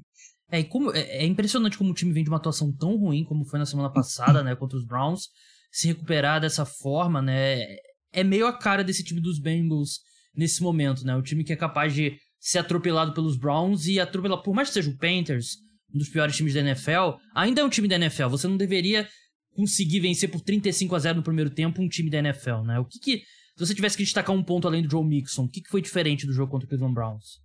É, 0.51 0.59
e 0.59 0.63
como, 0.65 0.91
é, 0.91 1.01
é 1.17 1.25
impressionante 1.25 1.77
como 1.77 1.91
o 1.91 1.93
time 1.93 2.13
vem 2.13 2.23
de 2.23 2.29
uma 2.29 2.37
atuação 2.37 2.71
tão 2.71 2.95
ruim 2.97 3.23
como 3.23 3.45
foi 3.45 3.57
na 3.57 3.65
semana 3.65 3.91
passada, 3.91 4.43
né, 4.43 4.55
contra 4.55 4.77
os 4.77 4.85
Browns, 4.85 5.29
se 5.71 5.87
recuperar 5.87 6.39
dessa 6.39 6.65
forma, 6.65 7.21
né, 7.21 7.63
é 8.11 8.23
meio 8.23 8.45
a 8.45 8.53
cara 8.55 8.83
desse 8.83 9.03
time 9.03 9.19
dos 9.19 9.39
Bengals 9.39 10.01
nesse 10.35 10.61
momento, 10.61 11.03
né, 11.03 11.15
o 11.15 11.23
time 11.23 11.43
que 11.43 11.53
é 11.53 11.55
capaz 11.55 11.93
de 11.93 12.15
ser 12.39 12.59
atropelado 12.59 13.13
pelos 13.13 13.37
Browns 13.37 13.87
e 13.87 13.99
atropelar, 13.99 14.43
por 14.43 14.53
mais 14.53 14.67
que 14.67 14.75
seja 14.75 14.89
o 14.89 14.97
Panthers, 14.97 15.55
um 15.93 15.97
dos 15.97 16.09
piores 16.09 16.35
times 16.35 16.53
da 16.53 16.59
NFL, 16.59 17.17
ainda 17.33 17.61
é 17.61 17.63
um 17.63 17.69
time 17.69 17.87
da 17.87 17.95
NFL. 17.95 18.27
Você 18.29 18.47
não 18.47 18.57
deveria 18.57 19.07
conseguir 19.53 19.99
vencer 19.99 20.29
por 20.29 20.41
35 20.41 20.95
a 20.95 20.99
0 20.99 21.17
no 21.17 21.23
primeiro 21.23 21.49
tempo 21.49 21.81
um 21.81 21.87
time 21.87 22.09
da 22.09 22.19
NFL, 22.19 22.63
né? 22.65 22.79
O 22.79 22.85
que 22.85 22.99
que. 22.99 23.17
Se 23.55 23.65
você 23.65 23.75
tivesse 23.75 23.95
que 23.95 24.03
destacar 24.03 24.35
um 24.35 24.43
ponto 24.43 24.67
além 24.67 24.81
do 24.81 24.89
Joe 24.89 25.05
Mixon, 25.05 25.43
o 25.43 25.49
que, 25.49 25.61
que 25.61 25.69
foi 25.69 25.81
diferente 25.81 26.25
do 26.25 26.33
jogo 26.33 26.51
contra 26.51 26.65
o 26.65 26.69
Cleveland 26.69 26.95
Browns? 26.95 27.43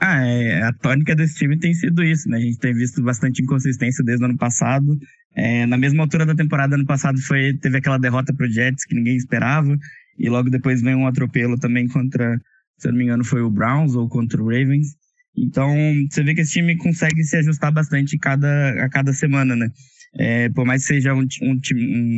Ah, 0.00 0.26
é, 0.26 0.62
a 0.62 0.72
tônica 0.72 1.14
desse 1.14 1.36
time 1.36 1.58
tem 1.58 1.74
sido 1.74 2.02
isso, 2.02 2.28
né? 2.28 2.38
A 2.38 2.40
gente 2.40 2.58
tem 2.58 2.74
visto 2.74 3.02
bastante 3.02 3.42
inconsistência 3.42 4.02
desde 4.02 4.24
o 4.24 4.28
ano 4.28 4.38
passado. 4.38 4.98
É, 5.36 5.66
na 5.66 5.76
mesma 5.76 6.02
altura 6.02 6.26
da 6.26 6.34
temporada, 6.34 6.74
ano 6.74 6.86
passado, 6.86 7.20
foi, 7.20 7.56
teve 7.58 7.78
aquela 7.78 7.98
derrota 7.98 8.34
pro 8.34 8.50
Jets 8.50 8.84
que 8.84 8.94
ninguém 8.94 9.16
esperava. 9.16 9.78
E 10.18 10.28
logo 10.28 10.50
depois 10.50 10.82
vem 10.82 10.94
um 10.94 11.06
atropelo 11.06 11.58
também 11.58 11.86
contra, 11.86 12.40
se 12.78 12.88
eu 12.88 12.92
não 12.92 12.98
me 12.98 13.04
engano, 13.04 13.24
foi 13.24 13.42
o 13.42 13.50
Browns 13.50 13.94
ou 13.94 14.08
contra 14.08 14.42
o 14.42 14.46
Ravens. 14.46 14.88
Então, 15.36 15.70
você 16.10 16.22
vê 16.22 16.34
que 16.34 16.40
esse 16.40 16.52
time 16.52 16.76
consegue 16.76 17.22
se 17.22 17.36
ajustar 17.36 17.70
bastante 17.72 18.18
cada, 18.18 18.84
a 18.84 18.88
cada 18.88 19.12
semana, 19.12 19.54
né? 19.54 19.70
É, 20.14 20.48
por 20.48 20.64
mais 20.66 20.82
que 20.82 20.88
seja 20.88 21.14
um, 21.14 21.26
um, 21.42 21.60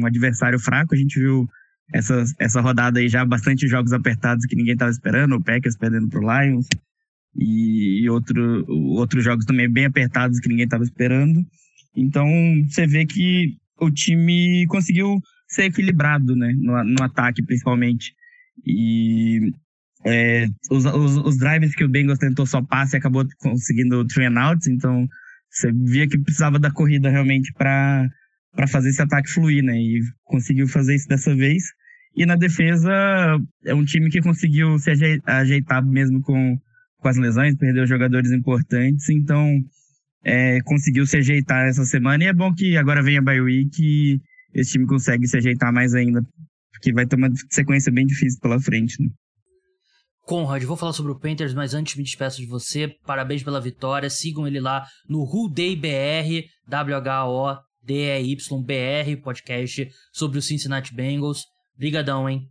um 0.00 0.06
adversário 0.06 0.58
fraco, 0.58 0.94
a 0.94 0.98
gente 0.98 1.18
viu 1.18 1.48
essa, 1.92 2.24
essa 2.38 2.60
rodada 2.60 3.00
aí 3.00 3.08
já 3.08 3.24
bastante 3.24 3.68
jogos 3.68 3.92
apertados 3.92 4.46
que 4.46 4.56
ninguém 4.56 4.72
estava 4.72 4.90
esperando, 4.90 5.36
o 5.36 5.42
Packers 5.42 5.76
perdendo 5.76 6.08
pro 6.08 6.20
Lions 6.20 6.66
e, 7.36 8.02
e 8.02 8.10
outro, 8.10 8.64
outros 8.68 9.22
jogos 9.22 9.44
também 9.44 9.70
bem 9.70 9.84
apertados 9.84 10.40
que 10.40 10.48
ninguém 10.48 10.64
estava 10.64 10.84
esperando. 10.84 11.44
Então 11.94 12.26
você 12.66 12.86
vê 12.86 13.04
que 13.04 13.56
o 13.78 13.90
time 13.90 14.66
conseguiu 14.68 15.20
ser 15.46 15.64
equilibrado, 15.64 16.34
né, 16.34 16.52
no, 16.56 16.82
no 16.84 17.02
ataque 17.02 17.42
principalmente. 17.42 18.14
E 18.66 19.52
é, 20.04 20.46
os, 20.70 20.84
os, 20.84 21.16
os, 21.18 21.38
drives 21.38 21.74
que 21.74 21.84
o 21.84 21.88
Bengals 21.88 22.18
tentou 22.18 22.46
só 22.46 22.62
passe 22.62 22.96
acabou 22.96 23.26
conseguindo 23.38 24.04
three 24.06 24.26
and 24.26 24.38
outs, 24.38 24.66
então 24.66 25.06
você 25.52 25.70
via 25.70 26.08
que 26.08 26.18
precisava 26.18 26.58
da 26.58 26.70
corrida 26.70 27.10
realmente 27.10 27.52
para 27.52 28.10
fazer 28.68 28.88
esse 28.88 29.02
ataque 29.02 29.30
fluir, 29.30 29.62
né? 29.62 29.76
E 29.76 30.00
conseguiu 30.24 30.66
fazer 30.66 30.94
isso 30.94 31.06
dessa 31.06 31.34
vez. 31.36 31.64
E 32.16 32.26
na 32.26 32.36
defesa, 32.36 32.90
é 33.64 33.74
um 33.74 33.84
time 33.84 34.10
que 34.10 34.20
conseguiu 34.20 34.78
se 34.78 34.90
ajeitar 35.26 35.84
mesmo 35.84 36.20
com, 36.22 36.58
com 36.98 37.08
as 37.08 37.16
lesões, 37.16 37.56
perdeu 37.56 37.86
jogadores 37.86 38.32
importantes, 38.32 39.08
então 39.08 39.46
é, 40.24 40.60
conseguiu 40.62 41.06
se 41.06 41.18
ajeitar 41.18 41.66
essa 41.66 41.84
semana. 41.84 42.24
E 42.24 42.26
é 42.26 42.32
bom 42.32 42.52
que 42.52 42.76
agora 42.76 43.02
venha 43.02 43.20
a 43.20 43.22
bye 43.22 43.38
e 43.78 44.20
esse 44.54 44.72
time 44.72 44.86
consegue 44.86 45.26
se 45.26 45.36
ajeitar 45.36 45.72
mais 45.72 45.94
ainda, 45.94 46.22
porque 46.72 46.92
vai 46.92 47.06
ter 47.06 47.16
uma 47.16 47.30
sequência 47.50 47.92
bem 47.92 48.06
difícil 48.06 48.38
pela 48.40 48.60
frente. 48.60 49.02
Né? 49.02 49.08
Conrad, 50.32 50.64
vou 50.64 50.78
falar 50.78 50.94
sobre 50.94 51.12
o 51.12 51.18
Panthers, 51.18 51.52
mas 51.52 51.74
antes 51.74 51.94
me 51.94 52.02
despeço 52.02 52.40
de 52.40 52.46
você. 52.46 52.88
Parabéns 53.04 53.42
pela 53.42 53.60
vitória. 53.60 54.08
Sigam 54.08 54.46
ele 54.46 54.60
lá 54.60 54.86
no 55.06 55.24
WhoDayBR, 55.24 56.46
W-H-O-D-E-Y-B-R, 56.66 57.56
podcast 59.16 59.90
sobre 60.10 60.38
o 60.38 60.42
Cincinnati 60.42 60.94
Bengals. 60.94 61.44
Brigadão, 61.76 62.30
hein? 62.30 62.48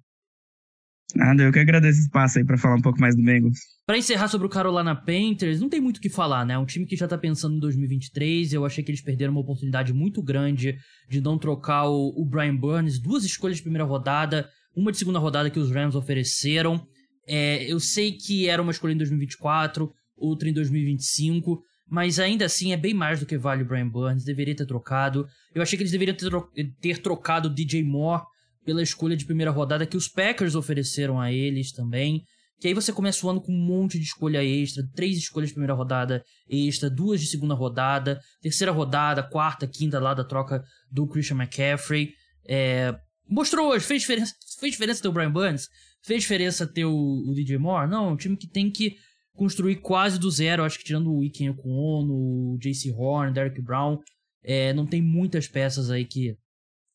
Nada, 1.15 1.41
eu 1.41 1.51
que 1.51 1.57
agradeço 1.57 1.97
o 1.97 2.03
espaço 2.03 2.37
aí 2.37 2.45
para 2.45 2.55
falar 2.55 2.75
um 2.75 2.83
pouco 2.83 3.01
mais 3.01 3.15
do 3.15 3.23
Bengals. 3.23 3.57
Para 3.83 3.97
encerrar 3.97 4.27
sobre 4.27 4.45
o 4.45 4.49
Carolina 4.51 4.95
Panthers, 4.95 5.59
não 5.59 5.67
tem 5.67 5.81
muito 5.81 5.97
o 5.97 6.01
que 6.01 6.07
falar, 6.07 6.45
né? 6.45 6.55
Um 6.59 6.65
time 6.65 6.85
que 6.85 6.95
já 6.95 7.07
tá 7.07 7.17
pensando 7.17 7.55
em 7.55 7.59
2023. 7.59 8.53
Eu 8.53 8.63
achei 8.63 8.83
que 8.83 8.91
eles 8.91 9.01
perderam 9.01 9.31
uma 9.31 9.41
oportunidade 9.41 9.91
muito 9.91 10.21
grande 10.21 10.77
de 11.09 11.19
não 11.19 11.35
trocar 11.35 11.85
o, 11.89 12.13
o 12.15 12.23
Brian 12.29 12.57
Burns. 12.57 12.99
Duas 12.99 13.25
escolhas 13.25 13.57
de 13.57 13.63
primeira 13.63 13.85
rodada, 13.85 14.47
uma 14.75 14.91
de 14.91 14.99
segunda 14.99 15.17
rodada 15.17 15.49
que 15.49 15.57
os 15.59 15.71
Rams 15.71 15.95
ofereceram. 15.95 16.87
É, 17.33 17.63
eu 17.63 17.79
sei 17.79 18.11
que 18.11 18.49
era 18.49 18.61
uma 18.61 18.73
escolha 18.73 18.91
em 18.91 18.97
2024, 18.97 19.89
outra 20.17 20.49
em 20.49 20.53
2025, 20.53 21.63
mas 21.89 22.19
ainda 22.19 22.43
assim 22.43 22.73
é 22.73 22.77
bem 22.77 22.93
mais 22.93 23.21
do 23.21 23.25
que 23.25 23.37
vale 23.37 23.63
o 23.63 23.65
Brian 23.65 23.87
Burns. 23.87 24.25
Deveria 24.25 24.53
ter 24.53 24.65
trocado. 24.65 25.25
Eu 25.55 25.61
achei 25.61 25.77
que 25.77 25.83
eles 25.83 25.93
deveriam 25.93 26.13
ter, 26.13 26.29
tro 26.29 26.51
ter 26.81 26.97
trocado 26.97 27.47
o 27.47 27.53
DJ 27.53 27.83
Moore 27.85 28.23
pela 28.65 28.83
escolha 28.83 29.15
de 29.15 29.23
primeira 29.23 29.49
rodada 29.49 29.85
que 29.85 29.95
os 29.95 30.09
Packers 30.09 30.55
ofereceram 30.55 31.21
a 31.21 31.31
eles 31.31 31.71
também. 31.71 32.21
Que 32.59 32.67
aí 32.67 32.73
você 32.73 32.91
começa 32.91 33.25
o 33.25 33.29
ano 33.29 33.39
com 33.39 33.53
um 33.53 33.65
monte 33.65 33.97
de 33.97 34.03
escolha 34.03 34.43
extra, 34.43 34.83
três 34.93 35.17
escolhas 35.17 35.49
de 35.49 35.53
primeira 35.53 35.73
rodada 35.73 36.21
extra, 36.49 36.89
duas 36.89 37.21
de 37.21 37.27
segunda 37.27 37.53
rodada, 37.53 38.19
terceira 38.41 38.73
rodada, 38.73 39.23
quarta, 39.23 39.65
quinta 39.65 39.99
lá 39.99 40.13
da 40.13 40.25
troca 40.25 40.61
do 40.91 41.07
Christian 41.07 41.37
McCaffrey. 41.37 42.11
É, 42.45 42.93
mostrou 43.25 43.69
hoje, 43.69 43.85
fez 43.85 44.01
diferença, 44.01 44.35
fez 44.59 44.73
diferença 44.73 45.01
ter 45.01 45.07
o 45.07 45.13
Brian 45.13 45.31
Burns? 45.31 45.69
Fez 46.03 46.23
diferença 46.23 46.65
ter 46.65 46.85
o, 46.85 47.23
o 47.27 47.33
DJ 47.33 47.57
Moore? 47.57 47.89
Não, 47.89 48.09
é 48.09 48.11
um 48.11 48.17
time 48.17 48.35
que 48.35 48.47
tem 48.47 48.71
que 48.71 48.95
construir 49.33 49.77
quase 49.77 50.19
do 50.19 50.29
zero, 50.29 50.63
acho 50.63 50.77
que 50.77 50.83
tirando 50.83 51.13
o 51.13 51.23
Iken 51.23 51.49
Okuono, 51.51 52.13
o 52.13 52.57
JC 52.59 52.91
Horn, 52.91 53.33
Derek 53.33 53.61
Brown, 53.61 53.97
é, 54.43 54.73
não 54.73 54.85
tem 54.85 55.01
muitas 55.01 55.47
peças 55.47 55.89
aí 55.89 56.05
que 56.05 56.35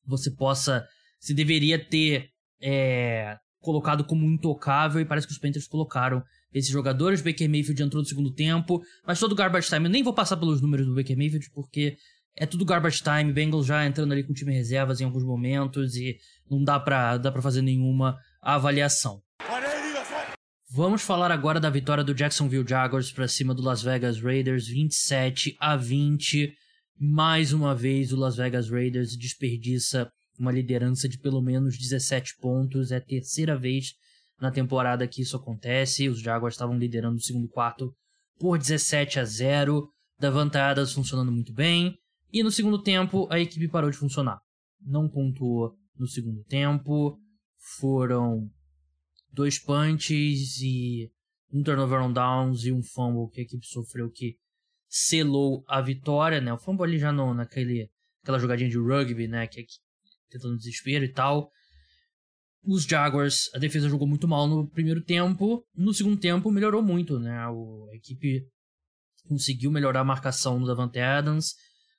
você 0.04 0.30
possa 0.30 0.86
se 1.18 1.34
deveria 1.34 1.78
ter 1.78 2.28
é, 2.60 3.36
colocado 3.60 4.04
como 4.04 4.26
intocável 4.26 5.00
e 5.00 5.04
parece 5.04 5.26
que 5.26 5.32
os 5.32 5.38
Panthers 5.38 5.66
colocaram 5.66 6.22
esses 6.52 6.70
jogadores. 6.70 7.20
Baker 7.20 7.48
Mayfield 7.48 7.82
entrou 7.82 8.02
no 8.02 8.08
segundo 8.08 8.32
tempo, 8.32 8.80
mas 9.06 9.18
todo 9.18 9.34
garbage 9.34 9.68
time. 9.68 9.86
Eu 9.86 9.90
nem 9.90 10.02
vou 10.02 10.14
passar 10.14 10.36
pelos 10.36 10.60
números 10.60 10.86
do 10.86 10.94
Baker 10.94 11.16
Mayfield 11.16 11.50
porque 11.52 11.96
é 12.36 12.46
tudo 12.46 12.64
garbage 12.64 13.02
time. 13.02 13.32
Bengals 13.32 13.66
já 13.66 13.84
entrando 13.84 14.12
ali 14.12 14.22
com 14.22 14.32
time 14.32 14.52
reservas 14.52 15.00
em 15.00 15.04
alguns 15.04 15.24
momentos 15.24 15.96
e 15.96 16.16
não 16.48 16.62
dá 16.62 16.78
pra, 16.78 17.16
dá 17.16 17.32
pra 17.32 17.42
fazer 17.42 17.62
nenhuma 17.62 18.16
avaliação. 18.54 19.20
Vamos 20.70 21.02
falar 21.02 21.32
agora 21.32 21.58
da 21.58 21.68
vitória 21.68 22.04
do 22.04 22.14
Jacksonville 22.14 22.68
Jaguars 22.68 23.10
para 23.10 23.26
cima 23.26 23.52
do 23.52 23.60
Las 23.60 23.82
Vegas 23.82 24.20
Raiders, 24.20 24.68
27 24.68 25.56
a 25.58 25.76
20. 25.76 26.54
Mais 26.96 27.52
uma 27.52 27.74
vez, 27.74 28.12
o 28.12 28.16
Las 28.16 28.36
Vegas 28.36 28.70
Raiders 28.70 29.16
desperdiça 29.16 30.08
uma 30.38 30.52
liderança 30.52 31.08
de 31.08 31.18
pelo 31.18 31.42
menos 31.42 31.76
17 31.76 32.36
pontos. 32.40 32.92
É 32.92 32.96
a 32.96 33.00
terceira 33.00 33.58
vez 33.58 33.94
na 34.40 34.52
temporada 34.52 35.08
que 35.08 35.22
isso 35.22 35.36
acontece. 35.36 36.08
Os 36.08 36.20
Jaguars 36.20 36.54
estavam 36.54 36.78
liderando 36.78 37.16
o 37.16 37.22
segundo 37.22 37.48
quarto 37.48 37.92
por 38.38 38.58
17 38.58 39.18
a 39.18 39.24
0. 39.24 39.88
Davantadas 40.20 40.92
funcionando 40.92 41.32
muito 41.32 41.52
bem. 41.52 41.96
E 42.32 42.44
no 42.44 42.52
segundo 42.52 42.80
tempo, 42.80 43.26
a 43.28 43.40
equipe 43.40 43.66
parou 43.66 43.90
de 43.90 43.96
funcionar. 43.96 44.38
Não 44.80 45.08
pontuou 45.08 45.74
no 45.98 46.06
segundo 46.06 46.44
tempo. 46.44 47.18
Foram 47.78 48.50
dois 49.32 49.58
punches 49.58 50.60
e 50.60 51.10
um 51.52 51.62
turnover 51.62 52.00
on 52.00 52.12
downs 52.12 52.64
e 52.64 52.72
um 52.72 52.82
fumble 52.82 53.30
que 53.30 53.40
a 53.40 53.44
equipe 53.44 53.66
sofreu 53.66 54.10
que 54.10 54.36
selou 54.88 55.64
a 55.68 55.80
vitória, 55.80 56.40
né? 56.40 56.52
O 56.52 56.58
fumble 56.58 56.84
ali 56.84 56.98
já 56.98 57.12
não, 57.12 57.34
naquele, 57.34 57.90
aquela 58.22 58.38
jogadinha 58.38 58.70
de 58.70 58.78
rugby, 58.78 59.26
né? 59.28 59.46
Que, 59.46 59.66
tentando 60.30 60.56
desespero 60.56 61.04
e 61.04 61.12
tal. 61.12 61.50
Os 62.64 62.84
Jaguars, 62.84 63.48
a 63.54 63.58
defesa 63.58 63.88
jogou 63.88 64.08
muito 64.08 64.26
mal 64.26 64.46
no 64.48 64.68
primeiro 64.68 65.00
tempo. 65.02 65.64
No 65.74 65.94
segundo 65.94 66.18
tempo, 66.18 66.50
melhorou 66.50 66.82
muito, 66.82 67.18
né? 67.18 67.38
a 67.38 67.96
equipe 67.96 68.44
conseguiu 69.28 69.70
melhorar 69.70 70.00
a 70.00 70.04
marcação 70.04 70.58
no 70.58 70.66
Davante 70.66 70.98
Adams. 70.98 71.54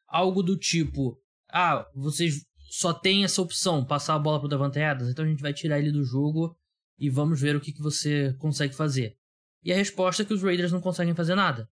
Algo 0.08 0.44
do 0.44 0.58
tipo: 0.58 1.18
ah, 1.50 1.86
vocês 1.96 2.46
só 2.78 2.94
têm 2.94 3.24
essa 3.24 3.42
opção, 3.42 3.84
passar 3.84 4.14
a 4.14 4.20
bola 4.20 4.40
pro 4.40 4.48
Davante 4.48 4.80
Adams, 4.80 5.10
então 5.10 5.26
a 5.26 5.28
gente 5.28 5.42
vai 5.42 5.52
tirar 5.52 5.80
ele 5.80 5.92
do 5.92 6.04
jogo 6.04 6.56
e 7.00 7.10
vamos 7.10 7.42
ver 7.42 7.56
o 7.56 7.60
que, 7.60 7.74
que 7.74 7.82
você 7.82 8.36
consegue 8.38 8.76
fazer. 8.76 9.16
E 9.64 9.74
a 9.74 9.76
resposta 9.76 10.22
é 10.22 10.26
que 10.26 10.34
os 10.34 10.44
Raiders 10.44 10.72
não 10.72 10.80
conseguem 10.80 11.16
fazer 11.16 11.34
nada. 11.34 11.68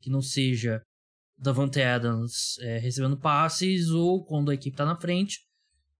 Que 0.00 0.10
não 0.10 0.20
seja 0.20 0.82
Davante 1.38 1.80
Adams 1.80 2.58
é, 2.62 2.78
recebendo 2.78 3.16
passes 3.16 3.90
ou 3.90 4.24
quando 4.24 4.50
a 4.50 4.54
equipe 4.54 4.74
está 4.74 4.84
na 4.84 5.00
frente, 5.00 5.38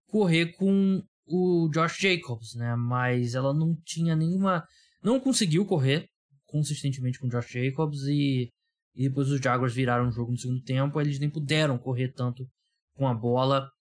correr 0.07 0.47
com 0.57 1.01
o 1.25 1.69
Josh 1.73 1.97
Jacobs, 1.97 2.53
né? 2.55 2.75
Mas 2.75 3.35
ela 3.35 3.53
não 3.53 3.73
tinha 3.85 4.17
nenhuma. 4.17 4.65
Não 5.01 5.17
conseguiu 5.17 5.65
correr 5.65 6.09
consistentemente 6.45 7.17
com 7.19 7.27
o 7.27 7.29
Josh 7.29 7.49
Jacobs 7.49 8.01
e, 8.01 8.49
e 8.95 9.07
depois 9.07 9.29
os 9.29 9.39
Jaguars 9.39 9.73
viraram 9.73 10.09
o 10.09 10.11
jogo 10.11 10.33
no 10.33 10.37
segundo 10.37 10.61
tempo. 10.61 10.99
Eles 10.99 11.19
nem 11.19 11.29
puderam 11.29 11.77
correr 11.77 12.11
tanto 12.11 12.45
com 12.97 13.07
a 13.07 13.13
bola. 13.13 13.71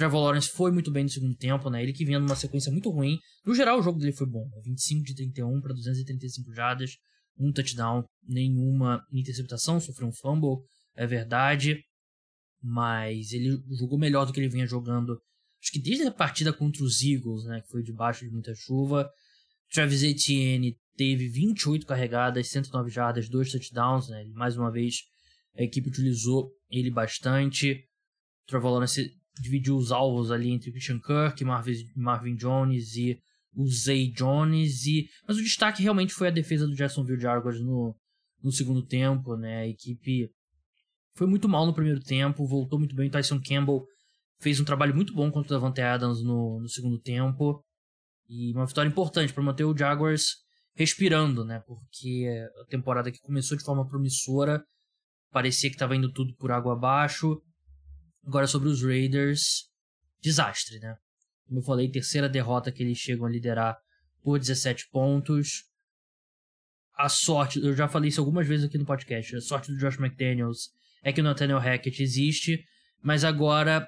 Trevor 0.00 0.22
Lawrence 0.22 0.48
foi 0.48 0.72
muito 0.72 0.90
bem 0.90 1.02
no 1.02 1.10
segundo 1.10 1.36
tempo, 1.36 1.68
né? 1.68 1.82
Ele 1.82 1.92
que 1.92 2.06
vinha 2.06 2.18
numa 2.18 2.34
sequência 2.34 2.72
muito 2.72 2.88
ruim. 2.88 3.18
No 3.44 3.54
geral, 3.54 3.78
o 3.78 3.82
jogo 3.82 3.98
dele 3.98 4.12
foi 4.12 4.26
bom. 4.26 4.48
25 4.64 5.00
né? 5.00 5.04
de 5.04 5.14
31 5.14 5.60
para 5.60 5.74
235 5.74 6.54
jardas, 6.54 6.96
um 7.38 7.52
touchdown, 7.52 8.02
nenhuma 8.26 9.04
interceptação, 9.12 9.78
sofreu 9.78 10.08
um 10.08 10.12
fumble, 10.12 10.64
é 10.96 11.06
verdade. 11.06 11.84
Mas 12.62 13.30
ele 13.32 13.62
jogou 13.78 13.98
melhor 13.98 14.24
do 14.24 14.32
que 14.32 14.40
ele 14.40 14.48
vinha 14.48 14.66
jogando 14.66 15.20
acho 15.62 15.70
que 15.70 15.78
desde 15.78 16.04
a 16.04 16.10
partida 16.10 16.50
contra 16.50 16.82
os 16.82 17.02
Eagles, 17.02 17.44
né, 17.44 17.60
que 17.60 17.68
foi 17.68 17.82
debaixo 17.82 18.24
de 18.24 18.30
muita 18.30 18.54
chuva, 18.54 19.06
Travis 19.70 20.02
Etienne 20.02 20.78
teve 20.96 21.28
28 21.28 21.84
carregadas, 21.84 22.48
109 22.48 22.88
jardas, 22.88 23.28
2 23.28 23.52
touchdowns, 23.52 24.08
né, 24.08 24.24
mais 24.32 24.56
uma 24.56 24.72
vez 24.72 25.02
a 25.58 25.62
equipe 25.62 25.90
utilizou 25.90 26.50
ele 26.70 26.90
bastante. 26.90 27.86
Trevor 28.46 28.72
Lawrence 28.72 29.19
dividiu 29.40 29.76
os 29.76 29.92
alvos 29.92 30.30
ali 30.30 30.50
entre 30.50 30.70
Christian 30.70 30.98
Kirk, 30.98 31.44
Marvin, 31.44 31.84
Marvin 31.96 32.36
Jones 32.36 32.96
e 32.96 33.18
o 33.54 33.66
Zay 33.66 34.10
Jones, 34.12 34.86
e... 34.86 35.08
mas 35.26 35.36
o 35.36 35.42
destaque 35.42 35.82
realmente 35.82 36.14
foi 36.14 36.28
a 36.28 36.32
defesa 36.32 36.66
do 36.66 36.74
Jacksonville 36.74 37.20
Jaguars 37.20 37.60
no, 37.60 37.96
no 38.42 38.52
segundo 38.52 38.86
tempo, 38.86 39.36
né, 39.36 39.62
a 39.62 39.66
equipe 39.66 40.30
foi 41.14 41.26
muito 41.26 41.48
mal 41.48 41.66
no 41.66 41.74
primeiro 41.74 42.00
tempo, 42.00 42.46
voltou 42.46 42.78
muito 42.78 42.94
bem, 42.94 43.10
Tyson 43.10 43.40
Campbell 43.40 43.84
fez 44.40 44.58
um 44.58 44.64
trabalho 44.64 44.94
muito 44.94 45.12
bom 45.12 45.30
contra 45.30 45.54
o 45.54 45.60
Davante 45.60 45.80
Adams 45.80 46.22
no, 46.22 46.60
no 46.60 46.68
segundo 46.68 46.98
tempo. 46.98 47.62
E 48.28 48.52
uma 48.54 48.66
vitória 48.66 48.88
importante 48.88 49.32
para 49.32 49.42
manter 49.42 49.64
o 49.64 49.76
Jaguars 49.76 50.36
respirando, 50.74 51.44
né? 51.44 51.62
Porque 51.66 52.26
a 52.62 52.64
temporada 52.70 53.10
que 53.10 53.20
começou 53.20 53.56
de 53.56 53.64
forma 53.64 53.86
promissora 53.86 54.64
parecia 55.30 55.68
que 55.68 55.76
estava 55.76 55.94
indo 55.94 56.10
tudo 56.12 56.34
por 56.36 56.50
água 56.50 56.72
abaixo. 56.72 57.40
Agora 58.30 58.46
sobre 58.46 58.68
os 58.68 58.80
Raiders, 58.80 59.68
desastre, 60.22 60.78
né? 60.78 60.94
Como 61.48 61.58
eu 61.58 61.64
falei, 61.64 61.90
terceira 61.90 62.28
derrota 62.28 62.70
que 62.70 62.80
eles 62.80 62.96
chegam 62.96 63.26
a 63.26 63.28
liderar 63.28 63.76
por 64.22 64.38
17 64.38 64.88
pontos. 64.92 65.64
a 66.94 67.08
sorte, 67.08 67.58
eu 67.58 67.74
já 67.74 67.88
falei 67.88 68.08
isso 68.08 68.20
algumas 68.20 68.46
vezes 68.46 68.66
aqui 68.66 68.78
no 68.78 68.84
podcast, 68.84 69.34
a 69.34 69.40
sorte 69.40 69.72
do 69.72 69.78
Josh 69.78 69.98
McDaniels 69.98 70.70
é 71.02 71.12
que 71.12 71.20
o 71.20 71.24
Nathaniel 71.24 71.58
Hackett 71.58 72.00
existe, 72.00 72.64
mas 73.02 73.24
agora 73.24 73.84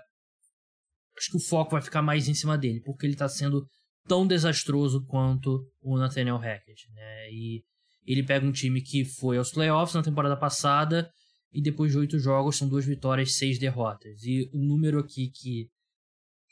acho 1.17 1.31
que 1.31 1.37
o 1.37 1.41
foco 1.41 1.71
vai 1.71 1.83
ficar 1.83 2.03
mais 2.03 2.27
em 2.27 2.35
cima 2.35 2.59
dele, 2.59 2.81
porque 2.81 3.07
ele 3.07 3.15
tá 3.15 3.29
sendo 3.29 3.65
tão 4.09 4.27
desastroso 4.27 5.07
quanto 5.07 5.65
o 5.81 5.97
Nathaniel 5.97 6.39
Hackett, 6.39 6.91
né? 6.93 7.31
E 7.31 7.63
ele 8.05 8.25
pega 8.25 8.45
um 8.45 8.51
time 8.51 8.83
que 8.83 9.05
foi 9.05 9.39
aos 9.39 9.53
playoffs 9.53 9.95
na 9.95 10.03
temporada 10.03 10.37
passada 10.37 11.09
e 11.53 11.61
depois 11.61 11.93
de 11.93 11.99
oito 11.99 12.19
jogos 12.19 12.57
são 12.57 12.69
duas 12.69 12.85
vitórias, 12.85 13.37
seis 13.37 13.59
derrotas. 13.59 14.23
E 14.25 14.49
o 14.53 14.59
um 14.59 14.65
número 14.65 14.99
aqui 14.99 15.31
que 15.31 15.69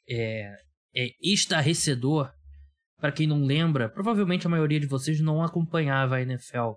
é, 0.08 0.52
é 0.94 1.10
estarrecedor, 1.22 2.30
para 2.98 3.12
quem 3.12 3.26
não 3.26 3.44
lembra, 3.44 3.88
provavelmente 3.88 4.46
a 4.46 4.50
maioria 4.50 4.78
de 4.78 4.86
vocês 4.86 5.20
não 5.20 5.42
acompanhava 5.42 6.16
a 6.16 6.22
NFL 6.22 6.72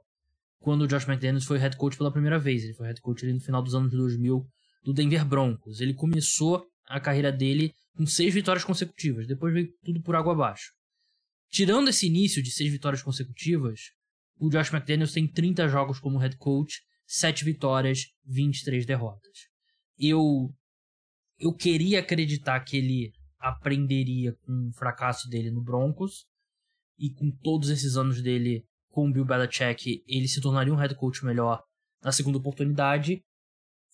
quando 0.60 0.84
o 0.84 0.88
Josh 0.88 1.08
McDaniels 1.08 1.44
foi 1.44 1.58
head 1.58 1.76
coach 1.76 1.98
pela 1.98 2.12
primeira 2.12 2.40
vez. 2.40 2.64
Ele 2.64 2.74
foi 2.74 2.88
head 2.88 3.02
coach 3.02 3.26
ali 3.26 3.34
no 3.34 3.42
final 3.42 3.62
dos 3.62 3.76
anos 3.76 3.92
2000 3.92 4.46
do 4.84 4.94
Denver 4.94 5.26
Broncos. 5.26 5.82
Ele 5.82 5.94
começou 5.94 6.66
a 6.88 7.00
carreira 7.00 7.32
dele 7.32 7.74
com 7.96 8.06
seis 8.06 8.34
vitórias 8.34 8.64
consecutivas, 8.64 9.28
depois 9.28 9.54
veio 9.54 9.70
tudo 9.84 10.02
por 10.02 10.16
água 10.16 10.34
abaixo. 10.34 10.72
Tirando 11.50 11.90
esse 11.90 12.08
início 12.08 12.42
de 12.42 12.52
seis 12.52 12.72
vitórias 12.72 13.04
consecutivas, 13.04 13.92
o 14.40 14.50
Josh 14.50 14.74
McDaniels 14.74 15.14
tem 15.14 15.28
30 15.28 15.68
jogos 15.68 16.00
como 16.00 16.18
head 16.18 16.36
coach, 16.38 16.82
7 17.14 17.46
vitórias, 17.46 18.08
23 18.26 18.88
derrotas. 18.88 19.48
Eu 20.00 20.52
eu 21.38 21.54
queria 21.54 22.00
acreditar 22.00 22.60
que 22.62 22.78
ele 22.78 23.12
aprenderia 23.38 24.34
com 24.42 24.70
o 24.70 24.74
fracasso 24.74 25.30
dele 25.30 25.52
no 25.52 25.62
Broncos 25.62 26.26
e 26.98 27.12
com 27.14 27.30
todos 27.30 27.70
esses 27.70 27.98
anos 27.98 28.22
dele 28.22 28.66
com 28.90 29.10
o 29.10 29.12
Bill 29.12 29.26
Belichick, 29.26 30.04
ele 30.08 30.28
se 30.28 30.42
tornaria 30.42 30.74
um 30.74 30.78
head 30.78 30.96
coach 30.96 31.24
melhor 31.24 31.62
na 32.02 32.12
segunda 32.12 32.38
oportunidade. 32.38 33.24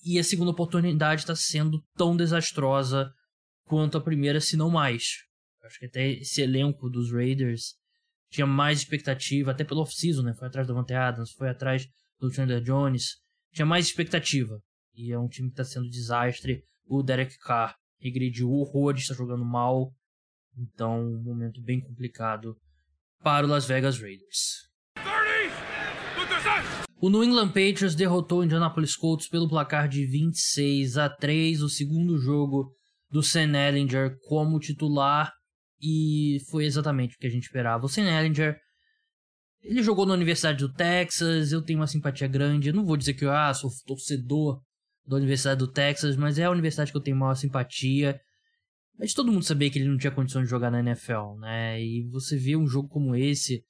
E 0.04 0.18
a 0.18 0.24
segunda 0.24 0.52
oportunidade 0.52 1.22
está 1.22 1.36
sendo 1.36 1.84
tão 1.96 2.16
desastrosa 2.16 3.12
quanto 3.66 3.98
a 3.98 4.02
primeira, 4.02 4.40
se 4.40 4.56
não 4.56 4.70
mais. 4.70 5.04
Acho 5.64 5.80
que 5.80 5.86
até 5.88 6.12
esse 6.12 6.42
elenco 6.42 6.90
dos 6.90 7.12
Raiders 7.12 7.76
tinha 8.30 8.48
mais 8.48 8.80
expectativa, 8.80 9.52
até 9.52 9.64
pelo 9.66 9.82
off-season, 9.82 10.22
né? 10.22 10.34
Foi 10.36 10.48
atrás 10.48 10.68
do 10.68 10.76
Monte 10.76 10.94
Adams, 10.94 11.32
foi 11.32 11.50
atrás 11.50 11.86
do 12.20 12.32
Chandler 12.32 12.62
Jones. 12.62 13.18
Tinha 13.54 13.66
mais 13.66 13.86
expectativa. 13.86 14.60
E 14.96 15.12
é 15.12 15.20
um 15.20 15.28
time 15.28 15.50
que 15.50 15.54
está 15.54 15.64
sendo 15.64 15.90
desastre. 15.90 16.64
O 16.86 17.02
Derek 17.02 17.38
Carr 17.40 17.76
regrediu 18.00 18.50
horrores, 18.50 19.04
está 19.04 19.14
jogando 19.14 19.46
mal. 19.46 19.92
Então, 20.58 21.00
um 21.00 21.24
momento 21.24 21.62
bem 21.62 21.80
complicado 21.80 22.56
para 23.22 23.46
o 23.46 23.50
Las 23.50 23.66
Vegas 23.66 24.00
Raiders. 24.00 24.70
O 27.02 27.10
New 27.10 27.24
England 27.24 27.48
Patriots 27.50 27.96
derrotou 27.96 28.40
o 28.40 28.44
Indianapolis 28.44 28.96
Colts 28.96 29.30
pelo 29.30 29.48
placar 29.48 29.88
de 29.88 30.06
26 30.06 30.98
a 30.98 31.10
3, 31.10 31.62
o 31.62 31.70
segundo 31.70 32.18
jogo 32.18 32.74
do 33.10 33.24
Sam 33.24 33.58
Ellinger 33.58 34.18
como 34.28 34.60
titular 34.60 35.32
e 35.82 36.40
foi 36.50 36.66
exatamente 36.66 37.16
o 37.16 37.18
que 37.18 37.28
a 37.28 37.30
gente 37.30 37.44
esperava. 37.44 37.86
O 37.86 37.90
Sam 37.90 38.04
Ellinger, 38.04 38.58
ele 39.62 39.84
jogou 39.84 40.06
na 40.06 40.14
Universidade 40.14 40.60
do 40.60 40.74
Texas, 40.74 41.52
eu 41.52 41.62
tenho 41.62 41.80
uma 41.80 41.88
simpatia 41.88 42.28
grande, 42.28 42.72
não 42.72 42.86
vou 42.86 42.98
dizer 42.98 43.14
que 43.14 43.26
eu 43.26 43.32
ah, 43.32 43.54
sou 43.54 43.70
torcedor 43.86 44.62
da 45.06 45.18
Universidade 45.18 45.60
do 45.60 45.68
Texas, 45.68 46.16
mas 46.16 46.38
é 46.38 46.46
a 46.46 46.52
universidade 46.52 46.92
que 46.92 46.98
eu 46.98 47.02
tenho 47.02 47.18
maior 47.18 47.36
simpatia. 47.36 48.20
Mas 48.98 49.14
todo 49.14 49.32
mundo 49.32 49.44
sabia 49.44 49.70
que 49.70 49.80
ele 49.80 49.88
não 49.88 49.98
tinha 49.98 50.12
condições 50.12 50.44
de 50.44 50.50
jogar 50.50 50.70
na 50.70 50.80
NFL, 50.80 51.40
né? 51.40 51.82
E 51.82 52.08
você 52.10 52.38
vê 52.38 52.56
um 52.56 52.68
jogo 52.68 52.90
como 52.90 53.16
esse, 53.16 53.64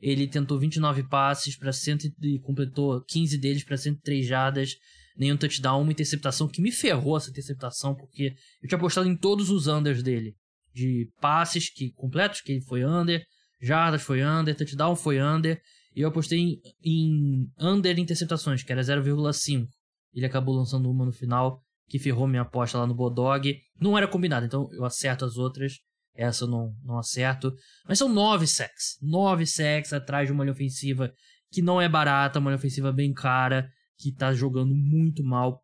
ele 0.00 0.26
tentou 0.26 0.58
29 0.58 1.04
passes 1.04 1.56
para 1.56 1.72
cento 1.72 2.08
e 2.20 2.40
completou 2.40 3.00
15 3.04 3.38
deles 3.38 3.64
para 3.64 3.76
103 3.76 4.26
jardas, 4.26 4.74
nenhum 5.16 5.36
touchdown, 5.36 5.80
uma 5.80 5.92
interceptação 5.92 6.48
que 6.48 6.60
me 6.60 6.72
ferrou 6.72 7.16
essa 7.16 7.30
interceptação, 7.30 7.94
porque 7.94 8.34
eu 8.60 8.68
tinha 8.68 8.76
apostado 8.76 9.08
em 9.08 9.16
todos 9.16 9.48
os 9.50 9.68
unders 9.68 10.02
dele. 10.02 10.34
De 10.74 11.08
passes 11.20 11.70
que 11.70 11.92
completos, 11.92 12.40
que 12.40 12.60
foi 12.62 12.84
under, 12.84 13.24
jardas 13.62 14.02
foi 14.02 14.22
under, 14.22 14.56
touchdown 14.56 14.96
foi 14.96 15.20
under, 15.22 15.62
e 15.94 16.00
eu 16.00 16.08
apostei 16.08 16.38
em, 16.38 16.60
em 16.82 17.52
under 17.58 17.98
interceptações, 17.98 18.62
que 18.62 18.72
era 18.72 18.82
0,5. 18.82 19.68
Ele 20.12 20.26
acabou 20.26 20.54
lançando 20.54 20.90
uma 20.90 21.04
no 21.04 21.12
final, 21.12 21.62
que 21.88 21.98
ferrou 21.98 22.26
minha 22.26 22.42
aposta 22.42 22.78
lá 22.78 22.86
no 22.86 22.94
Bodog. 22.94 23.56
Não 23.80 23.96
era 23.96 24.08
combinado, 24.08 24.44
então 24.44 24.68
eu 24.72 24.84
acerto 24.84 25.24
as 25.24 25.36
outras. 25.36 25.74
Essa 26.14 26.44
eu 26.44 26.48
não, 26.48 26.74
não 26.82 26.98
acerto. 26.98 27.54
Mas 27.86 27.98
são 27.98 28.08
nove 28.08 28.46
sacks. 28.46 28.98
Nove 29.00 29.46
sacks 29.46 29.92
atrás 29.92 30.26
de 30.26 30.32
uma 30.32 30.44
linha 30.44 30.52
ofensiva 30.52 31.12
que 31.50 31.62
não 31.62 31.80
é 31.80 31.88
barata, 31.88 32.38
uma 32.38 32.50
linha 32.50 32.58
ofensiva 32.58 32.92
bem 32.92 33.12
cara, 33.12 33.70
que 33.98 34.12
tá 34.12 34.32
jogando 34.32 34.74
muito 34.74 35.22
mal. 35.22 35.62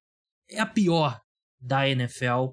É 0.49 0.61
a 0.61 0.67
pior 0.67 1.21
da 1.61 1.89
NFL. 1.89 2.53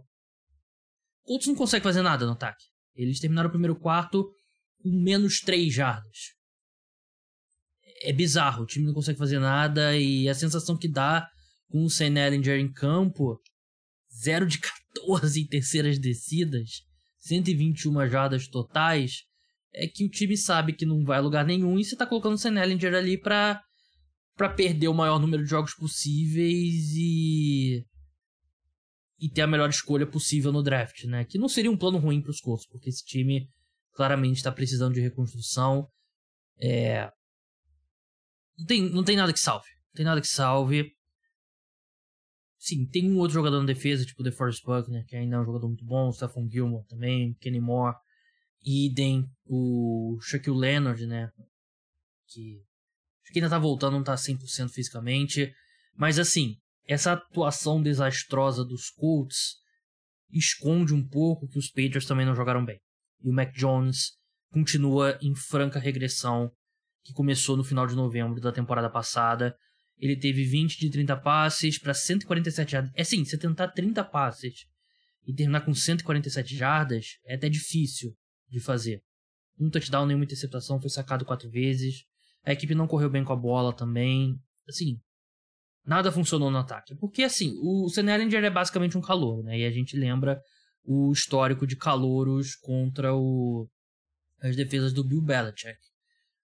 Outros 1.25 1.47
não 1.47 1.55
conseguem 1.55 1.83
fazer 1.83 2.01
nada 2.01 2.25
no 2.25 2.33
ataque. 2.33 2.63
Eles 2.95 3.19
terminaram 3.19 3.49
o 3.49 3.51
primeiro 3.51 3.75
quarto 3.75 4.25
com 4.86 4.91
menos 4.91 5.41
três 5.41 5.73
jardas. 5.73 6.36
É 8.03 8.13
bizarro, 8.13 8.63
o 8.63 8.65
time 8.67 8.86
não 8.86 8.93
consegue 8.93 9.17
fazer 9.17 9.39
nada 9.39 9.97
e 9.97 10.29
a 10.29 10.36
sensação 10.36 10.77
que 10.77 10.88
dá 10.88 11.27
com 11.69 11.83
o 11.83 11.89
Sam 11.89 12.19
Ellinger 12.19 12.59
em 12.59 12.71
campo, 12.71 13.41
0 14.21 14.45
de 14.45 14.59
14 14.93 15.41
em 15.41 15.47
terceiras 15.47 15.97
descidas, 15.97 16.83
121 17.17 18.07
jardas 18.07 18.47
totais, 18.47 19.23
é 19.73 19.88
que 19.88 20.05
o 20.05 20.09
time 20.09 20.38
sabe 20.38 20.73
que 20.73 20.86
não 20.86 21.03
vai 21.03 21.17
a 21.17 21.21
lugar 21.21 21.43
nenhum 21.43 21.79
e 21.79 21.83
você 21.83 21.95
tá 21.95 22.05
colocando 22.05 22.36
o 22.36 22.38
Sam 22.38 22.61
Ellinger 22.61 22.93
ali 22.93 23.17
pra, 23.17 23.59
pra 24.36 24.49
perder 24.49 24.88
o 24.88 24.93
maior 24.93 25.19
número 25.19 25.43
de 25.43 25.49
jogos 25.49 25.73
possíveis 25.73 26.93
e 26.95 27.83
e 29.17 29.29
ter 29.29 29.41
a 29.41 29.47
melhor 29.47 29.69
escolha 29.69 30.05
possível 30.05 30.51
no 30.51 30.61
draft, 30.61 31.05
né? 31.05 31.23
Que 31.23 31.39
não 31.39 31.47
seria 31.47 31.71
um 31.71 31.77
plano 31.77 31.97
ruim 31.97 32.21
para 32.21 32.31
os 32.31 32.41
Colts, 32.41 32.67
porque 32.67 32.89
esse 32.89 33.03
time 33.03 33.49
claramente 33.95 34.37
está 34.37 34.51
precisando 34.51 34.93
de 34.93 35.01
reconstrução. 35.01 35.89
É... 36.59 37.11
Não, 38.57 38.65
tem, 38.65 38.89
não 38.89 39.03
tem 39.03 39.15
nada 39.15 39.33
que 39.33 39.39
salve. 39.39 39.67
Não 39.87 39.93
tem 39.95 40.05
nada 40.05 40.21
que 40.21 40.27
salve. 40.27 40.91
Sim, 42.57 42.85
tem 42.87 43.11
um 43.11 43.17
outro 43.17 43.35
jogador 43.35 43.59
na 43.59 43.65
defesa, 43.65 44.05
tipo 44.05 44.21
o 44.21 44.23
DeForest 44.23 44.63
Buckner, 44.63 45.05
que 45.05 45.15
ainda 45.15 45.35
é 45.35 45.39
um 45.39 45.45
jogador 45.45 45.67
muito 45.67 45.85
bom, 45.85 46.07
o 46.07 46.13
Stephon 46.13 46.49
Gilmore 46.49 46.87
também, 46.87 47.35
Kenny 47.35 47.59
Moore, 47.59 47.95
idem, 48.63 49.29
o 49.45 50.17
Shaquille 50.19 50.57
Leonard, 50.57 51.05
né, 51.05 51.29
que 52.25 52.63
acho 53.21 53.31
que 53.31 53.37
ainda 53.37 53.51
tá 53.51 53.59
voltando, 53.59 53.93
não 53.93 54.03
tá 54.03 54.15
100% 54.15 54.69
fisicamente, 54.69 55.53
mas 55.95 56.17
assim, 56.17 56.57
essa 56.87 57.13
atuação 57.13 57.83
desastrosa 57.83 58.65
dos 58.65 58.89
Colts 58.89 59.57
esconde 60.31 60.91
um 60.91 61.07
pouco 61.07 61.47
que 61.47 61.59
os 61.59 61.67
Patriots 61.67 62.07
também 62.07 62.25
não 62.25 62.35
jogaram 62.35 62.65
bem. 62.65 62.79
E 63.22 63.30
o 63.30 63.34
Mac 63.34 63.53
Jones 63.53 64.13
continua 64.51 65.18
em 65.22 65.36
franca 65.36 65.80
regressão, 65.80 66.51
que 67.03 67.13
começou 67.13 67.57
no 67.57 67.63
final 67.63 67.86
de 67.86 67.95
novembro 67.95 68.39
da 68.39 68.51
temporada 68.51 68.89
passada, 68.89 69.55
ele 69.97 70.16
teve 70.16 70.43
20 70.43 70.80
de 70.80 70.89
30 70.89 71.16
passes 71.18 71.80
para 71.80 71.93
147 71.93 72.72
jardas. 72.72 72.91
É 72.95 73.03
sim, 73.03 73.24
você 73.24 73.38
tentar 73.38 73.70
30 73.70 74.03
passes 74.03 74.66
e 75.26 75.34
terminar 75.34 75.61
com 75.61 75.74
147 75.74 76.55
jardas 76.55 77.18
é 77.26 77.36
até 77.36 77.49
difícil 77.49 78.16
de 78.49 78.59
fazer. 78.59 79.01
Um 79.59 79.70
touchdown, 79.70 80.05
nenhuma 80.05 80.26
interceptação, 80.26 80.82
foi 80.82 80.89
sacado 80.89 81.26
quatro 81.26 81.49
vezes. 81.49 82.03
A 82.43 82.51
equipe 82.51 82.76
não 82.76 82.88
correu 82.88 83.09
bem 83.09 83.24
com 83.24 83.34
a 83.34 83.38
bola 83.38 83.74
também. 83.74 84.36
Assim, 84.68 84.99
nada 85.86 86.11
funcionou 86.11 86.51
no 86.51 86.57
ataque. 86.57 86.93
Porque, 86.95 87.24
assim, 87.24 87.53
o 87.61 87.89
Senelinger 87.89 88.43
é 88.43 88.49
basicamente 88.49 88.97
um 88.97 89.01
calor, 89.01 89.43
né? 89.43 89.59
E 89.59 89.66
a 89.66 89.72
gente 89.72 89.95
lembra 89.95 90.41
o 90.86 91.11
histórico 91.11 91.65
de 91.65 91.75
calouros 91.75 92.55
contra 92.55 93.13
o, 93.15 93.67
as 94.39 94.55
defesas 94.55 94.93
do 94.93 95.03
Bill 95.03 95.21
Belichick. 95.21 95.79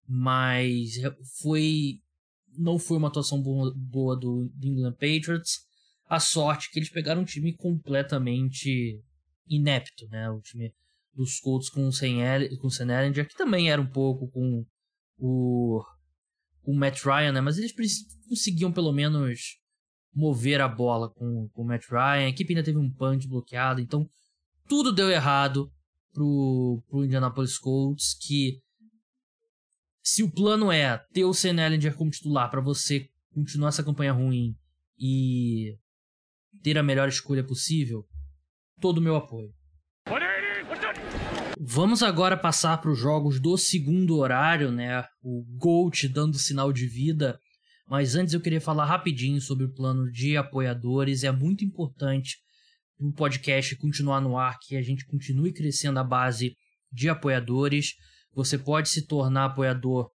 Mas 0.07 0.93
foi 1.39 2.01
não 2.57 2.77
foi 2.77 2.97
uma 2.97 3.07
atuação 3.07 3.41
boa, 3.41 3.73
boa 3.75 4.17
do, 4.17 4.51
England 4.61 4.93
Patriots. 4.93 5.61
A 6.09 6.19
sorte 6.19 6.69
que 6.69 6.79
eles 6.79 6.89
pegaram 6.89 7.21
um 7.21 7.25
time 7.25 7.55
completamente 7.55 9.01
inepto, 9.47 10.07
né? 10.09 10.29
O 10.29 10.41
time 10.41 10.73
dos 11.13 11.39
Colts 11.39 11.69
com 11.69 11.87
o 11.87 11.91
Sam, 11.91 12.17
com 12.59 12.67
o 12.67 12.71
Sam 12.71 12.91
Ellinger, 12.91 13.27
que 13.27 13.35
também 13.35 13.71
era 13.71 13.81
um 13.81 13.87
pouco 13.87 14.29
com 14.29 14.65
o, 15.17 15.81
o 16.63 16.73
Matt 16.73 17.03
Ryan, 17.03 17.31
né? 17.33 17.41
Mas 17.41 17.57
eles 17.57 17.73
conseguiam 18.27 18.71
pelo 18.71 18.91
menos 18.91 19.57
mover 20.13 20.59
a 20.59 20.67
bola 20.67 21.09
com, 21.09 21.47
com 21.53 21.61
o 21.61 21.65
Matt 21.65 21.85
Ryan. 21.89 22.25
A 22.25 22.29
equipe 22.29 22.51
ainda 22.51 22.63
teve 22.63 22.77
um 22.77 22.91
punch 22.91 23.27
bloqueado, 23.27 23.79
então 23.79 24.09
tudo 24.71 24.93
deu 24.93 25.09
errado 25.09 25.69
pro, 26.13 26.81
pro 26.87 27.03
Indianapolis 27.03 27.57
Colts, 27.57 28.13
que 28.13 28.61
se 30.01 30.23
o 30.23 30.31
plano 30.31 30.71
é 30.71 30.97
ter 31.11 31.25
o 31.25 31.33
Sam 31.33 31.61
Ellinger 31.61 31.93
como 31.93 32.09
titular 32.09 32.49
para 32.49 32.61
você 32.61 33.05
continuar 33.33 33.67
essa 33.67 33.83
campanha 33.83 34.13
ruim 34.13 34.55
e 34.97 35.77
ter 36.63 36.77
a 36.77 36.83
melhor 36.83 37.09
escolha 37.09 37.43
possível, 37.43 38.05
todo 38.79 38.99
o 38.99 39.01
meu 39.01 39.17
apoio. 39.17 39.53
Vamos 41.59 42.01
agora 42.01 42.37
passar 42.37 42.77
para 42.77 42.91
os 42.91 42.97
jogos 42.97 43.41
do 43.41 43.57
segundo 43.57 44.15
horário, 44.19 44.71
né? 44.71 45.03
O 45.21 45.43
Gold 45.57 46.07
dando 46.07 46.39
sinal 46.39 46.71
de 46.71 46.87
vida. 46.87 47.37
Mas 47.89 48.15
antes 48.15 48.33
eu 48.33 48.39
queria 48.39 48.61
falar 48.61 48.85
rapidinho 48.85 49.41
sobre 49.41 49.65
o 49.65 49.73
plano 49.73 50.09
de 50.09 50.37
apoiadores. 50.37 51.25
É 51.25 51.31
muito 51.31 51.65
importante 51.65 52.37
o 53.09 53.13
podcast 53.13 53.75
continuar 53.77 54.21
no 54.21 54.37
ar, 54.37 54.57
que 54.59 54.75
a 54.75 54.81
gente 54.81 55.05
continue 55.05 55.53
crescendo 55.53 55.99
a 55.99 56.03
base 56.03 56.55
de 56.91 57.09
apoiadores. 57.09 57.93
Você 58.33 58.57
pode 58.57 58.89
se 58.89 59.05
tornar 59.05 59.45
apoiador 59.45 60.09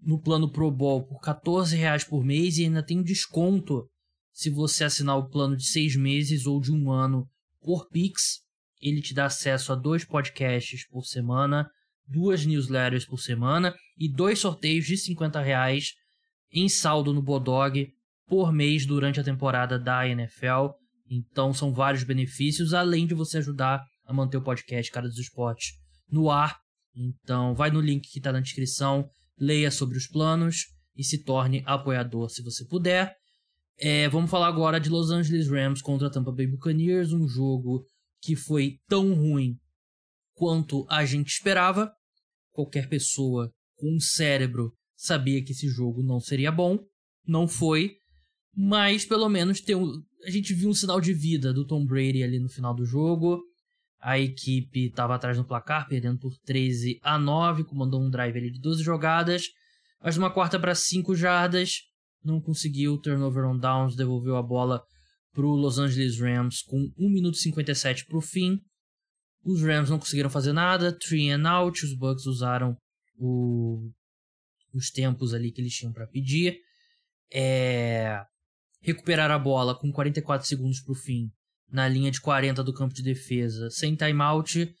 no 0.00 0.20
plano 0.20 0.50
Pro 0.50 0.70
Bowl 0.70 1.06
por 1.06 1.20
14 1.20 1.76
reais 1.76 2.04
por 2.04 2.24
mês 2.24 2.58
e 2.58 2.64
ainda 2.64 2.84
tem 2.84 3.00
um 3.00 3.02
desconto 3.02 3.88
se 4.32 4.50
você 4.50 4.84
assinar 4.84 5.16
o 5.16 5.28
plano 5.28 5.56
de 5.56 5.66
seis 5.66 5.96
meses 5.96 6.46
ou 6.46 6.60
de 6.60 6.70
um 6.70 6.92
ano 6.92 7.26
por 7.60 7.88
Pix 7.88 8.46
ele 8.80 9.02
te 9.02 9.14
dá 9.14 9.26
acesso 9.26 9.72
a 9.72 9.76
dois 9.76 10.04
podcasts 10.04 10.86
por 10.88 11.04
semana, 11.04 11.68
duas 12.06 12.46
newsletters 12.46 13.04
por 13.04 13.18
semana 13.18 13.74
e 13.96 14.08
dois 14.08 14.38
sorteios 14.38 14.86
de 14.86 14.96
50 14.96 15.40
reais 15.40 15.94
em 16.52 16.68
saldo 16.68 17.12
no 17.12 17.22
Bodog 17.22 17.88
por 18.26 18.52
mês 18.52 18.86
durante 18.86 19.18
a 19.20 19.24
temporada 19.24 19.78
da 19.78 20.06
NFL. 20.06 20.70
Então 21.10 21.54
são 21.54 21.72
vários 21.72 22.04
benefícios, 22.04 22.74
além 22.74 23.06
de 23.06 23.14
você 23.14 23.38
ajudar 23.38 23.82
a 24.04 24.12
manter 24.12 24.36
o 24.36 24.42
podcast 24.42 24.90
Cara 24.90 25.08
dos 25.08 25.18
Esportes 25.18 25.72
no 26.10 26.30
ar. 26.30 26.58
Então 26.94 27.54
vai 27.54 27.70
no 27.70 27.80
link 27.80 28.08
que 28.10 28.18
está 28.18 28.32
na 28.32 28.40
descrição, 28.40 29.08
leia 29.38 29.70
sobre 29.70 29.96
os 29.96 30.06
planos 30.06 30.66
e 30.96 31.04
se 31.04 31.22
torne 31.22 31.62
apoiador 31.64 32.28
se 32.28 32.42
você 32.42 32.64
puder. 32.66 33.14
É, 33.78 34.08
vamos 34.08 34.30
falar 34.30 34.48
agora 34.48 34.80
de 34.80 34.88
Los 34.88 35.10
Angeles 35.10 35.48
Rams 35.48 35.80
contra 35.80 36.10
Tampa 36.10 36.32
Bay 36.32 36.48
Buccaneers, 36.48 37.12
um 37.12 37.28
jogo 37.28 37.84
que 38.20 38.34
foi 38.34 38.78
tão 38.88 39.14
ruim 39.14 39.56
quanto 40.34 40.84
a 40.88 41.04
gente 41.04 41.28
esperava. 41.28 41.92
Qualquer 42.50 42.88
pessoa 42.88 43.52
com 43.76 43.94
um 43.94 44.00
cérebro 44.00 44.72
sabia 44.96 45.44
que 45.44 45.52
esse 45.52 45.68
jogo 45.68 46.02
não 46.02 46.18
seria 46.18 46.50
bom. 46.50 46.78
Não 47.24 47.46
foi. 47.46 47.94
Mas 48.52 49.04
pelo 49.04 49.28
menos 49.28 49.60
tem 49.60 49.76
a 50.24 50.30
gente 50.30 50.54
viu 50.54 50.70
um 50.70 50.74
sinal 50.74 51.00
de 51.00 51.12
vida 51.12 51.52
do 51.52 51.66
Tom 51.66 51.84
Brady 51.84 52.22
ali 52.22 52.38
no 52.38 52.48
final 52.48 52.74
do 52.74 52.84
jogo. 52.84 53.42
A 54.00 54.18
equipe 54.18 54.86
estava 54.86 55.14
atrás 55.14 55.36
no 55.36 55.44
placar, 55.44 55.88
perdendo 55.88 56.18
por 56.18 56.36
13 56.44 56.98
a 57.02 57.18
9, 57.18 57.64
comandou 57.64 58.00
um 58.00 58.10
drive 58.10 58.36
ali 58.36 58.50
de 58.50 58.60
12 58.60 58.82
jogadas, 58.82 59.46
mas 60.00 60.16
uma 60.16 60.30
quarta 60.30 60.58
para 60.58 60.74
5 60.74 61.16
jardas, 61.16 61.80
não 62.22 62.40
conseguiu 62.40 62.96
turnover 62.98 63.44
on 63.44 63.58
downs, 63.58 63.96
devolveu 63.96 64.36
a 64.36 64.42
bola 64.42 64.82
para 65.32 65.44
o 65.44 65.54
Los 65.54 65.78
Angeles 65.78 66.18
Rams 66.20 66.62
com 66.62 66.90
1 66.96 67.10
minuto 67.10 67.34
e 67.34 67.38
57 67.38 68.06
para 68.06 68.18
o 68.18 68.20
fim. 68.20 68.60
Os 69.44 69.62
Rams 69.62 69.90
não 69.90 69.98
conseguiram 69.98 70.30
fazer 70.30 70.52
nada, 70.52 70.96
three 70.96 71.30
and 71.30 71.48
out, 71.48 71.84
os 71.84 71.96
Bucks 71.96 72.26
usaram 72.26 72.76
o, 73.16 73.90
os 74.72 74.90
tempos 74.90 75.34
ali 75.34 75.50
que 75.50 75.60
eles 75.60 75.74
tinham 75.74 75.92
para 75.92 76.06
pedir. 76.06 76.58
É, 77.32 78.20
recuperar 78.80 79.30
a 79.30 79.38
bola 79.38 79.78
com 79.78 79.90
44 79.90 80.46
segundos 80.46 80.80
para 80.80 80.92
o 80.92 80.96
fim 80.96 81.30
na 81.70 81.86
linha 81.86 82.10
de 82.10 82.20
40 82.20 82.64
do 82.64 82.72
campo 82.72 82.94
de 82.94 83.02
defesa, 83.02 83.70
sem 83.70 83.94
timeout. 83.94 84.74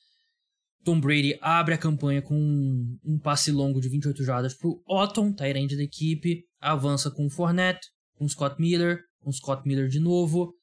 Tom 0.84 1.00
Brady 1.00 1.38
abre 1.40 1.74
a 1.74 1.78
campanha 1.78 2.22
com 2.22 2.34
um, 2.34 3.18
passe 3.18 3.52
longo 3.52 3.80
de 3.80 3.88
28 3.88 4.24
jardas 4.24 4.54
para 4.54 4.68
o 4.68 4.82
Otton, 4.88 5.32
Tyrande 5.32 5.76
da 5.76 5.82
equipe, 5.82 6.44
avança 6.60 7.10
com 7.10 7.26
o 7.26 7.30
Fournette, 7.30 7.88
com 8.14 8.24
o 8.24 8.28
Scott 8.28 8.60
Miller, 8.60 9.00
com 9.20 9.30
Scott 9.30 9.66
Miller 9.66 9.88
de 9.88 10.00
novo. 10.00 10.54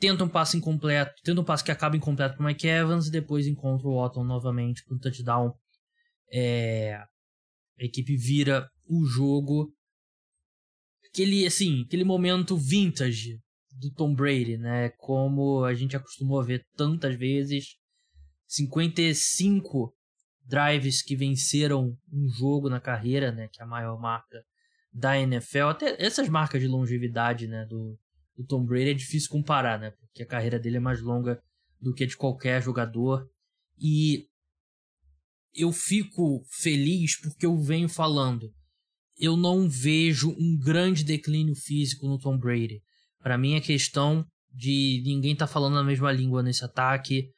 Tenta 0.00 0.24
um 0.24 0.28
passe 0.28 0.56
incompleto, 0.56 1.12
tenta 1.22 1.40
um 1.40 1.44
passe 1.44 1.62
que 1.62 1.70
acaba 1.70 1.96
incompleto 1.96 2.36
para 2.36 2.46
Mike 2.46 2.66
Evans 2.66 3.06
e 3.06 3.10
depois 3.10 3.46
encontra 3.46 3.86
o 3.86 3.96
Otton 3.96 4.24
novamente 4.24 4.82
para 4.84 4.96
um 4.96 4.98
touchdown. 4.98 5.52
É, 6.32 6.94
a 7.78 7.84
equipe 7.84 8.16
vira 8.16 8.66
o 8.88 9.04
jogo. 9.06 9.72
Aquele, 11.14 11.46
assim, 11.46 11.84
aquele 11.86 12.02
momento 12.02 12.56
vintage 12.56 13.40
do 13.78 13.88
Tom 13.92 14.12
Brady, 14.12 14.58
né? 14.58 14.88
Como 14.98 15.62
a 15.64 15.72
gente 15.72 15.96
acostumou 15.96 16.40
a 16.40 16.44
ver 16.44 16.66
tantas 16.76 17.14
vezes. 17.14 17.76
55 18.48 19.94
drives 20.44 21.02
que 21.02 21.16
venceram 21.16 21.96
um 22.12 22.28
jogo 22.28 22.68
na 22.68 22.80
carreira, 22.80 23.30
né? 23.30 23.48
Que 23.52 23.62
é 23.62 23.64
a 23.64 23.68
maior 23.68 23.98
marca 23.98 24.44
da 24.94 25.18
NFL, 25.18 25.66
até 25.70 25.96
essas 25.98 26.28
marcas 26.28 26.62
de 26.62 26.68
longevidade, 26.68 27.48
né, 27.48 27.66
do, 27.66 27.98
do 28.36 28.46
Tom 28.46 28.64
Brady 28.64 28.90
é 28.90 28.94
difícil 28.94 29.28
comparar, 29.28 29.76
né, 29.78 29.90
porque 29.90 30.22
a 30.22 30.26
carreira 30.26 30.58
dele 30.58 30.76
é 30.76 30.80
mais 30.80 31.02
longa 31.02 31.42
do 31.80 31.92
que 31.92 32.04
a 32.04 32.06
de 32.06 32.16
qualquer 32.16 32.62
jogador. 32.62 33.28
E 33.76 34.28
eu 35.52 35.72
fico 35.72 36.44
feliz 36.48 37.20
porque 37.20 37.44
eu 37.44 37.58
venho 37.58 37.88
falando. 37.88 38.54
Eu 39.18 39.36
não 39.36 39.68
vejo 39.68 40.30
um 40.38 40.58
grande 40.58 41.04
declínio 41.04 41.54
físico 41.54 42.06
no 42.08 42.18
Tom 42.18 42.36
Brady. 42.36 42.80
Para 43.22 43.38
mim 43.38 43.54
é 43.54 43.60
questão 43.60 44.24
de 44.52 45.02
ninguém 45.04 45.34
tá 45.34 45.46
falando 45.46 45.78
a 45.78 45.84
mesma 45.84 46.12
língua 46.12 46.42
nesse 46.42 46.64
ataque, 46.64 47.30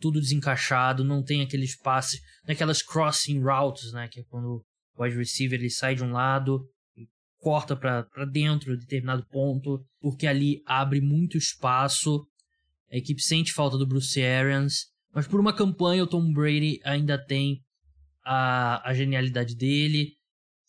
tudo 0.00 0.20
desencaixado, 0.20 1.04
não 1.04 1.22
tem 1.22 1.42
aqueles 1.42 1.76
passes, 1.76 2.20
naquelas 2.46 2.82
crossing 2.82 3.40
routes, 3.40 3.92
né, 3.92 4.08
que 4.08 4.20
é 4.20 4.24
quando 4.28 4.64
o 4.94 5.02
wide 5.02 5.16
receiver 5.16 5.58
ele 5.58 5.70
sai 5.70 5.94
de 5.94 6.04
um 6.04 6.12
lado 6.12 6.68
corta 7.38 7.76
para 7.76 8.24
dentro 8.30 8.76
de 8.76 8.82
determinado 8.82 9.24
ponto, 9.30 9.84
porque 10.00 10.26
ali 10.26 10.62
abre 10.66 11.00
muito 11.00 11.38
espaço. 11.38 12.26
A 12.90 12.96
equipe 12.96 13.22
sente 13.22 13.52
falta 13.52 13.78
do 13.78 13.86
Bruce 13.86 14.22
Arians, 14.22 14.86
mas 15.14 15.26
por 15.26 15.40
uma 15.40 15.52
campanha 15.52 16.04
o 16.04 16.06
Tom 16.06 16.32
Brady 16.32 16.80
ainda 16.84 17.22
tem 17.22 17.60
a, 18.24 18.88
a 18.88 18.94
genialidade 18.94 19.54
dele. 19.54 20.12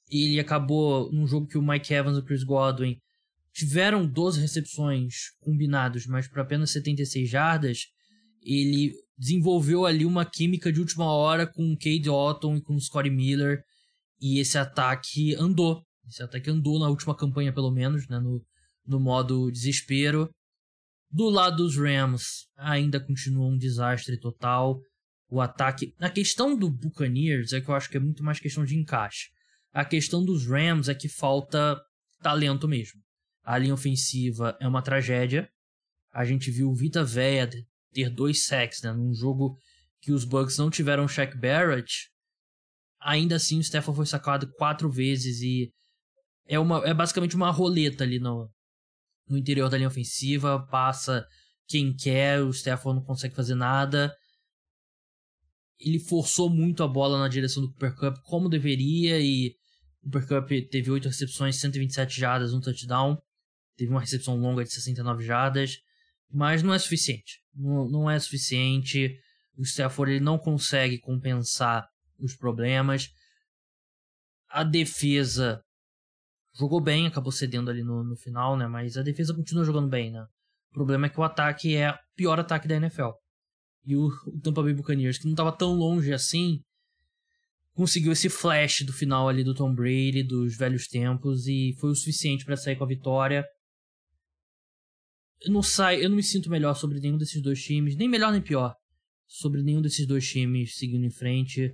Ele 0.10 0.39
acabou 0.39 1.12
num 1.12 1.28
jogo 1.28 1.47
que 1.47 1.57
o 1.57 1.62
Mike 1.62 1.93
Evans 1.93 2.18
e 2.18 2.20
o 2.20 2.26
Chris 2.26 2.43
Godwin 2.43 2.97
tiveram 3.53 4.07
12 4.07 4.39
recepções 4.39 5.32
combinados, 5.39 6.05
mas 6.05 6.28
para 6.28 6.41
apenas 6.41 6.72
76 6.72 7.30
jardas. 7.30 7.88
Ele 8.41 8.93
desenvolveu 9.18 9.86
ali 9.86 10.05
uma 10.05 10.26
química 10.26 10.72
de 10.72 10.80
última 10.80 11.05
hora 11.05 11.45
com 11.45 11.74
o 11.74 11.78
Cade 11.78 12.10
Otton 12.10 12.55
e 12.55 12.62
com 12.62 12.76
o 12.76 12.80
Scotty 12.80 13.10
Miller. 13.10 13.62
E 14.20 14.39
esse 14.39 14.57
ataque 14.57 15.36
andou. 15.36 15.84
Esse 16.07 16.24
ataque 16.24 16.49
andou 16.49 16.80
na 16.80 16.89
última 16.89 17.16
campanha, 17.16 17.53
pelo 17.53 17.70
menos, 17.70 18.07
né, 18.07 18.20
no, 18.20 18.43
no 18.86 18.99
modo 18.99 19.51
desespero. 19.51 20.30
Do 21.12 21.30
lado 21.30 21.57
dos 21.57 21.76
Rams, 21.76 22.47
ainda 22.55 22.99
continua 22.99 23.47
um 23.47 23.57
desastre 23.57 24.18
total. 24.20 24.80
O 25.30 25.41
ataque. 25.41 25.93
Na 25.99 26.10
questão 26.10 26.57
do 26.57 26.70
Buccaneers, 26.70 27.53
é 27.53 27.62
que 27.62 27.70
eu 27.70 27.76
acho 27.76 27.89
que 27.89 27.97
é 27.97 27.99
muito 27.99 28.24
mais 28.24 28.39
questão 28.39 28.64
de 28.64 28.76
encaixe. 28.76 29.30
A 29.74 29.86
questão 29.86 30.24
dos 30.24 30.45
Rams 30.47 30.89
é 30.89 30.95
que 30.95 31.07
falta 31.07 31.80
talento 32.22 32.67
mesmo. 32.67 33.01
A 33.43 33.57
linha 33.57 33.74
ofensiva 33.74 34.57
é 34.59 34.67
uma 34.67 34.82
tragédia. 34.82 35.49
A 36.11 36.26
gente 36.26 36.51
viu 36.51 36.70
o 36.70 36.76
Vita 36.76 37.03
Veia 37.03 37.49
ter 37.93 38.09
dois 38.09 38.45
sacks, 38.45 38.82
né? 38.82 38.91
Num 38.91 39.13
jogo 39.13 39.57
que 40.01 40.11
os 40.11 40.26
Bucks 40.26 40.57
não 40.57 40.70
tiveram 40.70 41.07
Shaq 41.07 41.38
Barrett. 41.38 42.09
Ainda 42.99 43.36
assim, 43.36 43.59
o 43.59 43.63
Stephen 43.63 43.95
foi 43.95 44.05
sacado 44.05 44.51
quatro 44.53 44.89
vezes 44.89 45.41
e 45.41 45.72
é, 46.47 46.59
uma, 46.59 46.84
é 46.86 46.93
basicamente 46.93 47.36
uma 47.36 47.51
roleta 47.51 48.03
ali 48.03 48.20
no, 48.20 48.49
no 49.28 49.38
interior 49.38 49.70
da 49.70 49.78
linha 49.78 49.88
ofensiva, 49.88 50.65
passa 50.70 51.26
quem 51.70 51.95
quer, 51.95 52.41
o 52.41 52.51
Stefan 52.51 52.95
não 52.95 53.03
consegue 53.03 53.36
fazer 53.36 53.53
nada. 53.53 54.13
Ele 55.80 56.00
forçou 56.00 56.50
muito 56.50 56.84
a 56.84 56.88
bola 56.88 57.18
na 57.20 57.28
direção 57.28 57.64
do 57.64 57.72
Cooper 57.72 57.96
Cup, 57.96 58.18
como 58.24 58.50
deveria, 58.50 59.20
e 59.20 59.56
o 60.02 60.10
Cooper 60.10 60.28
Cup 60.28 60.50
teve 60.70 60.92
8 60.92 61.06
recepções, 61.06 61.60
127 61.60 62.20
jardas, 62.20 62.54
um 62.54 62.60
touchdown. 62.60 63.18
Teve 63.78 63.92
uma 63.92 64.02
recepção 64.02 64.38
longa 64.38 64.64
de 64.64 64.72
69 64.72 65.24
jardas, 65.24 65.78
mas 66.30 66.62
não 66.62 66.74
é 66.74 66.80
suficiente. 66.80 67.40
Não, 67.56 67.90
não 67.90 68.10
é 68.10 68.20
suficiente. 68.20 69.18
O 69.58 69.64
Stafford 69.64 70.14
ele 70.14 70.24
não 70.24 70.38
consegue 70.38 71.00
compensar 71.00 71.88
os 72.20 72.36
problemas. 72.36 73.08
A 74.50 74.64
defesa 74.64 75.62
jogou 76.58 76.82
bem, 76.82 77.08
acabou 77.08 77.32
cedendo 77.32 77.70
ali 77.70 77.84
no, 77.84 78.04
no 78.04 78.18
final, 78.18 78.58
né? 78.58 78.68
Mas 78.68 78.98
a 78.98 79.02
defesa 79.02 79.34
continua 79.34 79.64
jogando 79.64 79.88
bem, 79.88 80.12
né? 80.12 80.26
O 80.72 80.74
problema 80.74 81.08
é 81.08 81.10
que 81.10 81.20
o 81.20 81.24
ataque 81.24 81.76
é 81.76 81.92
o 81.92 81.98
pior 82.16 82.40
ataque 82.40 82.68
da 82.68 82.76
NFL. 82.76 83.12
E 83.86 83.96
o, 83.96 84.08
o 84.28 84.40
Tampa 84.42 84.62
Bay 84.62 84.74
Buccaneers, 84.74 85.18
que 85.18 85.26
não 85.26 85.34
estava 85.34 85.52
tão 85.52 85.74
longe 85.74 86.14
assim, 86.14 86.62
conseguiu 87.74 88.12
esse 88.12 88.30
flash 88.30 88.82
do 88.82 88.92
final 88.92 89.30
ali 89.30 89.44
do 89.44 89.54
Tom 89.56 89.74
Brady, 89.74 90.22
dos 90.22 90.58
velhos 90.58 90.88
tempos, 90.88 91.48
e 91.48 91.76
foi 91.80 91.92
o 91.92 91.96
suficiente 91.96 92.44
para 92.44 92.58
sair 92.58 92.76
com 92.76 92.84
a 92.84 92.88
vitória. 92.88 93.46
Eu 95.42 95.54
não 95.54 95.64
saio, 95.64 96.02
eu 96.02 96.10
não 96.10 96.18
me 96.18 96.24
sinto 96.24 96.50
melhor 96.50 96.76
sobre 96.76 97.00
nenhum 97.00 97.18
desses 97.18 97.42
dois 97.42 97.64
times, 97.64 97.96
nem 97.96 98.10
melhor 98.10 98.32
nem 98.32 98.42
pior, 98.42 98.76
sobre 99.26 99.64
nenhum 99.64 99.82
desses 99.82 100.06
dois 100.06 100.28
times 100.28 100.76
seguindo 100.76 101.06
em 101.06 101.10
frente. 101.10 101.74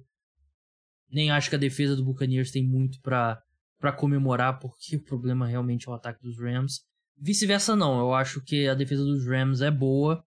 Nem 1.09 1.31
acho 1.31 1.49
que 1.49 1.55
a 1.55 1.59
defesa 1.59 1.95
do 1.95 2.05
Buccaneers 2.05 2.51
tem 2.51 2.63
muito 2.63 3.01
para 3.01 3.41
para 3.77 3.91
comemorar, 3.91 4.57
porque 4.57 4.95
o 4.95 5.03
problema 5.03 5.45
realmente 5.45 5.87
é 5.87 5.91
o 5.91 5.93
ataque 5.93 6.21
dos 6.23 6.39
Rams. 6.39 6.81
Vice-versa, 7.17 7.75
não. 7.75 7.99
Eu 7.99 8.13
acho 8.13 8.41
que 8.41 8.67
a 8.67 8.73
defesa 8.73 9.03
dos 9.03 9.27
Rams 9.27 9.61
é 9.61 9.69
boa 9.69 10.23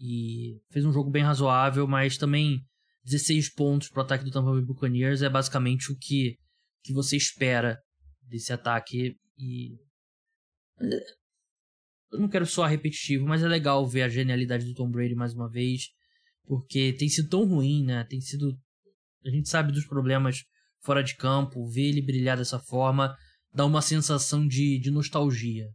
e 0.00 0.60
fez 0.70 0.84
um 0.84 0.92
jogo 0.92 1.10
bem 1.10 1.22
razoável, 1.22 1.86
mas 1.86 2.16
também 2.16 2.60
16 3.04 3.52
pontos 3.54 3.88
pro 3.88 4.02
ataque 4.02 4.24
do 4.24 4.30
Tampa 4.30 4.50
Bay 4.50 4.64
Buccaneers 4.64 5.22
é 5.22 5.28
basicamente 5.28 5.92
o 5.92 5.96
que, 5.96 6.36
que 6.82 6.92
você 6.92 7.16
espera 7.16 7.78
desse 8.22 8.52
ataque 8.52 9.14
e 9.38 9.76
eu 12.10 12.18
não 12.18 12.28
quero 12.28 12.46
soar 12.46 12.70
repetitivo, 12.70 13.26
mas 13.26 13.42
é 13.42 13.48
legal 13.48 13.86
ver 13.86 14.02
a 14.02 14.08
genialidade 14.08 14.64
do 14.64 14.74
Tom 14.74 14.90
Brady 14.90 15.14
mais 15.14 15.34
uma 15.34 15.48
vez, 15.48 15.88
porque 16.44 16.94
tem 16.94 17.08
sido 17.08 17.28
tão 17.28 17.44
ruim, 17.44 17.84
né? 17.84 18.04
Tem 18.08 18.20
sido 18.20 18.58
a 19.24 19.30
gente 19.30 19.48
sabe 19.50 19.70
dos 19.70 19.86
problemas 19.86 20.44
fora 20.82 21.02
de 21.02 21.14
campo, 21.14 21.68
ver 21.68 21.88
ele 21.88 22.00
brilhar 22.02 22.38
dessa 22.38 22.58
forma 22.58 23.14
dá 23.52 23.66
uma 23.66 23.82
sensação 23.82 24.46
de, 24.46 24.78
de 24.78 24.90
nostalgia. 24.90 25.68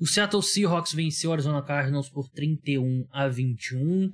O 0.00 0.06
Seattle 0.06 0.42
Seahawks 0.42 0.92
venceu 0.92 1.30
o 1.30 1.32
Arizona 1.32 1.60
Cardinals 1.60 2.08
por 2.08 2.28
31 2.28 3.08
a 3.10 3.26
21. 3.26 4.12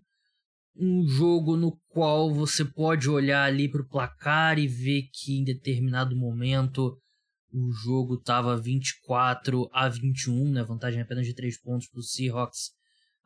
Um 0.77 1.07
jogo 1.07 1.59
no 1.59 1.79
qual 1.89 2.33
você 2.33 2.65
pode 2.65 3.09
olhar 3.11 3.45
ali 3.45 3.69
para 3.69 3.83
o 3.83 3.89
placar 3.89 4.59
e 4.59 4.67
ver 4.67 5.11
que 5.13 5.39
em 5.39 5.45
determinado 5.45 6.17
momento 6.17 6.99
o 7.53 7.71
jogo 7.71 8.15
estava 8.15 8.57
24 8.57 9.69
a 9.75 9.87
21, 9.89 10.53
né? 10.53 10.65
Vantagem 10.65 11.03
apenas 11.03 11.27
de 11.27 11.35
3 11.35 11.61
pontos 11.61 11.87
para 11.87 12.01
o 12.01 12.03
Seahawks 12.03 12.71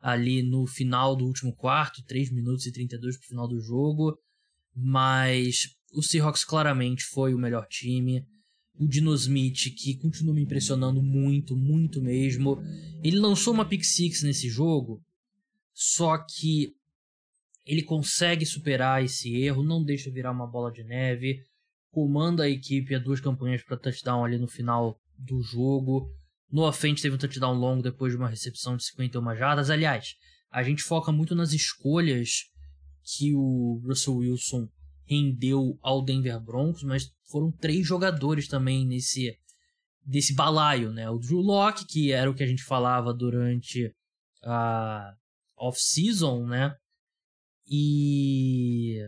ali 0.01 0.43
no 0.43 0.67
final 0.67 1.15
do 1.15 1.25
último 1.25 1.55
quarto, 1.55 2.03
3 2.03 2.29
minutos 2.29 2.65
e 2.65 2.73
32 2.73 3.17
para 3.17 3.23
o 3.23 3.27
final 3.27 3.47
do 3.47 3.61
jogo. 3.61 4.19
Mas 4.75 5.69
o 5.93 6.03
Seahawks 6.03 6.43
claramente 6.43 7.05
foi 7.05 7.33
o 7.33 7.39
melhor 7.39 7.65
time 7.67 8.25
o 8.79 8.87
Dino 8.87 9.13
Smith, 9.13 9.75
que 9.75 9.95
continua 9.95 10.33
me 10.33 10.41
impressionando 10.41 11.01
muito, 11.01 11.55
muito 11.55 12.01
mesmo. 12.01 12.57
Ele 13.03 13.19
lançou 13.19 13.53
uma 13.53 13.67
pick 13.67 13.83
six 13.83 14.23
nesse 14.23 14.47
jogo, 14.49 15.03
só 15.73 16.17
que 16.17 16.73
ele 17.65 17.83
consegue 17.83 18.45
superar 18.45 19.03
esse 19.03 19.35
erro, 19.35 19.63
não 19.63 19.83
deixa 19.83 20.09
virar 20.09 20.31
uma 20.31 20.47
bola 20.47 20.71
de 20.71 20.83
neve, 20.83 21.43
comanda 21.91 22.43
a 22.43 22.49
equipe 22.49 22.95
a 22.95 22.99
duas 22.99 23.19
campanhas 23.19 23.61
para 23.63 23.77
touchdown 23.77 24.23
ali 24.23 24.37
no 24.37 24.47
final 24.47 24.97
do 25.17 25.41
jogo. 25.41 26.09
No 26.49 26.63
offense 26.63 27.01
teve 27.01 27.15
um 27.15 27.19
touchdown 27.19 27.53
longo 27.53 27.83
depois 27.83 28.13
de 28.13 28.17
uma 28.17 28.29
recepção 28.29 28.77
de 28.77 28.85
51 28.85 29.35
jardas. 29.35 29.69
Aliás, 29.69 30.15
a 30.49 30.63
gente 30.63 30.81
foca 30.81 31.11
muito 31.11 31.35
nas 31.35 31.51
escolhas 31.51 32.45
que 33.03 33.33
o 33.35 33.81
Russell 33.85 34.15
Wilson 34.15 34.69
rendeu 35.09 35.79
ao 35.81 36.03
Denver 36.03 36.39
Broncos, 36.39 36.83
mas 36.83 37.11
foram 37.31 37.51
três 37.51 37.85
jogadores 37.85 38.47
também 38.47 38.85
nesse 38.85 39.35
desse 40.05 40.33
balaio, 40.33 40.91
né? 40.91 41.09
O 41.09 41.19
Drew 41.19 41.39
Locke, 41.39 41.85
que 41.85 42.11
era 42.11 42.29
o 42.29 42.33
que 42.33 42.43
a 42.43 42.47
gente 42.47 42.63
falava 42.63 43.13
durante 43.13 43.91
a 44.43 45.13
off-season, 45.57 46.45
né? 46.45 46.75
E 47.67 48.99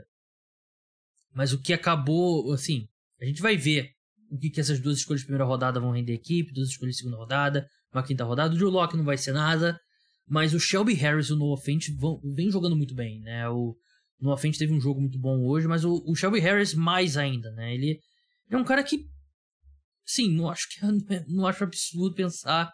mas 1.33 1.53
o 1.53 1.61
que 1.61 1.71
acabou, 1.71 2.51
assim, 2.51 2.87
a 3.21 3.25
gente 3.25 3.41
vai 3.41 3.55
ver 3.55 3.91
o 4.29 4.37
que, 4.37 4.49
que 4.49 4.59
essas 4.59 4.79
duas 4.79 4.97
escolhas 4.97 5.21
de 5.21 5.27
primeira 5.27 5.45
rodada 5.45 5.79
vão 5.79 5.91
render 5.91 6.13
a 6.13 6.15
equipe, 6.15 6.53
duas 6.53 6.69
escolhas 6.69 6.95
de 6.95 7.01
segunda 7.01 7.17
rodada, 7.17 7.67
uma 7.93 8.03
quinta 8.03 8.23
rodada. 8.23 8.53
O 8.53 8.57
Drew 8.57 8.69
Locke 8.69 8.97
não 8.97 9.03
vai 9.03 9.17
ser 9.17 9.33
nada, 9.33 9.79
mas 10.27 10.53
o 10.53 10.59
Shelby 10.59 10.93
Harris 10.93 11.27
e 11.27 11.33
o 11.33 11.35
Noah 11.35 11.61
Fent 11.61 11.87
vem 12.23 12.51
jogando 12.51 12.75
muito 12.75 12.93
bem, 12.93 13.19
né? 13.21 13.47
O 13.49 13.75
no 14.21 14.35
frente 14.37 14.59
teve 14.59 14.73
um 14.73 14.79
jogo 14.79 15.01
muito 15.01 15.19
bom 15.19 15.43
hoje, 15.45 15.67
mas 15.67 15.83
o, 15.83 16.03
o 16.05 16.15
Shelby 16.15 16.39
Harris 16.39 16.73
mais 16.73 17.17
ainda, 17.17 17.51
né? 17.51 17.73
Ele, 17.73 17.99
é 18.49 18.57
um 18.57 18.63
cara 18.63 18.83
que, 18.83 19.05
sim, 20.05 20.31
não 20.31 20.49
acho 20.49 20.67
que 20.69 20.79
não 21.27 21.47
acho 21.47 21.63
absurdo 21.63 22.15
pensar 22.15 22.71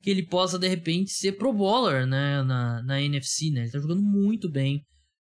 que 0.00 0.10
ele 0.10 0.26
possa 0.26 0.58
de 0.58 0.68
repente 0.68 1.10
ser 1.12 1.32
pro 1.32 1.52
bowler, 1.52 2.06
né, 2.06 2.42
na, 2.42 2.82
na 2.82 3.00
NFC, 3.00 3.50
né? 3.50 3.62
Ele 3.62 3.70
tá 3.70 3.78
jogando 3.78 4.02
muito 4.02 4.50
bem 4.50 4.84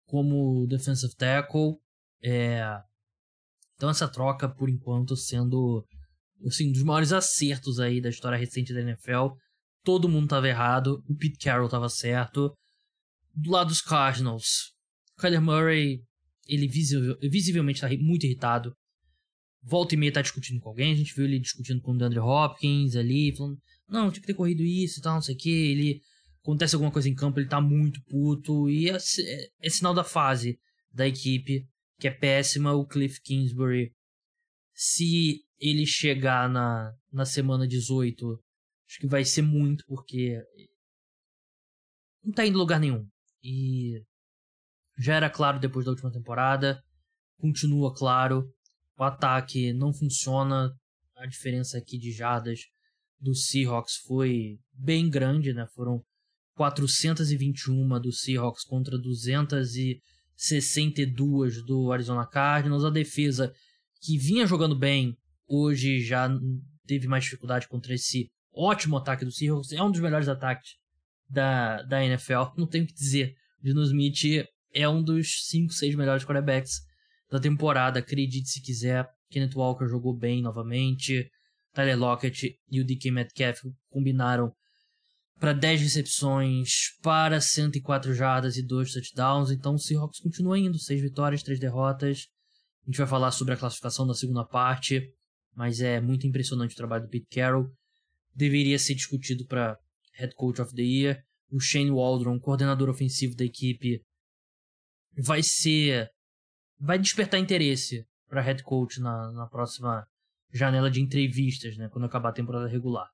como 0.06 0.66
defensive 0.68 1.14
tackle. 1.16 1.76
É... 2.24 2.64
Então 3.76 3.90
essa 3.90 4.08
troca 4.08 4.50
por 4.50 4.70
enquanto 4.70 5.16
sendo 5.16 5.86
assim, 6.46 6.70
um 6.70 6.72
dos 6.72 6.84
maiores 6.84 7.12
acertos 7.12 7.80
aí 7.80 8.02
da 8.02 8.10
história 8.10 8.38
recente 8.38 8.74
da 8.74 8.82
NFL. 8.82 9.36
Todo 9.84 10.10
mundo 10.10 10.28
tava 10.28 10.48
errado, 10.48 11.04
o 11.08 11.16
Pete 11.16 11.38
Carroll 11.40 11.70
tava 11.70 11.90
certo. 11.90 12.54
Do 13.34 13.52
lado 13.52 13.68
dos 13.68 13.82
Cardinals, 13.82 14.74
Kyler 15.20 15.42
Murray, 15.42 16.04
ele 16.48 16.68
visivelmente 16.68 17.84
está 17.84 18.04
muito 18.04 18.26
irritado. 18.26 18.76
Volta 19.62 19.96
e 19.96 19.98
meia 19.98 20.14
tá 20.14 20.22
discutindo 20.22 20.62
com 20.62 20.70
alguém. 20.70 20.94
A 20.94 20.96
gente 20.96 21.14
viu 21.14 21.26
ele 21.26 21.40
discutindo 21.40 21.82
com 21.82 21.92
o 21.92 21.98
DeAndre 21.98 22.20
Hopkins 22.20 22.96
ali, 22.96 23.36
falando: 23.36 23.58
Não, 23.88 24.12
tinha 24.12 24.22
que 24.22 24.28
ter 24.28 24.34
corrido 24.34 24.64
isso 24.64 25.00
e 25.00 25.02
tal, 25.02 25.16
não 25.16 25.22
sei 25.22 25.36
o 25.36 25.38
que. 25.38 25.50
Ele. 25.50 26.02
Acontece 26.42 26.76
alguma 26.76 26.92
coisa 26.92 27.10
em 27.10 27.16
campo, 27.16 27.40
ele 27.40 27.50
tá 27.50 27.60
muito 27.60 28.02
puto. 28.06 28.70
E 28.70 28.90
é, 28.90 28.96
é, 28.96 29.50
é 29.64 29.70
sinal 29.70 29.94
da 29.94 30.04
fase 30.04 30.58
da 30.94 31.06
equipe, 31.06 31.68
que 32.00 32.08
é 32.08 32.12
péssima. 32.12 32.72
O 32.72 32.88
Cliff 32.88 33.20
Kingsbury, 33.22 33.92
se 34.74 35.44
ele 35.60 35.86
chegar 35.86 36.50
na, 36.50 36.94
na 37.12 37.26
semana 37.26 37.68
18, 37.68 38.42
acho 38.88 39.00
que 39.00 39.08
vai 39.08 39.26
ser 39.26 39.42
muito, 39.42 39.84
porque 39.88 40.42
não 42.24 42.32
tá 42.32 42.46
indo 42.46 42.58
lugar 42.58 42.80
nenhum. 42.80 43.06
E 43.44 44.02
já 44.98 45.16
era 45.16 45.30
claro 45.30 45.60
depois 45.60 45.86
da 45.86 45.92
última 45.92 46.12
temporada, 46.12 46.82
continua 47.40 47.94
claro. 47.94 48.52
O 48.98 49.04
ataque 49.04 49.72
não 49.74 49.94
funciona, 49.94 50.74
a 51.16 51.28
diferença 51.28 51.78
aqui 51.78 52.00
de 52.00 52.12
jardas 52.12 52.62
do 53.20 53.36
Seahawks 53.36 53.98
foi 54.06 54.60
bem 54.74 55.10
grande, 55.10 55.54
né? 55.54 55.66
Foram 55.74 56.04
421 56.56 58.00
do 58.00 58.12
Seahawks 58.12 58.64
contra 58.64 58.98
262 58.98 61.64
do 61.64 61.92
Arizona 61.92 62.26
Cardinals. 62.26 62.84
A 62.84 62.90
defesa 62.90 63.54
que 64.02 64.18
vinha 64.18 64.48
jogando 64.48 64.76
bem, 64.76 65.16
hoje 65.48 66.02
já 66.02 66.28
teve 66.88 67.08
mais 67.08 67.24
dificuldade 67.24 67.68
contra 67.68 67.94
esse 67.94 68.32
ótimo 68.52 68.98
ataque 68.98 69.24
do 69.24 69.32
Seahawks. 69.32 69.72
É 69.72 69.84
um 69.84 69.92
dos 69.92 70.02
melhores 70.02 70.28
ataques 70.28 70.72
da, 71.30 71.84
da 71.84 72.04
NFL, 72.04 72.54
não 72.58 72.66
tenho 72.68 72.86
o 72.86 72.88
que 72.88 72.94
dizer. 72.94 73.36
Dino 73.62 73.84
Smith 73.84 74.48
é 74.74 74.88
um 74.88 75.04
dos 75.04 75.48
5, 75.48 75.74
6 75.74 75.96
melhores 75.96 76.24
quarterbacks 76.24 76.82
da 77.30 77.40
temporada, 77.40 78.00
acredite 78.00 78.50
se 78.50 78.62
quiser. 78.62 79.08
Kenneth 79.30 79.56
Walker 79.56 79.88
jogou 79.88 80.16
bem 80.16 80.42
novamente. 80.42 81.30
Tyler 81.74 81.98
Lockett 81.98 82.58
e 82.72 82.82
o 82.82 82.86
DK 82.86 83.12
Metcalf 83.12 83.62
combinaram 83.90 84.52
para 85.40 85.54
10 85.54 85.82
recepções, 85.82 86.98
para 87.04 87.40
104 87.40 88.14
jardas 88.14 88.58
e 88.58 88.66
2 88.66 88.94
touchdowns. 88.94 89.52
Então 89.52 89.76
o 89.76 89.80
Seahawks 89.80 90.20
continua 90.20 90.58
indo, 90.58 90.80
6 90.80 91.02
vitórias, 91.02 91.44
3 91.44 91.60
derrotas. 91.60 92.28
A 92.84 92.90
gente 92.90 92.98
vai 92.98 93.08
falar 93.08 93.32
sobre 93.32 93.54
a 93.54 93.58
classificação 93.58 94.08
da 94.08 94.14
segunda 94.14 94.44
parte, 94.46 95.14
mas 95.56 95.82
é 95.82 96.00
muito 96.00 96.26
impressionante 96.26 96.74
o 96.74 96.78
trabalho 96.78 97.04
do 97.04 97.10
Pete 97.10 97.28
Carroll. 97.30 97.70
Deveria 98.34 98.80
ser 98.80 98.96
discutido 98.96 99.46
para 99.46 99.78
Head 100.14 100.34
Coach 100.36 100.62
of 100.62 100.74
the 100.74 100.82
Year. 100.82 101.22
O 101.52 101.60
Shane 101.60 101.92
Waldron, 101.92 102.40
coordenador 102.40 102.90
ofensivo 102.90 103.36
da 103.36 103.46
equipe, 103.46 104.02
vai 105.18 105.42
ser. 105.44 106.10
vai 106.80 106.98
despertar 107.00 107.40
interesse 107.40 108.06
para 108.28 108.42
head 108.42 108.64
coach 108.64 109.00
na, 109.00 109.32
na 109.32 109.48
próxima 109.48 110.06
janela 110.54 110.90
de 110.90 111.02
entrevistas, 111.02 111.78
né? 111.78 111.90
Quando 111.90 112.06
acabar 112.06 112.30
a 112.30 112.34
temporada 112.34 112.68
regular. 112.68 113.08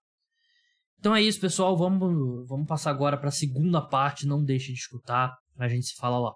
Então 0.99 1.16
é 1.16 1.22
isso, 1.22 1.39
pessoal. 1.39 1.76
Vamos, 1.76 2.47
vamos 2.47 2.68
passar 2.68 2.91
agora 2.91 3.18
para 3.18 3.30
a 3.30 3.32
segunda 3.32 3.82
parte. 3.82 4.26
Não 4.26 4.43
deixe 4.43 4.72
de 4.72 4.80
escutar. 4.80 5.36
A 5.58 5.68
gente 5.68 5.88
se 5.88 5.95
fala 5.95 6.18
lá. 6.18 6.34